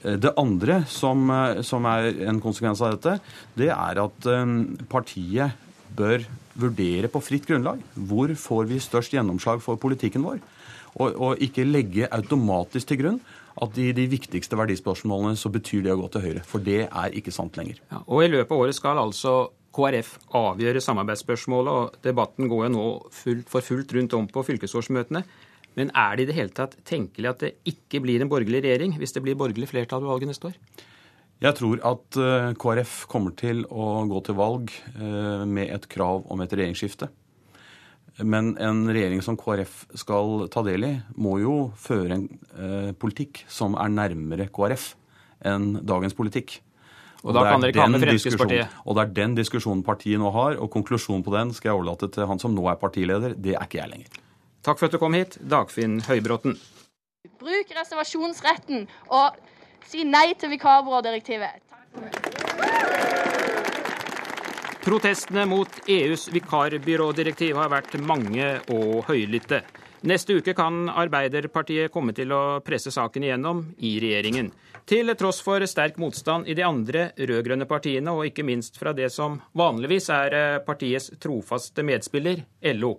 [0.03, 3.19] Det andre som, eh, som, er en konsekvens av dette,
[3.55, 4.45] det er at eh,
[4.91, 5.55] partiet
[5.95, 6.25] bør
[6.59, 10.41] vurdere på fritt grunnlag hvor får vi størst gjennomslag for politikken vår.
[10.99, 13.21] Og, og ikke legge automatisk til grunn
[13.61, 16.45] at i de viktigste verdispørsmålene så betyr det å gå til Høyre.
[16.47, 17.81] For det er ikke sant lenger.
[17.91, 19.35] Ja, og i løpet av året skal altså
[19.73, 25.23] KrF avgjøre samarbeidsspørsmålet, og debatten går jo nå fullt, for fullt rundt om på fylkesårsmøtene.
[25.77, 28.93] Men er det i det hele tatt tenkelig at det ikke blir en borgerlig regjering
[29.01, 30.59] hvis det blir borgerlig flertall ved valget neste år?
[31.43, 36.27] Jeg tror at eh, KrF kommer til å gå til valg eh, med et krav
[36.31, 37.09] om et regjeringsskifte.
[38.21, 43.41] Men en regjering som KrF skal ta del i, må jo føre en eh, politikk
[43.49, 44.91] som er nærmere KrF
[45.49, 46.59] enn dagens politikk.
[47.23, 48.75] Og da kan dere ikke ha med Fremskrittspartiet?
[48.83, 52.11] Og det er den diskusjonen partiet nå har, og konklusjonen på den skal jeg overlate
[52.13, 53.33] til han som nå er partileder.
[53.39, 54.21] Det er ikke jeg lenger.
[54.63, 56.57] Takk for at du kom hit, Dagfinn Høybråten.
[57.39, 59.39] Bruk reservasjonsretten og
[59.87, 61.63] si nei til vikarbyrådirektivet.
[64.83, 69.61] Protestene mot EUs vikarbyrådirektiv har vært mange og høylytte.
[70.03, 74.49] Neste uke kan Arbeiderpartiet komme til å presse saken igjennom i regjeringen.
[74.83, 79.07] Til tross for sterk motstand i de andre rød-grønne partiene, og ikke minst fra det
[79.15, 80.35] som vanligvis er
[80.67, 82.43] partiets trofaste medspiller,
[82.75, 82.97] LO.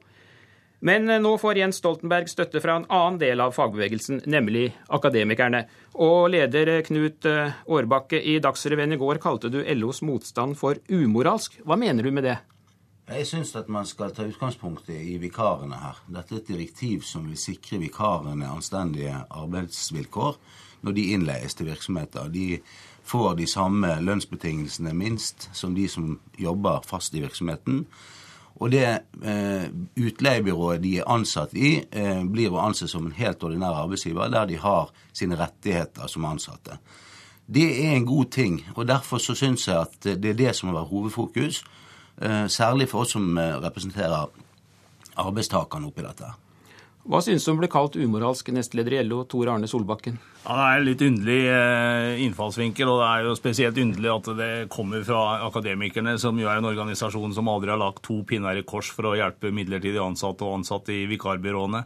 [0.84, 5.64] Men eh, nå får Jens Stoltenberg støtte fra en annen del av fagbevegelsen, nemlig akademikerne.
[6.04, 10.80] Og leder eh, Knut eh, Årbakke, i Dagsrevyen i går kalte du LOs motstand for
[10.92, 11.56] umoralsk.
[11.64, 12.36] Hva mener du med det?
[13.04, 16.04] Jeg syns at man skal ta utgangspunktet i vikarene her.
[16.08, 20.38] Dette er et direktiv som vil sikre vikarene anstendige arbeidsvilkår
[20.84, 22.28] når de innleies til virksomheter.
[22.32, 22.60] De
[23.04, 27.86] får de samme lønnsbetingelsene minst som de som jobber fast i virksomheten.
[28.62, 29.64] Og det eh,
[29.98, 34.46] utleiebyrået de er ansatt i, eh, blir å anse som en helt ordinær arbeidsgiver, der
[34.46, 36.78] de har sine rettigheter som ansatte.
[37.46, 40.70] Det er en god ting, og derfor så syns jeg at det er det som
[40.70, 41.64] må være hovedfokus.
[42.22, 44.30] Eh, særlig for oss som eh, representerer
[45.16, 46.30] arbeidstakerne oppi dette.
[47.04, 50.16] Hva synes du om å bli kalt umoralsk nestleder i LO, Tor Arne Solbakken?
[50.46, 54.30] Ja, Det er en litt underlig eh, innfallsvinkel, og det er jo spesielt underlig at
[54.38, 58.56] det kommer fra Akademikerne, som jo er en organisasjon som aldri har lagt to pinner
[58.56, 61.84] i kors for å hjelpe midlertidig ansatte og ansatte i vikarbyråene.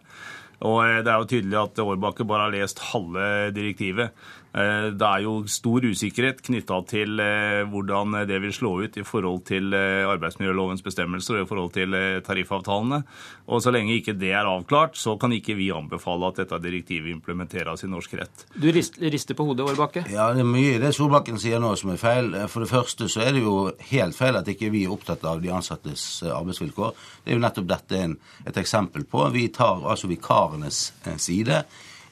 [0.71, 4.15] Og eh, det er jo tydelig at Årbakke bare har lest halve direktivet.
[4.55, 9.05] Eh, det er jo stor usikkerhet knytta til eh, hvordan det vil slå ut i
[9.07, 13.03] forhold til arbeidsmiljølovens bestemmelser og i forhold til tariffavtalene.
[13.49, 17.13] Og så lenge ikke det er avklart, så kan ikke vi anbefale at dette direktivet
[17.13, 18.47] implementeres i norsk rett.
[18.55, 20.05] Du rister på hodet, Årbakke?
[20.13, 22.33] Ja, det er mye i det Solbakken sier nå som er feil.
[22.53, 25.43] For det første så er det jo helt feil at ikke vi er opptatt av
[25.45, 26.97] de ansattes arbeidsvilkår.
[27.25, 28.03] Det er jo nettopp dette
[28.49, 29.25] et eksempel på.
[29.35, 31.63] Vi tar altså vikarenes eh, side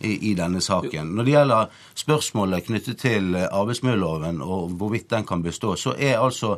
[0.01, 1.14] i, i, denne saken.
[1.16, 6.18] Når det gjelder spørsmålet knyttet til eh, arbeidsmiljøloven og hvorvidt den kan bestå, så er
[6.18, 6.56] altså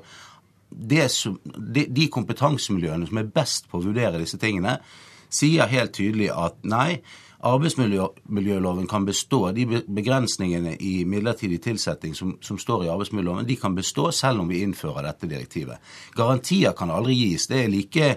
[1.09, 4.78] som, de, de kompetansemiljøene som er best på å vurdere disse tingene,
[5.32, 7.01] sier helt tydelig at nei,
[7.39, 9.52] arbeidsmiljøloven kan bestå.
[9.52, 14.51] De begrensningene i midlertidig tilsetting som, som, står i arbeidsmiljøloven, de kan bestå selv om
[14.51, 15.78] vi innfører dette direktivet.
[16.16, 17.47] Garantier kan aldri gis.
[17.51, 18.12] Det er like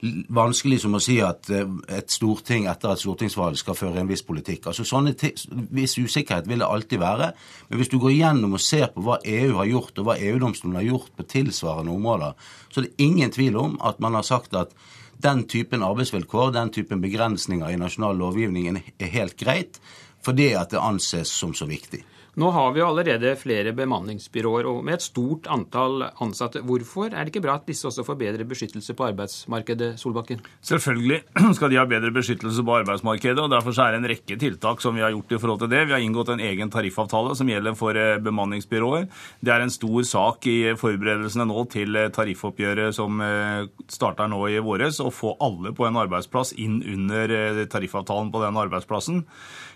[0.00, 1.66] vanskelig som å si at eh,
[1.96, 4.68] et storting etter et stortingsvalg skal føre en viss politikk.
[4.70, 5.14] Altså sånne
[5.74, 7.32] Viss usikkerhet vil det alltid være.
[7.68, 10.78] Men hvis du går gjennom og ser på hva EU har gjort, og hva EU-domstolen
[10.78, 12.36] har gjort på tilsvarende områder,
[12.70, 14.76] så er det ingen tvil om at man har sagt at
[15.18, 19.80] den typen arbeidsvilkår, den typen begrensninger i nasjonal lovgivning er helt greit,
[20.22, 22.04] fordi at det anses som så viktig.
[22.38, 26.60] Nå har vi jo allerede flere bemanningsbyråer og med et stort antall ansatte.
[26.62, 30.44] Hvorfor er det ikke bra at disse også får bedre beskyttelse på arbeidsmarkedet, Solbakken?
[30.62, 31.18] Selvfølgelig
[31.58, 34.94] skal de ha bedre beskyttelse på arbeidsmarkedet, og derfor er det en rekke tiltak som
[34.94, 35.82] vi har gjort i forhold til det.
[35.88, 39.10] Vi har inngått en egen tariffavtale som gjelder for eh, bemanningsbyråer.
[39.42, 44.44] Det er en stor sak i forberedelsene nå til eh, tariffoppgjøret som eh, starter nå
[44.46, 49.24] i våres, å få alle på en arbeidsplass inn under tariffavtalen på den arbeidsplassen.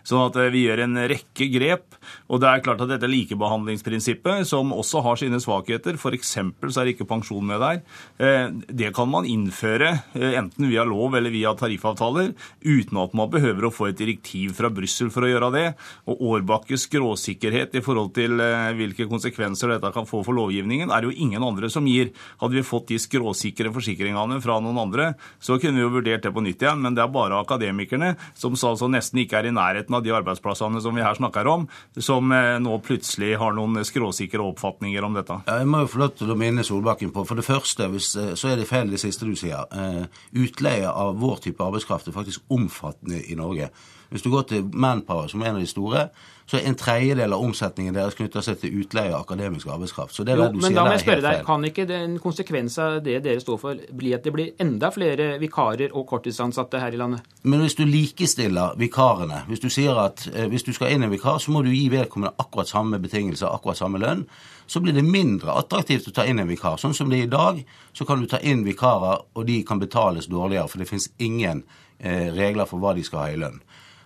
[0.06, 1.88] Sånn at vi gjør en rekke grep.
[2.26, 6.32] og det er klart at dette likebehandlingsprinsippet, som også har sine svakheter, f.eks.
[6.34, 7.82] så er ikke pensjon med der,
[8.18, 12.32] eh, det kan man innføre eh, enten via lov eller via tariffavtaler,
[12.64, 15.66] uten at man behøver å få et direktiv fra Brussel for å gjøre det.
[16.10, 21.06] Og Årbakkes skråsikkerhet i forhold til eh, hvilke konsekvenser dette kan få for lovgivningen, er
[21.06, 22.10] jo ingen andre som gir.
[22.42, 25.12] Hadde vi fått de skråsikre forsikringene fra noen andre,
[25.42, 28.56] så kunne vi jo vurdert det på nytt igjen, men det er bare akademikerne, som
[28.58, 32.32] altså nesten ikke er i nærheten av de arbeidsplassene som vi her snakker om, som
[32.32, 35.38] nå plutselig har noen skråsikre oppfatninger om dette?
[35.46, 38.34] Jeg må jo få lov til å minne Solbakken på For det første, hvis, eh,
[38.34, 39.66] så er det feil det siste du sier.
[39.72, 43.70] Eh, utleie av vår type arbeidskraft er faktisk omfattende i Norge.
[44.12, 46.10] Hvis du går til Manpower, som er en av de store,
[46.52, 50.12] så er en tredjedel av omsetningen deres knytter seg til utleie av akademisk arbeidskraft.
[50.12, 52.76] Så det jo, du men sier da må jeg spørre deg, Kan ikke den konsekvens
[52.82, 56.92] av det dere står for, bli at det blir enda flere vikarer og korttidsansatte her
[56.92, 57.24] i landet?
[57.48, 61.14] Men hvis du likestiller vikarene, hvis du sier at eh, hvis du skal inn en
[61.14, 64.26] vikar, så må du gi vedkommende akkurat samme betingelser, akkurat samme lønn,
[64.68, 66.76] så blir det mindre attraktivt å ta inn en vikar.
[66.76, 67.64] Sånn som det er i dag,
[67.96, 71.64] så kan du ta inn vikarer, og de kan betales dårligere, for det finnes ingen
[71.96, 73.62] eh, regler for hva de skal ha i lønn.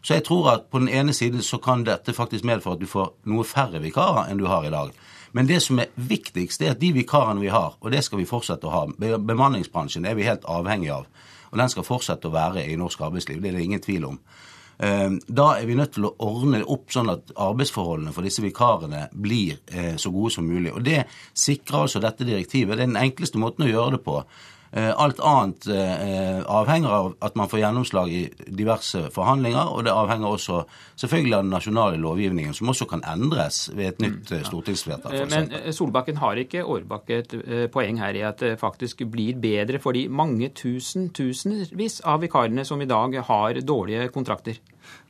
[0.06, 2.86] Så jeg tror at på den ene siden så kan dette faktisk medføre at du
[2.86, 4.92] får noe færre vikarer enn du har i dag.
[5.34, 8.28] Men det som er viktigst, er at de vikarene vi har, og det skal vi
[8.28, 8.84] fortsette å ha
[9.18, 11.08] Bemanningsbransjen er vi helt avhengig av.
[11.50, 13.42] Og den skal fortsette å være i norsk arbeidsliv.
[13.42, 14.20] Det er det ingen tvil om.
[14.78, 18.44] Eh, da er vi nødt til å ordne det opp sånn at arbeidsforholdene for disse
[18.44, 20.70] vikarene blir eh, så gode som mulig.
[20.70, 21.02] Og Det
[21.34, 22.76] sikrer altså dette direktivet.
[22.76, 24.20] Det er den enkleste måten å gjøre det på.
[24.72, 29.94] Eh, alt annet eh, avhenger av at man får gjennomslag i diverse forhandlinger, og det
[29.94, 30.62] avhenger også
[30.98, 35.18] selvfølgelig av den nasjonale lovgivningen, som også kan endres ved et nytt mm, stortingsflertall.
[35.30, 37.36] Men Solbakken har ikke Årbakke et
[37.72, 42.66] poeng her i at det faktisk blir bedre for de mange tusen, tusenvis av vikarene
[42.66, 44.58] som i dag har dårlige kontrakter?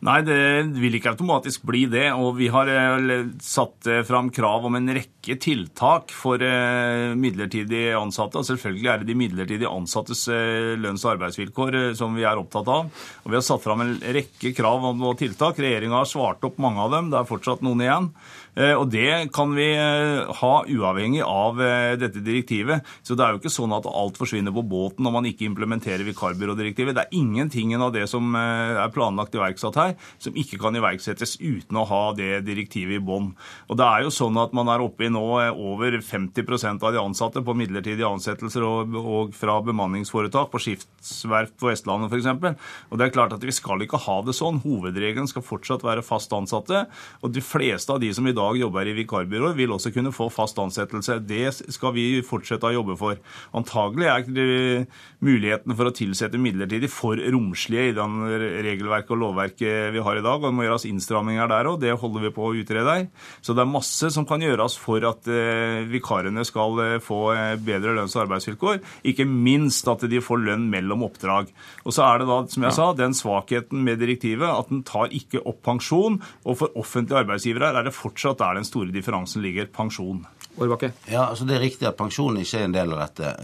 [0.05, 2.11] Nei, det vil ikke automatisk bli det.
[2.21, 7.89] Og vi har eh, satt eh, fram krav om en rekke tiltak for eh, midlertidig
[7.97, 8.39] ansatte.
[8.39, 12.91] Og selvfølgelig er det de midlertidig ansattes lønns- og arbeidsvilkår som vi er opptatt av.
[13.25, 15.59] Og vi har satt fram en rekke krav om tiltak.
[15.65, 17.11] Regjeringa har svart opp mange av dem.
[17.11, 18.11] Det er fortsatt noen igjen.
[18.57, 22.87] Eh, og det kan vi eh, ha uavhengig av eh, dette direktivet.
[23.05, 26.07] Så det er jo ikke sånn at alt forsvinner på båten når man ikke implementerer
[26.09, 26.97] vikarbyrådirektivet.
[26.97, 31.77] Det er ingenting av det som er planlagt iverksatt her, som ikke kan iverksettes uten
[31.77, 33.33] å ha det direktivet i bånn.
[33.69, 37.03] Og det er jo sånn at man er oppe i nå over 50% av de
[37.03, 42.57] ansatte på midlertidige ansettelser og, og fra bemanningsforetak på skiftsverft på Vestlandet f.eks.
[42.91, 44.63] Og det er klart at vi skal ikke ha det sånn.
[44.65, 46.87] Hovedregelen skal fortsatt være fast ansatte.
[47.21, 50.29] Og de fleste av de som i dag jobber i vikarbyrå, vil også kunne få
[50.33, 51.19] fast ansettelse.
[51.27, 53.19] Det skal vi fortsette å jobbe for.
[53.57, 54.87] Antagelig er
[55.25, 58.19] mulighetene for å tilsette midlertidig for romslige i den
[58.67, 60.39] regelverket og lovverket vi har i dag.
[60.39, 61.81] og Det må gjøres innstramminger der òg.
[61.83, 63.07] Det holder vi på å utrede her.
[63.41, 67.57] Så det er masse som kan gjøres for at eh, vikarene skal eh, få eh,
[67.61, 68.81] bedre lønns- og arbeidsvilkår.
[69.13, 71.51] Ikke minst at de får lønn mellom oppdrag.
[71.85, 75.13] Og så er det da, som jeg sa, den svakheten med direktivet at den tar
[75.15, 76.21] ikke opp pensjon.
[76.45, 80.25] Og for offentlige arbeidsgivere er det fortsatt der den store differansen ligger pensjon.
[80.57, 80.93] Årbakke.
[81.11, 83.35] Ja, altså Det er riktig at pensjon ikke er en del av dette.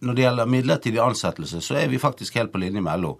[0.00, 3.16] Når det gjelder midlertidig ansettelse, så er vi faktisk helt på linje med LO.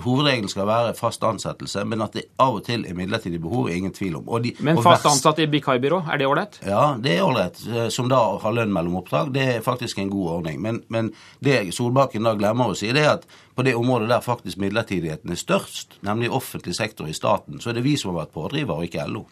[0.00, 3.78] Hovedregelen skal være fast ansettelse, men at det av og til er midlertidig behov, er
[3.78, 4.28] ingen tvil om.
[4.44, 6.58] De, men fast ansatt i vikarbyrå, er det ålreit?
[6.68, 7.60] Ja, det er ålreit.
[7.68, 9.32] Eh, som da har lønn mellom oppdrag.
[9.36, 10.60] Det er faktisk en god ordning.
[10.64, 11.12] Men, men
[11.44, 15.32] det Solbakken da glemmer å si, det er at på det området der faktisk midlertidigheten
[15.32, 18.76] er størst, nemlig offentlig sektor i staten, så er det vi som har vært pådriver,
[18.76, 19.26] og ikke LO.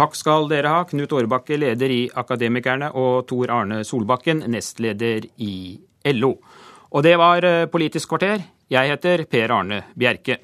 [0.00, 5.76] Takk skal dere ha, Knut Årbakke, leder i Akademikerne, og Tor Arne Solbakken, nestleder i
[6.14, 6.30] LO.
[6.96, 8.40] Og det var eh, Politisk kvarter.
[8.72, 10.38] Jeg heter Per Arne Bjerke.